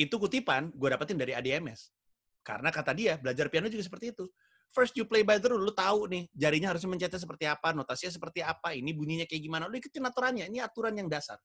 itu 0.00 0.16
kutipan 0.16 0.72
gue 0.72 0.88
dapetin 0.88 1.20
dari 1.20 1.36
ADMS. 1.36 1.92
Karena 2.40 2.72
kata 2.72 2.96
dia, 2.96 3.20
belajar 3.20 3.52
piano 3.52 3.68
juga 3.68 3.84
seperti 3.84 4.16
itu. 4.16 4.24
First 4.70 4.94
you 4.94 5.02
play 5.02 5.26
by 5.26 5.42
the 5.42 5.50
rule, 5.50 5.66
lu 5.66 5.74
tahu 5.74 6.06
nih 6.06 6.30
jarinya 6.30 6.70
harusnya 6.70 6.86
mencetnya 6.86 7.18
seperti 7.18 7.44
apa, 7.50 7.74
notasinya 7.74 8.14
seperti 8.14 8.40
apa, 8.40 8.70
ini 8.70 8.94
bunyinya 8.94 9.26
kayak 9.26 9.42
gimana. 9.42 9.66
Lu 9.66 9.74
ikutin 9.74 10.06
aturannya, 10.06 10.46
ini 10.46 10.62
aturan 10.62 10.94
yang 10.94 11.10
dasar. 11.10 11.38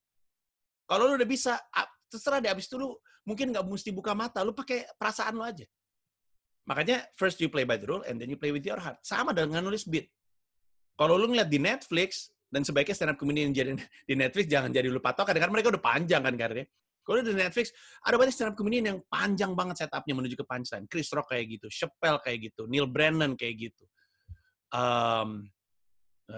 Kalau 0.86 1.10
lu 1.10 1.18
udah 1.18 1.26
bisa, 1.26 1.58
terserah 2.06 2.38
deh, 2.38 2.54
abis 2.54 2.70
itu 2.70 2.78
lu 2.78 2.94
mungkin 3.26 3.50
nggak 3.50 3.66
mesti 3.66 3.90
buka 3.90 4.14
mata, 4.14 4.46
lu 4.46 4.54
pakai 4.54 4.86
perasaan 4.94 5.34
lu 5.34 5.42
aja. 5.42 5.66
Makanya 6.70 7.10
first 7.18 7.42
you 7.42 7.50
play 7.50 7.66
by 7.66 7.82
the 7.82 7.90
rule 7.90 8.06
and 8.06 8.22
then 8.22 8.30
you 8.30 8.38
play 8.38 8.54
with 8.54 8.66
your 8.66 8.78
heart. 8.78 9.02
Sama 9.02 9.34
dengan 9.34 9.66
nulis 9.66 9.90
beat. 9.90 10.06
Kalau 10.94 11.18
lu 11.18 11.34
ngeliat 11.34 11.50
di 11.50 11.58
Netflix, 11.58 12.36
Dan 12.56 12.64
sebaiknya 12.64 12.96
stand 12.96 13.12
up 13.12 13.18
comedian 13.20 13.52
yang 13.52 13.56
jadi 13.58 13.72
di 14.08 14.16
Netflix 14.16 14.46
jangan 14.48 14.72
jadi 14.72 14.88
lu 14.88 15.04
patokan 15.04 15.36
karena 15.36 15.52
mereka 15.52 15.76
udah 15.76 15.84
panjang 15.84 16.24
kan 16.24 16.36
karirnya. 16.40 16.72
Kalau 17.06 17.22
di 17.22 17.38
Netflix 17.38 17.70
ada 18.02 18.18
banyak 18.18 18.34
stand 18.34 18.50
up 18.52 18.56
comedian 18.58 18.86
yang 18.90 19.00
panjang 19.06 19.54
banget 19.54 19.86
setupnya 19.86 20.14
menuju 20.18 20.36
ke 20.42 20.46
punchline. 20.46 20.90
Chris 20.90 21.14
Rock 21.14 21.30
kayak 21.30 21.46
gitu, 21.62 21.68
Chappelle 21.70 22.18
kayak 22.18 22.50
gitu, 22.50 22.66
Neil 22.66 22.90
Brennan 22.90 23.38
kayak 23.38 23.70
gitu. 23.70 23.86
Um, 24.74 25.46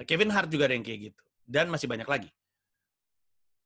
Kevin 0.03 0.28
Hart 0.36 0.51
juga 0.51 0.68
ada 0.68 0.76
yang 0.76 0.84
kayak 0.84 1.11
gitu. 1.11 1.24
Dan 1.47 1.72
masih 1.72 1.88
banyak 1.88 2.03
lagi. 2.03 2.28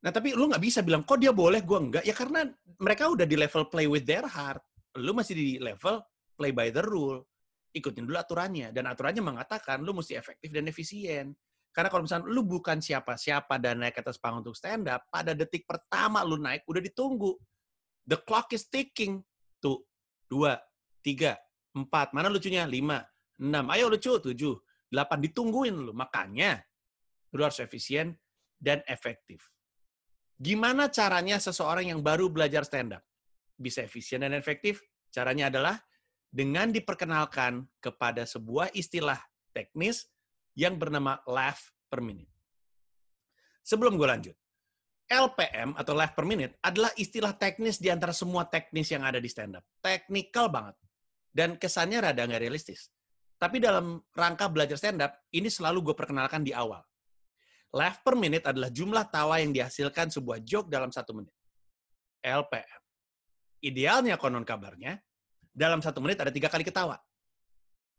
Nah 0.02 0.14
tapi 0.14 0.34
lu 0.38 0.50
nggak 0.50 0.62
bisa 0.62 0.86
bilang, 0.86 1.02
kok 1.02 1.18
dia 1.18 1.34
boleh, 1.34 1.62
gue 1.66 1.78
enggak. 1.78 2.04
Ya 2.06 2.14
karena 2.14 2.46
mereka 2.78 3.10
udah 3.10 3.26
di 3.26 3.38
level 3.38 3.70
play 3.70 3.90
with 3.90 4.06
their 4.06 4.26
heart. 4.26 4.62
Lu 5.02 5.14
masih 5.18 5.34
di 5.34 5.48
level 5.58 6.02
play 6.38 6.54
by 6.54 6.70
the 6.70 6.82
rule. 6.86 7.26
Ikutin 7.74 8.06
dulu 8.06 8.18
aturannya. 8.18 8.74
Dan 8.74 8.90
aturannya 8.90 9.22
mengatakan 9.22 9.82
lu 9.82 9.94
mesti 9.94 10.18
efektif 10.18 10.50
dan 10.54 10.66
efisien. 10.70 11.34
Karena 11.72 11.88
kalau 11.88 12.04
misalnya 12.04 12.28
lu 12.28 12.44
bukan 12.44 12.84
siapa-siapa 12.84 13.56
dan 13.56 13.80
naik 13.80 13.96
ke 13.96 14.02
atas 14.04 14.20
panggung 14.20 14.44
untuk 14.44 14.60
stand 14.60 14.92
up, 14.92 15.08
pada 15.08 15.32
detik 15.32 15.64
pertama 15.64 16.20
lu 16.28 16.36
naik 16.36 16.68
udah 16.68 16.84
ditunggu. 16.84 17.40
The 18.04 18.20
clock 18.20 18.52
is 18.52 18.68
ticking. 18.68 19.24
Tuh, 19.64 19.80
dua, 20.28 20.60
tiga, 21.00 21.40
empat. 21.72 22.12
Mana 22.12 22.28
lucunya? 22.28 22.68
Lima, 22.68 23.00
enam. 23.40 23.72
Ayo 23.72 23.88
lucu, 23.88 24.20
tujuh, 24.20 24.60
delapan. 24.92 25.24
Ditungguin 25.24 25.76
lu. 25.80 25.96
Makanya 25.96 26.60
lu 27.32 27.42
harus 27.48 27.64
efisien 27.64 28.20
dan 28.60 28.84
efektif. 28.86 29.48
Gimana 30.36 30.92
caranya 30.92 31.40
seseorang 31.40 31.94
yang 31.94 32.02
baru 32.04 32.28
belajar 32.28 32.68
stand 32.68 32.98
up? 32.98 33.04
Bisa 33.56 33.86
efisien 33.86 34.26
dan 34.26 34.36
efektif? 34.36 34.84
Caranya 35.14 35.48
adalah 35.54 35.78
dengan 36.32 36.74
diperkenalkan 36.74 37.68
kepada 37.80 38.26
sebuah 38.26 38.74
istilah 38.74 39.20
teknis 39.52 40.08
yang 40.62 40.78
bernama 40.78 41.18
laugh 41.26 41.74
per 41.90 42.06
minute. 42.06 42.30
Sebelum 43.66 43.98
gue 43.98 44.06
lanjut, 44.06 44.36
LPM 45.10 45.74
atau 45.74 45.98
laugh 45.98 46.14
per 46.14 46.24
minute 46.30 46.62
adalah 46.62 46.94
istilah 46.94 47.34
teknis 47.34 47.82
di 47.82 47.90
antara 47.90 48.14
semua 48.14 48.46
teknis 48.46 48.94
yang 48.94 49.02
ada 49.02 49.18
di 49.18 49.26
stand 49.26 49.58
up. 49.58 49.66
Teknikal 49.82 50.54
banget. 50.54 50.78
Dan 51.34 51.58
kesannya 51.58 51.98
rada 51.98 52.30
nggak 52.30 52.42
realistis. 52.46 52.94
Tapi 53.42 53.58
dalam 53.58 53.98
rangka 54.14 54.46
belajar 54.54 54.78
stand 54.78 55.02
up, 55.02 55.18
ini 55.34 55.50
selalu 55.50 55.92
gue 55.92 55.96
perkenalkan 55.98 56.46
di 56.46 56.54
awal. 56.54 56.86
Laugh 57.74 58.04
per 58.06 58.14
minute 58.14 58.46
adalah 58.46 58.70
jumlah 58.70 59.10
tawa 59.10 59.42
yang 59.42 59.50
dihasilkan 59.50 60.14
sebuah 60.14 60.46
joke 60.46 60.70
dalam 60.70 60.94
satu 60.94 61.18
menit. 61.18 61.34
LPM. 62.22 62.82
Idealnya 63.66 64.20
konon 64.22 64.46
kabarnya, 64.46 65.00
dalam 65.50 65.82
satu 65.82 66.04
menit 66.04 66.22
ada 66.22 66.30
tiga 66.30 66.48
kali 66.54 66.62
ketawa. 66.62 67.00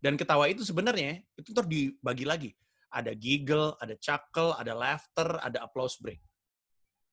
Dan 0.02 0.18
ketawa 0.18 0.50
itu 0.50 0.66
sebenarnya 0.66 1.22
itu 1.38 1.54
terus 1.54 1.70
dibagi 1.70 2.26
lagi. 2.26 2.50
Ada 2.90 3.14
giggle, 3.14 3.78
ada 3.78 3.94
chuckle, 4.02 4.58
ada 4.58 4.74
laughter, 4.74 5.38
ada 5.38 5.62
applause 5.62 5.94
break. 6.02 6.18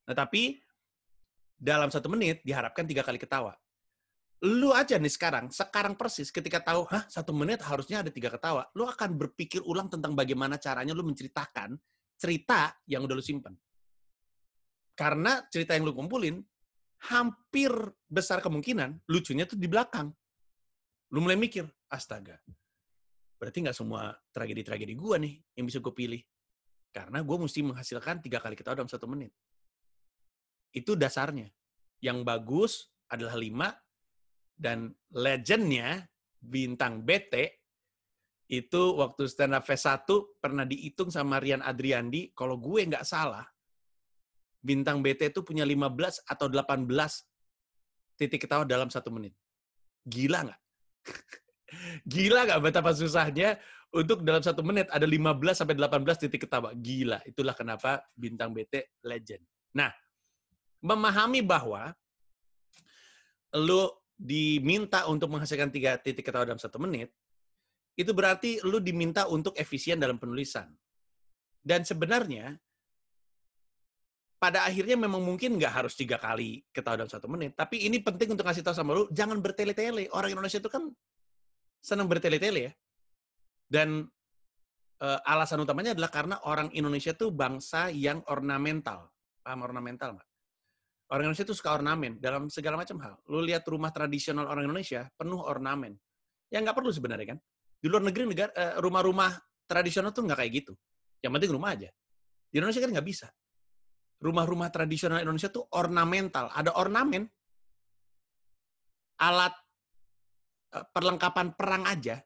Nah, 0.09 0.17
tapi 0.17 0.57
dalam 1.53 1.93
satu 1.93 2.09
menit 2.09 2.41
diharapkan 2.41 2.89
tiga 2.89 3.05
kali 3.05 3.21
ketawa. 3.21 3.53
Lu 4.41 4.71
aja 4.71 4.95
nih 4.95 5.11
sekarang, 5.11 5.51
sekarang 5.51 5.93
persis 5.99 6.33
ketika 6.33 6.63
tahu, 6.63 6.87
hah 6.89 7.05
satu 7.11 7.35
menit 7.35 7.61
harusnya 7.61 8.01
ada 8.01 8.09
tiga 8.09 8.33
ketawa. 8.33 8.65
Lu 8.73 8.89
akan 8.89 9.19
berpikir 9.19 9.61
ulang 9.67 9.91
tentang 9.91 10.15
bagaimana 10.17 10.57
caranya 10.57 10.95
lu 10.97 11.05
menceritakan 11.05 11.77
cerita 12.17 12.73
yang 12.89 13.05
udah 13.05 13.15
lu 13.19 13.23
simpan. 13.23 13.53
Karena 14.95 15.43
cerita 15.51 15.75
yang 15.77 15.85
lu 15.85 15.93
kumpulin, 15.93 16.39
hampir 17.11 17.71
besar 18.07 18.43
kemungkinan 18.43 19.07
lucunya 19.11 19.43
tuh 19.43 19.59
di 19.59 19.67
belakang. 19.67 20.11
Lu 21.11 21.19
mulai 21.23 21.39
mikir, 21.39 21.67
astaga, 21.91 22.39
berarti 23.39 23.63
nggak 23.63 23.77
semua 23.77 24.11
tragedi-tragedi 24.35 24.93
gue 24.93 25.15
nih 25.15 25.33
yang 25.55 25.65
bisa 25.65 25.79
gue 25.79 25.93
pilih. 25.95 26.21
Karena 26.91 27.23
gue 27.23 27.37
mesti 27.39 27.63
menghasilkan 27.63 28.19
tiga 28.19 28.43
kali 28.43 28.59
ketawa 28.59 28.83
dalam 28.83 28.91
satu 28.91 29.07
menit. 29.07 29.31
Itu 30.75 30.99
dasarnya. 30.99 31.47
Yang 32.03 32.17
bagus 32.27 32.71
adalah 33.09 33.39
lima, 33.39 33.71
dan 34.59 34.91
legendnya 35.15 36.03
bintang 36.43 37.07
BT 37.07 37.63
itu 38.51 38.81
waktu 38.99 39.23
stand 39.31 39.55
up 39.55 39.63
Fest 39.63 39.87
1 39.87 40.03
pernah 40.43 40.67
dihitung 40.67 41.07
sama 41.07 41.39
Rian 41.39 41.63
Adriandi, 41.63 42.35
kalau 42.35 42.59
gue 42.59 42.83
nggak 42.83 43.07
salah, 43.07 43.47
bintang 44.59 44.99
BT 44.99 45.31
itu 45.31 45.45
punya 45.47 45.63
15 45.63 46.27
atau 46.27 46.51
18 46.51 46.89
titik 48.19 48.43
ketawa 48.43 48.67
dalam 48.67 48.91
satu 48.91 49.15
menit. 49.15 49.31
Gila 50.03 50.51
nggak? 50.51 50.61
Gila 52.03 52.45
nggak 52.49 52.61
betapa 52.61 52.91
susahnya 52.93 53.57
untuk 53.89 54.21
dalam 54.21 54.41
satu 54.41 54.61
menit 54.61 54.85
ada 54.93 55.05
15 55.05 55.41
sampai 55.57 55.73
18 55.73 56.21
titik 56.21 56.45
ketawa. 56.45 56.73
Gila. 56.77 57.19
Itulah 57.25 57.57
kenapa 57.57 58.05
bintang 58.13 58.53
BT 58.53 59.01
legend. 59.05 59.41
Nah, 59.73 59.89
memahami 60.85 61.41
bahwa 61.41 61.93
lu 63.57 63.89
diminta 64.19 65.07
untuk 65.09 65.31
menghasilkan 65.31 65.71
tiga 65.73 65.97
titik 65.97 66.27
ketawa 66.27 66.45
dalam 66.45 66.61
satu 66.61 66.77
menit, 66.77 67.09
itu 67.97 68.11
berarti 68.13 68.61
lu 68.67 68.77
diminta 68.83 69.25
untuk 69.25 69.57
efisien 69.57 69.97
dalam 69.97 70.21
penulisan. 70.21 70.69
Dan 71.59 71.83
sebenarnya 71.83 72.55
pada 74.39 74.63
akhirnya 74.63 74.95
memang 74.95 75.19
mungkin 75.19 75.59
nggak 75.59 75.83
harus 75.83 75.99
tiga 75.99 76.15
kali 76.15 76.63
ketawa 76.71 77.03
dalam 77.03 77.11
satu 77.11 77.27
menit. 77.27 77.59
Tapi 77.59 77.89
ini 77.89 77.99
penting 77.99 78.37
untuk 78.37 78.47
kasih 78.47 78.63
tahu 78.63 78.71
sama 78.71 78.95
lu, 78.95 79.03
jangan 79.11 79.43
bertele-tele. 79.43 80.07
Orang 80.15 80.31
Indonesia 80.31 80.63
itu 80.63 80.71
kan 80.71 80.87
senang 81.79 82.07
bertele-tele 82.11 82.59
ya. 82.69 82.73
Dan 83.69 84.03
uh, 85.01 85.19
alasan 85.23 85.63
utamanya 85.63 85.95
adalah 85.95 86.11
karena 86.11 86.35
orang 86.45 86.69
Indonesia 86.75 87.15
tuh 87.15 87.31
bangsa 87.31 87.89
yang 87.89 88.21
ornamental. 88.27 89.09
Paham 89.39 89.65
ornamental 89.65 90.19
nggak? 90.19 90.29
Orang 91.09 91.25
Indonesia 91.25 91.47
tuh 91.47 91.57
suka 91.57 91.73
ornamen 91.73 92.21
dalam 92.21 92.53
segala 92.53 92.77
macam 92.77 93.01
hal. 93.01 93.17
Lu 93.33 93.41
lihat 93.41 93.65
rumah 93.65 93.89
tradisional 93.89 94.45
orang 94.45 94.69
Indonesia 94.69 95.09
penuh 95.17 95.41
ornamen. 95.41 95.97
Ya 96.53 96.61
nggak 96.61 96.77
perlu 96.77 96.93
sebenarnya 96.93 97.33
kan. 97.33 97.39
Di 97.79 97.87
luar 97.89 98.05
negeri 98.05 98.29
negara 98.29 98.51
uh, 98.53 98.77
rumah-rumah 98.83 99.33
tradisional 99.65 100.13
tuh 100.13 100.29
nggak 100.29 100.45
kayak 100.45 100.53
gitu. 100.65 100.73
Yang 101.25 101.31
penting 101.39 101.51
rumah 101.53 101.69
aja. 101.73 101.89
Di 102.49 102.55
Indonesia 102.61 102.81
kan 102.81 102.91
nggak 102.93 103.07
bisa. 103.07 103.27
Rumah-rumah 104.19 104.69
tradisional 104.69 105.21
Indonesia 105.23 105.49
tuh 105.49 105.65
ornamental. 105.73 106.51
Ada 106.53 106.75
ornamen. 106.77 107.25
Alat 109.19 109.51
Eh, 109.51 109.68
perlengkapan 110.69 111.57
perang 111.57 111.83
aja, 111.89 112.21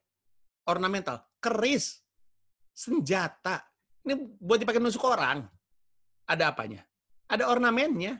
ornamental, 0.68 1.24
keris, 1.40 2.04
senjata. 2.74 3.64
Ini 4.04 4.20
buat 4.40 4.60
dipakai 4.60 4.84
nusuk 4.84 5.04
orang. 5.08 5.48
Ada 6.28 6.52
apanya? 6.52 6.84
Ada 7.32 7.48
ornamennya. 7.48 8.20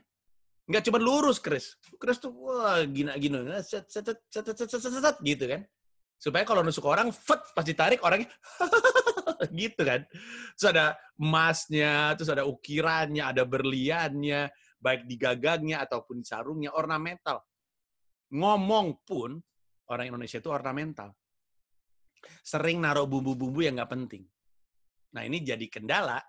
Nggak 0.64 0.84
cuma 0.88 1.00
lurus 1.00 1.44
keris. 1.44 1.76
Keris 2.00 2.24
tuh 2.24 2.32
wah 2.32 2.80
gina 2.88 3.20
gina 3.20 3.60
set 3.60 3.92
set 3.92 4.08
set 4.08 4.20
set 4.32 4.46
set 4.48 4.70
set, 4.72 4.80
set, 4.80 5.04
set, 5.04 5.18
gitu 5.20 5.44
kan. 5.44 5.62
Supaya 6.16 6.48
kalau 6.48 6.64
nusuk 6.64 6.88
orang, 6.88 7.12
fet 7.12 7.44
pas 7.52 7.68
ditarik 7.68 8.00
orangnya 8.00 8.32
gitu 9.60 9.84
kan. 9.84 10.08
Terus 10.56 10.68
ada 10.72 10.96
emasnya, 11.20 12.16
terus 12.16 12.32
ada 12.32 12.48
ukirannya, 12.48 13.20
ada 13.28 13.44
berliannya, 13.44 14.48
baik 14.80 15.04
di 15.04 15.20
gagangnya 15.20 15.84
ataupun 15.84 16.24
sarungnya, 16.24 16.72
ornamental. 16.72 17.44
Ngomong 18.32 19.04
pun 19.04 19.44
orang 19.92 20.14
Indonesia 20.14 20.40
itu 20.40 20.50
ornamental. 20.52 21.12
Sering 22.40 22.80
naruh 22.80 23.04
bumbu-bumbu 23.04 23.60
yang 23.66 23.76
nggak 23.76 23.92
penting. 23.92 24.24
Nah 25.14 25.28
ini 25.28 25.44
jadi 25.44 25.66
kendala 25.68 26.24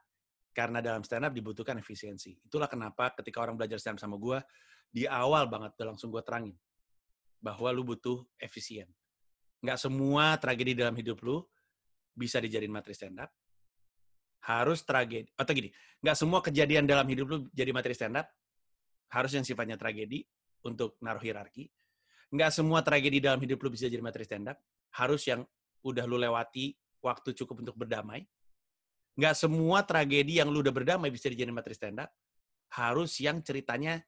karena 0.50 0.82
dalam 0.82 1.02
stand 1.06 1.30
up 1.30 1.32
dibutuhkan 1.34 1.78
efisiensi. 1.78 2.34
Itulah 2.34 2.66
kenapa 2.66 3.14
ketika 3.14 3.42
orang 3.42 3.54
belajar 3.54 3.78
stand 3.78 3.98
up 3.98 4.02
sama 4.02 4.18
gue, 4.18 4.38
di 4.90 5.06
awal 5.06 5.46
banget 5.46 5.74
udah 5.78 5.94
langsung 5.94 6.10
gue 6.10 6.22
terangin. 6.22 6.54
Bahwa 7.38 7.68
lu 7.70 7.86
butuh 7.86 8.26
efisien. 8.42 8.90
Nggak 9.62 9.78
semua 9.78 10.34
tragedi 10.38 10.74
dalam 10.74 10.94
hidup 10.94 11.22
lu 11.22 11.42
bisa 12.14 12.42
dijadiin 12.42 12.70
materi 12.74 12.94
stand 12.94 13.22
up. 13.22 13.30
Harus 14.44 14.82
tragedi. 14.84 15.30
Atau 15.38 15.56
gini, 15.56 15.70
nggak 16.02 16.16
semua 16.18 16.42
kejadian 16.42 16.84
dalam 16.84 17.06
hidup 17.06 17.26
lu 17.30 17.36
jadi 17.54 17.70
materi 17.70 17.94
stand 17.94 18.18
up. 18.18 18.26
Harus 19.14 19.30
yang 19.34 19.46
sifatnya 19.46 19.78
tragedi 19.78 20.26
untuk 20.66 20.98
naruh 21.04 21.22
hierarki 21.22 21.70
nggak 22.34 22.50
semua 22.50 22.82
tragedi 22.82 23.22
dalam 23.22 23.38
hidup 23.38 23.62
lu 23.62 23.70
bisa 23.70 23.86
jadi 23.86 24.02
materi 24.02 24.26
stand 24.26 24.50
up. 24.50 24.58
Harus 24.98 25.22
yang 25.30 25.46
udah 25.86 26.02
lu 26.02 26.18
lewati 26.18 26.74
waktu 26.98 27.30
cukup 27.30 27.62
untuk 27.62 27.78
berdamai. 27.78 28.26
Nggak 29.14 29.38
semua 29.38 29.86
tragedi 29.86 30.42
yang 30.42 30.50
lu 30.50 30.58
udah 30.66 30.74
berdamai 30.74 31.14
bisa 31.14 31.30
dijadiin 31.30 31.54
materi 31.54 31.78
stand 31.78 32.02
up. 32.02 32.10
Harus 32.74 33.22
yang 33.22 33.38
ceritanya 33.46 34.02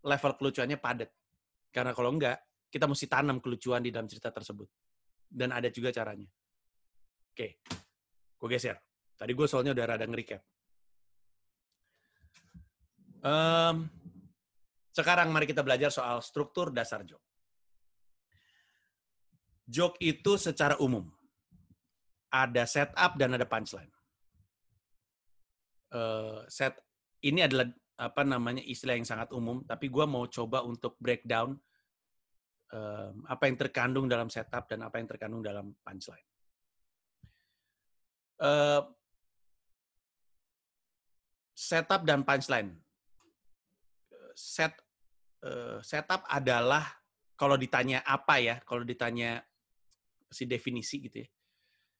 level 0.00 0.32
kelucuannya 0.40 0.80
padat. 0.80 1.12
Karena 1.68 1.92
kalau 1.92 2.16
enggak, 2.16 2.40
kita 2.72 2.88
mesti 2.88 3.04
tanam 3.04 3.44
kelucuan 3.44 3.84
di 3.84 3.92
dalam 3.92 4.08
cerita 4.08 4.32
tersebut. 4.32 4.64
Dan 5.28 5.52
ada 5.52 5.68
juga 5.68 5.92
caranya. 5.92 6.24
Oke, 7.36 7.60
gue 8.40 8.48
geser. 8.48 8.80
Tadi 9.12 9.36
gue 9.36 9.44
soalnya 9.44 9.76
udah 9.76 9.84
rada 9.84 10.08
nge-recap. 10.08 10.40
Um, 13.18 13.92
sekarang 14.96 15.28
mari 15.28 15.44
kita 15.44 15.60
belajar 15.60 15.92
soal 15.92 16.24
struktur 16.24 16.72
dasar 16.72 17.02
joke 17.04 17.27
joke 19.68 20.00
itu 20.00 20.40
secara 20.40 20.80
umum 20.80 21.04
ada 22.32 22.64
setup 22.64 23.20
dan 23.20 23.36
ada 23.36 23.44
punchline. 23.44 23.92
uh, 25.92 26.44
set 26.48 26.76
ini 27.24 27.44
adalah 27.44 27.68
apa 27.98 28.22
namanya 28.22 28.62
istilah 28.62 28.94
yang 28.94 29.08
sangat 29.08 29.32
umum, 29.34 29.64
tapi 29.66 29.90
gue 29.90 30.04
mau 30.06 30.22
coba 30.30 30.62
untuk 30.62 30.94
breakdown 31.02 31.58
um, 32.72 33.14
apa 33.26 33.48
yang 33.50 33.56
terkandung 33.58 34.06
dalam 34.06 34.30
setup 34.30 34.70
dan 34.70 34.86
apa 34.86 35.02
yang 35.02 35.08
terkandung 35.08 35.42
dalam 35.42 35.74
punchline. 35.82 36.28
Uh, 38.38 38.86
setup 41.58 42.06
dan 42.06 42.22
punchline. 42.22 42.70
Set 44.38 44.78
uh, 45.42 45.82
setup 45.82 46.22
adalah 46.30 46.86
kalau 47.34 47.58
ditanya 47.58 48.06
apa 48.06 48.38
ya, 48.38 48.56
kalau 48.62 48.86
ditanya 48.86 49.42
si 50.28 50.44
definisi 50.44 51.00
gitu 51.02 51.24
ya. 51.24 51.28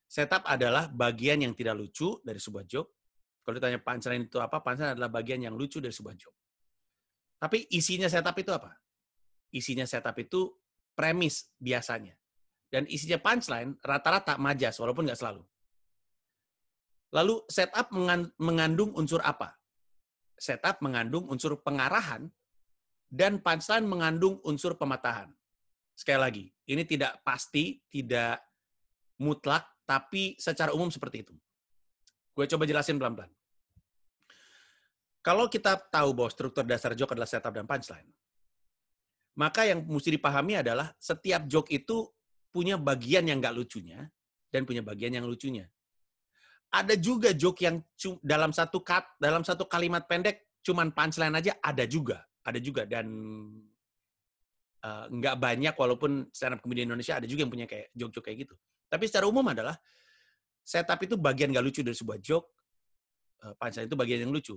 Setup 0.08 0.44
adalah 0.48 0.88
bagian 0.88 1.40
yang 1.44 1.52
tidak 1.52 1.76
lucu 1.76 2.16
dari 2.24 2.40
sebuah 2.40 2.64
joke 2.64 2.98
kalau 3.48 3.64
ditanya 3.64 3.80
punchline 3.80 4.28
itu 4.28 4.36
apa, 4.44 4.60
punchline 4.60 4.92
adalah 4.92 5.08
bagian 5.08 5.40
yang 5.40 5.56
lucu 5.56 5.80
dari 5.80 5.88
sebuah 5.88 6.12
joke. 6.20 6.36
Tapi 7.40 7.64
isinya 7.72 8.04
setup 8.04 8.36
itu 8.36 8.52
apa? 8.52 8.76
Isinya 9.48 9.88
setup 9.88 10.12
itu 10.20 10.52
premis 10.92 11.48
biasanya. 11.56 12.12
Dan 12.68 12.84
isinya 12.92 13.16
punchline 13.16 13.80
rata-rata 13.80 14.36
majas, 14.36 14.76
walaupun 14.76 15.08
nggak 15.08 15.16
selalu. 15.16 15.40
Lalu 17.16 17.40
setup 17.48 17.88
mengandung 18.36 18.92
unsur 18.92 19.24
apa? 19.24 19.56
Setup 20.36 20.84
mengandung 20.84 21.24
unsur 21.32 21.56
pengarahan 21.64 22.28
dan 23.08 23.40
punchline 23.40 23.88
mengandung 23.88 24.44
unsur 24.44 24.76
pematahan. 24.76 25.32
Sekali 25.98 26.18
lagi, 26.22 26.44
ini 26.70 26.86
tidak 26.86 27.26
pasti, 27.26 27.82
tidak 27.90 28.38
mutlak, 29.18 29.66
tapi 29.82 30.38
secara 30.38 30.70
umum 30.70 30.94
seperti 30.94 31.26
itu. 31.26 31.34
Gue 32.30 32.46
coba 32.46 32.70
jelasin 32.70 33.02
pelan-pelan. 33.02 33.34
Kalau 35.26 35.50
kita 35.50 35.74
tahu 35.90 36.14
bahwa 36.14 36.30
struktur 36.30 36.62
dasar 36.62 36.94
joke 36.94 37.18
adalah 37.18 37.26
setup 37.26 37.50
dan 37.50 37.66
punchline, 37.66 38.06
maka 39.34 39.66
yang 39.66 39.82
mesti 39.90 40.14
dipahami 40.14 40.62
adalah 40.62 40.94
setiap 41.02 41.50
joke 41.50 41.74
itu 41.74 42.06
punya 42.54 42.78
bagian 42.78 43.26
yang 43.26 43.42
nggak 43.42 43.58
lucunya 43.58 44.06
dan 44.54 44.62
punya 44.62 44.86
bagian 44.86 45.18
yang 45.18 45.26
lucunya. 45.26 45.66
Ada 46.70 46.94
juga 46.94 47.34
joke 47.34 47.66
yang 47.66 47.82
dalam 48.22 48.54
satu 48.54 48.86
cut, 48.86 49.02
dalam 49.18 49.42
satu 49.42 49.66
kalimat 49.66 50.06
pendek, 50.06 50.46
cuman 50.62 50.94
punchline 50.94 51.34
aja 51.34 51.58
ada 51.58 51.82
juga, 51.90 52.22
ada 52.46 52.62
juga 52.62 52.86
dan 52.86 53.10
uh, 54.84 55.06
nggak 55.10 55.36
banyak 55.38 55.74
walaupun 55.74 56.28
stand 56.30 56.58
up 56.58 56.60
comedy 56.62 56.84
Indonesia 56.86 57.18
ada 57.18 57.26
juga 57.26 57.46
yang 57.46 57.52
punya 57.52 57.66
kayak 57.66 57.90
joke-joke 57.94 58.26
kayak 58.30 58.38
gitu. 58.48 58.54
Tapi 58.88 59.04
secara 59.06 59.26
umum 59.28 59.44
adalah 59.46 59.76
setup 60.64 61.00
itu 61.04 61.16
bagian 61.16 61.52
nggak 61.52 61.64
lucu 61.64 61.80
dari 61.80 61.96
sebuah 61.96 62.18
joke, 62.20 62.48
uh, 63.44 63.68
itu 63.68 63.96
bagian 63.96 64.28
yang 64.28 64.32
lucu. 64.32 64.56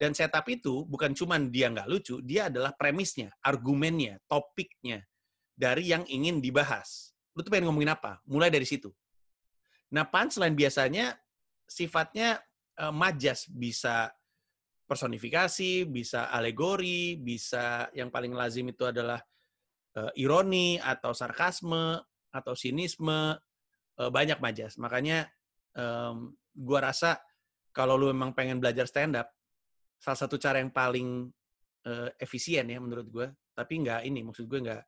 Dan 0.00 0.16
setup 0.16 0.48
itu 0.48 0.88
bukan 0.88 1.12
cuma 1.12 1.36
dia 1.36 1.68
nggak 1.68 1.84
lucu, 1.84 2.24
dia 2.24 2.48
adalah 2.48 2.72
premisnya, 2.72 3.36
argumennya, 3.44 4.16
topiknya 4.24 5.04
dari 5.52 5.92
yang 5.92 6.08
ingin 6.08 6.40
dibahas. 6.40 7.12
Lu 7.36 7.44
tuh 7.44 7.52
pengen 7.52 7.68
ngomongin 7.68 7.92
apa? 7.92 8.16
Mulai 8.24 8.48
dari 8.48 8.64
situ. 8.64 8.88
Nah, 9.92 10.08
punchline 10.08 10.56
biasanya 10.56 11.20
sifatnya 11.68 12.40
uh, 12.80 12.94
majas, 12.94 13.44
bisa 13.44 14.08
personifikasi, 14.88 15.86
bisa 15.86 16.32
alegori, 16.32 17.20
bisa 17.20 17.92
yang 17.94 18.08
paling 18.08 18.34
lazim 18.34 18.66
itu 18.72 18.82
adalah 18.88 19.20
uh, 19.96 20.12
ironi 20.14 20.78
atau 20.78 21.10
sarkasme 21.16 21.98
atau 22.30 22.54
sinisme, 22.54 23.34
uh, 23.98 24.10
banyak 24.10 24.38
majas. 24.38 24.78
Makanya 24.78 25.26
um, 25.74 26.34
gua 26.54 26.90
rasa 26.92 27.18
kalau 27.70 27.94
lu 27.94 28.10
memang 28.10 28.34
pengen 28.34 28.58
belajar 28.58 28.86
stand 28.86 29.14
up, 29.18 29.30
salah 29.98 30.18
satu 30.18 30.36
cara 30.38 30.58
yang 30.58 30.74
paling 30.74 31.30
uh, 31.86 32.08
efisien 32.18 32.66
ya 32.66 32.78
menurut 32.82 33.06
gue. 33.08 33.26
Tapi 33.54 33.72
nggak 33.86 34.00
ini, 34.06 34.20
maksud 34.26 34.46
gue 34.46 34.60
nggak 34.62 34.82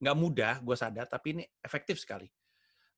nggak 0.00 0.16
mudah, 0.16 0.54
gue 0.64 0.76
sadar, 0.76 1.06
tapi 1.06 1.36
ini 1.36 1.44
efektif 1.60 2.00
sekali. 2.00 2.26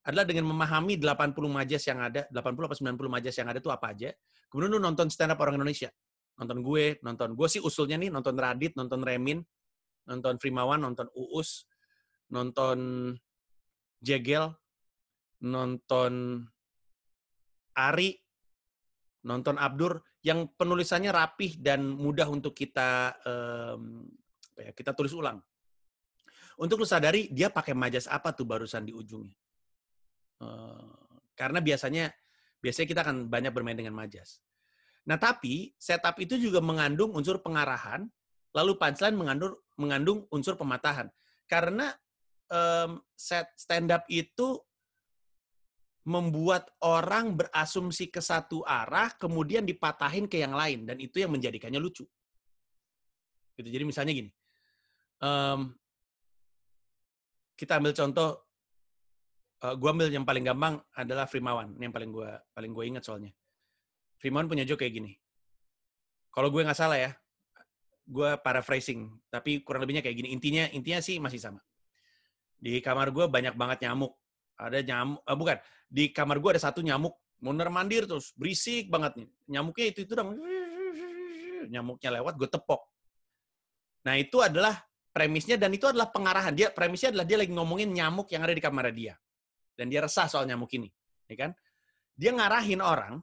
Adalah 0.03 0.27
dengan 0.27 0.47
memahami 0.51 0.99
80 0.99 1.35
majas 1.47 1.83
yang 1.87 1.99
ada, 1.99 2.27
80 2.31 2.67
atau 2.67 2.77
90 2.79 3.07
majas 3.11 3.35
yang 3.39 3.47
ada 3.47 3.59
itu 3.59 3.71
apa 3.71 3.91
aja. 3.91 4.09
Kemudian 4.47 4.71
lu 4.75 4.79
nonton 4.79 5.07
stand 5.07 5.31
up 5.35 5.39
orang 5.39 5.59
Indonesia. 5.59 5.91
Nonton 6.39 6.59
gue, 6.63 6.99
nonton 7.03 7.29
gue 7.35 7.47
sih 7.47 7.61
usulnya 7.63 7.99
nih 7.99 8.11
nonton 8.11 8.35
Radit, 8.35 8.75
nonton 8.75 8.99
Remin, 9.03 9.43
nonton 10.07 10.35
Frimawan, 10.39 10.83
nonton 10.83 11.07
Uus, 11.15 11.67
nonton 12.31 12.79
Jegel, 14.03 14.51
nonton 15.43 16.43
Ari, 17.73 18.19
nonton 19.25 19.55
Abdur 19.57 20.03
yang 20.23 20.47
penulisannya 20.55 21.11
rapih 21.11 21.59
dan 21.59 21.83
mudah 21.83 22.27
untuk 22.31 22.55
kita 22.55 23.15
um, 23.23 24.07
kita 24.55 24.95
tulis 24.95 25.11
ulang. 25.11 25.41
Untuk 26.59 26.85
lu 26.85 26.87
sadari 26.87 27.33
dia 27.33 27.49
pakai 27.49 27.73
majas 27.73 28.05
apa 28.05 28.29
tuh 28.31 28.45
barusan 28.45 28.85
di 28.85 28.93
ujungnya. 28.93 29.35
Uh, 30.37 31.17
karena 31.33 31.63
biasanya 31.63 32.13
biasanya 32.61 32.87
kita 32.87 33.01
akan 33.03 33.27
banyak 33.27 33.51
bermain 33.51 33.75
dengan 33.75 33.97
majas. 33.97 34.39
Nah 35.09 35.17
tapi 35.19 35.73
setup 35.75 36.15
itu 36.21 36.37
juga 36.39 36.61
mengandung 36.63 37.11
unsur 37.11 37.41
pengarahan, 37.41 38.07
lalu 38.53 38.77
punchline 38.77 39.17
mengandung 39.17 39.57
mengandung 39.77 40.25
unsur 40.29 40.57
pematahan. 40.57 41.09
Karena 41.49 41.91
um, 42.49 43.01
set 43.13 43.51
stand 43.57 43.89
up 43.93 44.05
itu 44.09 44.59
membuat 46.03 46.67
orang 46.83 47.39
berasumsi 47.39 48.11
ke 48.11 48.19
satu 48.19 48.59
arah, 48.67 49.15
kemudian 49.15 49.63
dipatahin 49.63 50.27
ke 50.27 50.43
yang 50.43 50.51
lain, 50.51 50.83
dan 50.83 50.99
itu 50.99 51.23
yang 51.23 51.31
menjadikannya 51.31 51.79
lucu. 51.79 52.03
Gitu. 53.55 53.69
Jadi 53.71 53.83
misalnya 53.87 54.11
gini, 54.11 54.31
um, 55.23 55.71
kita 57.55 57.79
ambil 57.79 57.95
contoh, 57.95 58.29
uh, 59.63 59.71
eh, 59.71 59.75
gue 59.79 59.89
ambil 59.89 60.11
yang 60.11 60.27
paling 60.27 60.43
gampang 60.43 60.75
adalah 60.91 61.23
Frimawan, 61.23 61.71
yang 61.79 61.95
paling 61.95 62.11
gue 62.11 62.29
paling 62.51 62.71
gue 62.75 62.83
ingat 62.83 63.03
soalnya. 63.07 63.31
Frimawan 64.19 64.51
punya 64.51 64.67
joke 64.67 64.83
kayak 64.83 64.99
gini. 64.99 65.15
Kalau 66.35 66.51
gue 66.51 66.67
nggak 66.67 66.75
salah 66.75 66.99
ya, 66.99 67.15
gue 68.03 68.35
paraphrasing, 68.43 69.09
tapi 69.31 69.63
kurang 69.63 69.87
lebihnya 69.87 70.03
kayak 70.03 70.17
gini. 70.19 70.29
Intinya 70.35 70.63
intinya 70.75 70.99
sih 70.99 71.17
masih 71.17 71.39
sama. 71.39 71.61
Di 72.59 72.79
kamar 72.79 73.11
gue 73.11 73.27
banyak 73.27 73.55
banget 73.55 73.87
nyamuk 73.87 74.15
ada 74.57 74.79
nyamuk, 74.81 75.21
uh, 75.25 75.37
bukan, 75.37 75.57
di 75.89 76.13
kamar 76.13 76.37
gue 76.37 76.49
ada 76.57 76.61
satu 76.61 76.79
nyamuk, 76.85 77.17
mondar 77.41 77.69
mandir 77.73 78.05
terus, 78.05 78.31
berisik 78.37 78.89
banget 78.89 79.17
nih. 79.19 79.27
Nyamuknya 79.57 79.85
itu 79.89 79.99
itu 80.05 80.13
dong, 80.13 80.37
nyamuknya 81.69 82.09
lewat, 82.21 82.33
gue 82.37 82.49
tepok. 82.49 82.81
Nah 84.07 84.19
itu 84.19 84.43
adalah 84.43 84.83
premisnya 85.13 85.55
dan 85.55 85.71
itu 85.73 85.87
adalah 85.87 86.11
pengarahan 86.11 86.53
dia. 86.53 86.69
Premisnya 86.69 87.13
adalah 87.13 87.25
dia 87.25 87.37
lagi 87.39 87.51
ngomongin 87.53 87.89
nyamuk 87.91 88.29
yang 88.31 88.43
ada 88.43 88.53
di 88.53 88.61
kamar 88.63 88.91
dia 88.91 89.15
dan 89.73 89.89
dia 89.89 90.03
resah 90.03 90.29
soal 90.29 90.45
nyamuk 90.45 90.69
ini, 90.75 90.89
ya 91.27 91.35
kan? 91.47 91.51
Dia 92.13 92.29
ngarahin 92.29 92.81
orang 92.83 93.17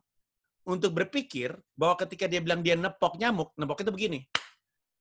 untuk 0.66 0.92
berpikir 0.92 1.54
bahwa 1.78 1.94
ketika 2.04 2.26
dia 2.26 2.42
bilang 2.42 2.60
dia 2.60 2.74
nepok 2.74 3.16
nyamuk, 3.16 3.54
nepok 3.54 3.86
itu 3.86 3.92
begini. 3.94 4.20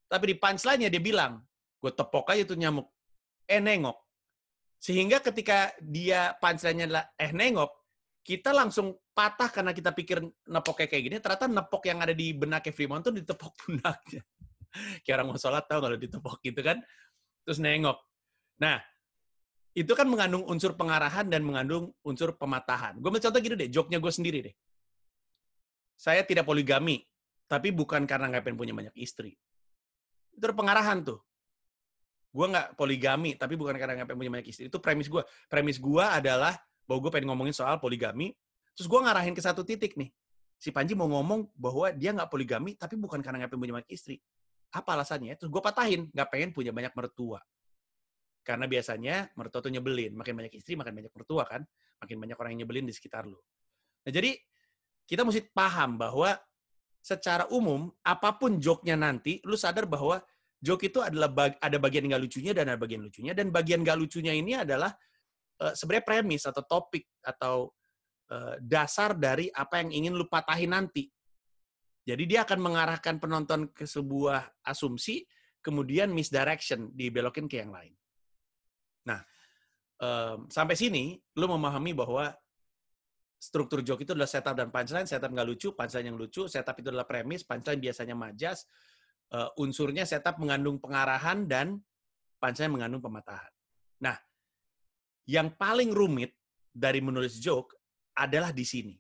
Tapi 0.10 0.34
di 0.34 0.36
punchline-nya 0.36 0.90
dia 0.90 1.02
bilang, 1.02 1.38
gue 1.78 1.92
tepok 1.94 2.34
aja 2.34 2.44
tuh 2.44 2.58
nyamuk. 2.58 2.90
Eh 3.46 3.62
nengok, 3.62 3.98
sehingga 4.80 5.20
ketika 5.20 5.76
dia 5.84 6.32
punchline 6.40 6.88
adalah 6.88 7.12
eh 7.20 7.36
nengok, 7.36 7.68
kita 8.24 8.56
langsung 8.56 8.96
patah 9.12 9.52
karena 9.52 9.76
kita 9.76 9.92
pikir 9.92 10.24
nepok 10.24 10.88
kayak 10.88 11.04
gini, 11.04 11.16
ternyata 11.20 11.52
nepok 11.52 11.84
yang 11.84 12.00
ada 12.00 12.16
di 12.16 12.32
benaknya 12.32 12.72
Fremont 12.72 13.04
tuh 13.04 13.12
ditepok 13.12 13.52
punaknya. 13.68 14.24
kayak 15.04 15.16
orang 15.20 15.28
mau 15.36 15.40
sholat 15.42 15.68
tau 15.68 15.84
kalau 15.84 16.00
ditepok 16.00 16.40
gitu 16.40 16.64
kan, 16.64 16.80
terus 17.44 17.60
nengok. 17.60 18.00
Nah, 18.64 18.80
itu 19.76 19.92
kan 19.92 20.08
mengandung 20.08 20.48
unsur 20.48 20.80
pengarahan 20.80 21.28
dan 21.28 21.44
mengandung 21.44 21.92
unsur 22.08 22.40
pematahan. 22.40 22.96
Gue 23.04 23.12
ambil 23.12 23.20
contoh 23.20 23.40
gini 23.44 23.56
deh, 23.60 23.70
joknya 23.70 24.00
gue 24.00 24.12
sendiri 24.16 24.40
deh. 24.48 24.56
Saya 26.00 26.24
tidak 26.24 26.48
poligami, 26.48 27.04
tapi 27.52 27.76
bukan 27.76 28.08
karena 28.08 28.32
nggak 28.32 28.48
pengen 28.48 28.56
punya 28.56 28.72
banyak 28.72 28.96
istri. 28.96 29.36
Itu 30.40 30.56
pengarahan 30.56 31.04
tuh. 31.04 31.20
Gue 32.32 32.46
nggak 32.48 32.80
poligami 32.80 33.36
tapi 33.36 33.60
bukan 33.60 33.76
karena 33.76 34.00
nggak 34.00 34.16
punya 34.16 34.32
banyak 34.40 34.48
istri. 34.48 34.72
Itu 34.72 34.80
premis 34.80 35.12
gue 35.12 35.20
premis 35.52 35.76
gue 35.76 36.06
adalah 36.06 36.56
bahwa 36.88 37.00
gue 37.04 37.12
pengen 37.12 37.36
ngomongin 37.36 37.52
soal 37.52 37.76
poligami. 37.84 38.32
Terus 38.74 38.88
gue 38.88 39.00
ngarahin 39.04 39.36
ke 39.36 39.44
satu 39.44 39.68
titik 39.68 40.00
nih. 40.00 40.08
Si 40.56 40.72
Panji 40.72 40.96
mau 40.96 41.12
ngomong 41.12 41.52
bahwa 41.60 41.92
dia 41.92 42.16
nggak 42.16 42.32
poligami 42.32 42.80
tapi 42.80 42.96
bukan 42.96 43.20
karena 43.20 43.44
nggak 43.44 43.52
punya 43.52 43.84
banyak 43.84 43.92
istri. 43.92 44.24
Apa 44.72 44.96
alasannya? 44.96 45.36
Terus 45.36 45.52
gue 45.52 45.62
patahin 45.62 46.08
nggak 46.16 46.30
pengen 46.32 46.50
punya 46.56 46.72
banyak 46.72 46.96
mertua. 46.96 47.44
Karena 48.48 48.66
biasanya 48.66 49.30
mertua 49.36 49.60
tuh 49.60 49.74
nyebelin. 49.74 50.16
Makin 50.16 50.34
banyak 50.34 50.54
istri 50.56 50.80
makin 50.80 50.96
banyak 50.96 51.12
mertua 51.12 51.44
kan. 51.44 51.62
Makin 52.00 52.16
banyak 52.16 52.38
orang 52.40 52.56
yang 52.56 52.64
nyebelin 52.64 52.88
di 52.88 52.96
sekitar 52.96 53.28
lu. 53.28 53.36
Nah 54.08 54.12
jadi 54.16 54.38
kita 55.10 55.26
mesti 55.26 55.50
paham 55.50 55.98
bahwa 55.98 56.38
secara 57.00 57.48
umum 57.50 57.88
apa 58.04 58.36
pun 58.36 58.60
joknya 58.60 59.00
nanti 59.00 59.40
lu 59.48 59.56
sadar 59.56 59.88
bahwa 59.88 60.20
joke 60.60 60.92
itu 60.92 61.00
adalah 61.00 61.32
bag, 61.32 61.56
ada 61.64 61.80
bagian 61.80 62.06
nggak 62.12 62.22
lucunya 62.22 62.52
dan 62.52 62.68
ada 62.72 62.80
bagian 62.80 63.02
lucunya 63.02 63.32
dan 63.32 63.48
bagian 63.50 63.80
nggak 63.82 63.98
lucunya 63.98 64.36
ini 64.36 64.60
adalah 64.60 64.92
uh, 65.64 65.74
sebenarnya 65.74 66.06
premis 66.06 66.44
atau 66.44 66.64
topik 66.68 67.08
atau 67.24 67.72
uh, 68.32 68.56
dasar 68.60 69.16
dari 69.16 69.48
apa 69.52 69.80
yang 69.80 69.90
ingin 69.96 70.14
lu 70.20 70.28
patahin 70.28 70.76
nanti 70.76 71.08
Jadi 72.10 72.26
dia 72.26 72.42
akan 72.42 72.58
mengarahkan 72.58 73.22
penonton 73.22 73.70
ke 73.70 73.86
sebuah 73.86 74.66
asumsi, 74.66 75.30
kemudian 75.62 76.10
misdirection, 76.10 76.90
dibelokin 76.98 77.46
ke 77.46 77.62
yang 77.62 77.70
lain. 77.70 77.94
Nah, 79.06 79.22
um, 80.02 80.50
sampai 80.50 80.74
sini, 80.74 81.22
lu 81.38 81.46
memahami 81.46 81.94
bahwa 81.94 82.34
struktur 83.40 83.80
joke 83.80 84.04
itu 84.04 84.12
adalah 84.12 84.28
setup 84.28 84.54
dan 84.54 84.68
punchline, 84.68 85.08
setup 85.08 85.32
nggak 85.32 85.48
lucu, 85.48 85.72
punchline 85.72 86.12
yang 86.12 86.20
lucu, 86.20 86.46
setup 86.52 86.76
itu 86.76 86.92
adalah 86.92 87.08
premis, 87.08 87.48
punchline 87.48 87.80
biasanya 87.80 88.14
majas, 88.14 88.68
uh, 89.32 89.48
unsurnya 89.56 90.04
setup 90.04 90.36
mengandung 90.44 90.76
pengarahan, 90.78 91.48
dan 91.48 91.80
punchline 92.36 92.76
mengandung 92.76 93.00
pematahan. 93.00 93.50
Nah, 94.04 94.20
yang 95.24 95.56
paling 95.56 95.96
rumit 95.96 96.36
dari 96.68 97.00
menulis 97.00 97.40
joke 97.40 97.80
adalah 98.20 98.52
di 98.52 98.68
sini. 98.68 98.96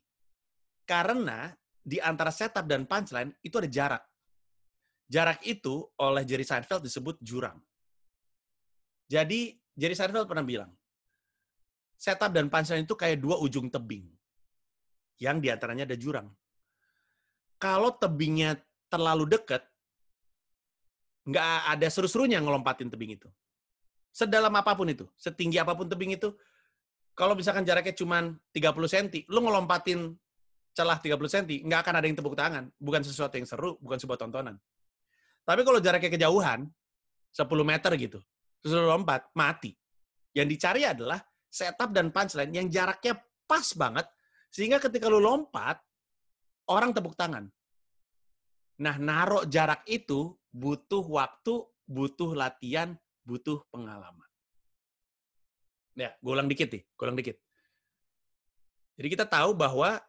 Karena 0.88 1.52
di 1.80 2.00
antara 2.00 2.32
setup 2.32 2.64
dan 2.64 2.88
punchline 2.88 3.36
itu 3.44 3.60
ada 3.60 3.70
jarak. 3.70 4.04
Jarak 5.10 5.42
itu 5.44 5.84
oleh 6.00 6.24
Jerry 6.24 6.46
Seinfeld 6.46 6.86
disebut 6.86 7.18
jurang. 7.20 7.58
Jadi 9.10 9.58
Jerry 9.74 9.98
Seinfeld 9.98 10.30
pernah 10.30 10.46
bilang, 10.46 10.72
setup 11.98 12.30
dan 12.32 12.48
punchline 12.48 12.86
itu 12.86 12.94
kayak 12.94 13.18
dua 13.18 13.42
ujung 13.42 13.68
tebing. 13.68 14.19
Yang 15.20 15.38
di 15.44 15.48
antaranya 15.52 15.84
ada 15.84 16.00
jurang. 16.00 16.28
Kalau 17.60 17.92
tebingnya 17.92 18.56
terlalu 18.88 19.36
dekat, 19.36 19.62
nggak 21.28 21.76
ada 21.76 21.88
seru-serunya 21.92 22.40
ngelompatin 22.40 22.88
tebing 22.88 23.20
itu. 23.20 23.28
Sedalam 24.10 24.52
apa 24.56 24.74
pun 24.74 24.90
itu, 24.90 25.06
setinggi 25.20 25.60
apa 25.62 25.76
pun 25.78 25.86
tebing 25.86 26.18
itu, 26.18 26.34
kalau 27.14 27.36
misalkan 27.36 27.68
jaraknya 27.68 27.94
cuma 27.94 28.32
30 28.56 28.74
cm, 28.88 29.28
lu 29.28 29.44
ngelompatin 29.44 30.16
celah 30.72 30.98
30 30.98 31.20
cm, 31.20 31.68
nggak 31.68 31.80
akan 31.84 31.94
ada 32.00 32.06
yang 32.08 32.18
tepuk 32.18 32.34
tangan. 32.40 32.72
Bukan 32.80 33.04
sesuatu 33.04 33.36
yang 33.36 33.44
seru, 33.44 33.76
bukan 33.84 34.00
sebuah 34.00 34.16
tontonan. 34.24 34.56
Tapi 35.44 35.62
kalau 35.68 35.84
jaraknya 35.84 36.16
kejauhan, 36.16 36.72
10 37.36 37.46
meter 37.68 37.92
gitu, 38.00 38.20
terus 38.64 38.72
lu 38.74 38.88
lompat, 38.88 39.28
mati. 39.36 39.76
Yang 40.32 40.48
dicari 40.56 40.82
adalah 40.88 41.20
setup 41.50 41.92
dan 41.92 42.10
punchline 42.10 42.56
yang 42.56 42.68
jaraknya 42.72 43.20
pas 43.46 43.68
banget, 43.76 44.08
sehingga 44.50 44.82
ketika 44.82 45.06
lu 45.10 45.22
lompat, 45.22 45.78
orang 46.70 46.94
tepuk 46.94 47.14
tangan. 47.18 47.50
Nah, 48.80 48.96
naruh 48.96 49.46
jarak 49.46 49.86
itu 49.86 50.34
butuh 50.50 51.04
waktu, 51.06 51.66
butuh 51.86 52.34
latihan, 52.34 52.98
butuh 53.26 53.62
pengalaman. 53.70 54.30
Ya, 55.98 56.16
gue 56.16 56.32
ulang 56.32 56.48
dikit 56.48 56.72
nih, 56.72 56.82
gue 56.86 57.04
ulang 57.04 57.20
dikit. 57.20 57.38
Jadi 58.96 59.08
kita 59.12 59.26
tahu 59.28 59.52
bahwa 59.56 60.00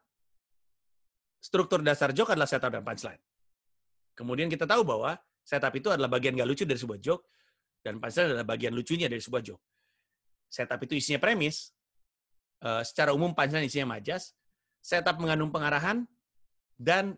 struktur 1.42 1.82
dasar 1.82 2.14
joke 2.14 2.30
adalah 2.30 2.46
setup 2.46 2.70
dan 2.70 2.84
punchline. 2.84 3.22
Kemudian 4.14 4.46
kita 4.52 4.68
tahu 4.68 4.86
bahwa 4.86 5.18
setup 5.42 5.72
itu 5.74 5.88
adalah 5.90 6.06
bagian 6.06 6.36
gak 6.36 6.48
lucu 6.48 6.62
dari 6.68 6.78
sebuah 6.78 7.00
joke, 7.00 7.26
dan 7.82 7.98
punchline 7.98 8.36
adalah 8.36 8.46
bagian 8.46 8.72
lucunya 8.76 9.08
dari 9.10 9.18
sebuah 9.18 9.42
joke. 9.42 9.62
Setup 10.46 10.78
itu 10.84 10.94
isinya 10.94 11.18
premis, 11.18 11.74
uh, 12.64 12.82
secara 12.84 13.12
umum 13.12 13.32
punchline 13.32 13.66
isinya 13.66 13.96
majas, 13.96 14.32
setup 14.80 15.20
mengandung 15.20 15.52
pengarahan, 15.52 16.04
dan 16.80 17.16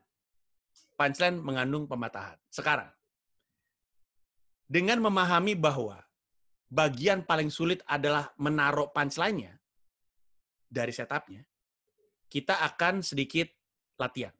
punchline 0.99 1.39
mengandung 1.39 1.87
pematahan. 1.87 2.39
Sekarang, 2.51 2.91
dengan 4.67 4.99
memahami 5.05 5.55
bahwa 5.55 6.01
bagian 6.73 7.23
paling 7.23 7.53
sulit 7.53 7.85
adalah 7.85 8.33
menaruh 8.41 8.89
punchline-nya 8.91 9.61
dari 10.73 10.91
setupnya, 10.91 11.45
kita 12.33 12.65
akan 12.65 13.05
sedikit 13.05 13.53
latihan. 14.01 14.33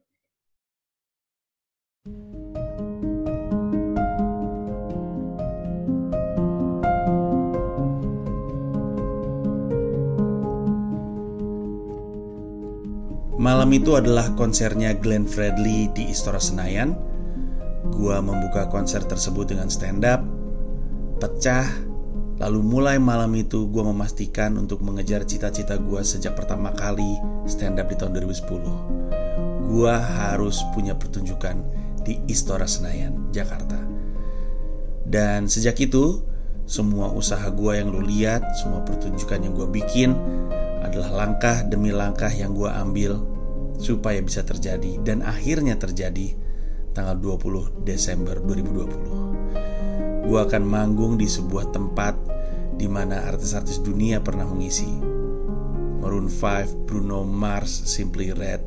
Malam 13.43 13.75
itu 13.75 13.99
adalah 13.99 14.31
konsernya 14.39 14.95
Glenn 14.95 15.27
Fredly 15.27 15.91
di 15.91 16.07
Istora 16.07 16.39
Senayan. 16.39 16.95
Gua 17.91 18.23
membuka 18.23 18.71
konser 18.71 19.03
tersebut 19.03 19.51
dengan 19.51 19.67
stand 19.67 20.07
up, 20.07 20.23
pecah, 21.19 21.67
Lalu 22.41 22.59
mulai 22.59 22.97
malam 22.97 23.29
itu 23.37 23.69
gue 23.69 23.83
memastikan 23.85 24.57
untuk 24.57 24.81
mengejar 24.81 25.21
cita-cita 25.23 25.77
gue 25.77 26.01
sejak 26.01 26.33
pertama 26.33 26.73
kali 26.73 27.15
stand 27.45 27.77
up 27.77 27.87
di 27.87 27.95
tahun 27.95 28.19
2010. 28.19 29.69
Gue 29.69 29.93
harus 29.93 30.59
punya 30.73 30.97
pertunjukan 30.97 31.61
di 32.01 32.19
Istora 32.27 32.65
Senayan, 32.65 33.29
Jakarta. 33.29 33.79
Dan 35.07 35.45
sejak 35.45 35.77
itu, 35.77 36.25
semua 36.67 37.13
usaha 37.13 37.47
gue 37.47 37.79
yang 37.79 37.93
lo 37.93 38.01
lihat, 38.01 38.43
semua 38.59 38.81
pertunjukan 38.81 39.39
yang 39.39 39.53
gue 39.53 39.69
bikin 39.69 40.11
adalah 40.83 41.23
langkah 41.23 41.63
demi 41.63 41.95
langkah 41.95 42.33
yang 42.33 42.51
gue 42.51 42.67
ambil 42.67 43.32
supaya 43.77 44.21
bisa 44.21 44.45
terjadi 44.45 45.01
dan 45.01 45.21
akhirnya 45.25 45.77
terjadi 45.77 46.35
tanggal 46.93 47.17
20 47.17 47.83
Desember 47.85 48.37
2020 48.41 50.23
gue 50.23 50.39
akan 50.39 50.63
manggung 50.63 51.19
di 51.19 51.27
sebuah 51.27 51.75
tempat 51.75 52.15
di 52.73 52.87
mana 52.87 53.27
artis-artis 53.27 53.83
dunia 53.83 54.23
pernah 54.23 54.47
mengisi. 54.47 54.87
Maroon 56.03 56.27
5, 56.27 56.87
Bruno 56.87 57.23
Mars, 57.23 57.87
Simply 57.87 58.31
Red. 58.31 58.63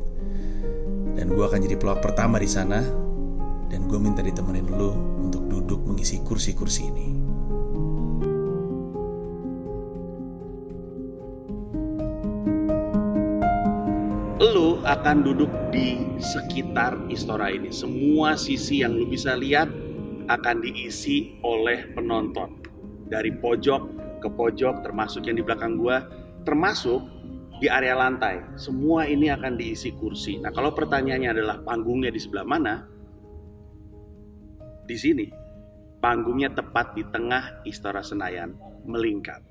Dan 1.17 1.33
gue 1.33 1.43
akan 1.43 1.59
jadi 1.61 1.75
pelawak 1.77 2.01
pertama 2.01 2.37
di 2.37 2.49
sana. 2.49 2.81
Dan 3.67 3.89
gue 3.89 3.99
minta 3.99 4.23
ditemenin 4.23 4.69
lo 4.73 4.95
untuk 5.21 5.49
duduk 5.49 5.83
mengisi 5.85 6.23
kursi-kursi 6.23 6.81
ini. 6.87 7.16
Lu 14.57 14.81
akan 14.81 15.21
duduk 15.21 15.53
di 15.69 16.01
sekitar 16.17 16.97
istora 17.13 17.53
ini. 17.53 17.69
Semua 17.69 18.33
sisi 18.33 18.81
yang 18.81 18.97
lu 18.97 19.05
bisa 19.05 19.37
lihat 19.37 19.69
akan 20.33 20.65
diisi 20.65 21.37
oleh 21.45 21.93
penonton. 21.93 22.57
Dari 23.05 23.37
pojok 23.37 23.81
ke 24.17 24.25
pojok 24.25 24.81
termasuk 24.81 25.29
yang 25.29 25.37
di 25.37 25.45
belakang 25.45 25.77
gua 25.77 26.09
termasuk 26.41 27.05
di 27.61 27.69
area 27.69 27.93
lantai. 28.01 28.41
Semua 28.57 29.05
ini 29.05 29.29
akan 29.29 29.61
diisi 29.61 29.93
kursi. 29.93 30.41
Nah 30.41 30.49
kalau 30.49 30.73
pertanyaannya 30.73 31.37
adalah 31.37 31.61
panggungnya 31.61 32.09
di 32.09 32.17
sebelah 32.17 32.49
mana? 32.49 32.81
Di 34.89 34.97
sini. 34.97 35.29
Panggungnya 36.01 36.49
tepat 36.49 36.97
di 36.97 37.05
tengah 37.13 37.61
Istora 37.61 38.01
Senayan 38.01 38.57
melingkar 38.89 39.45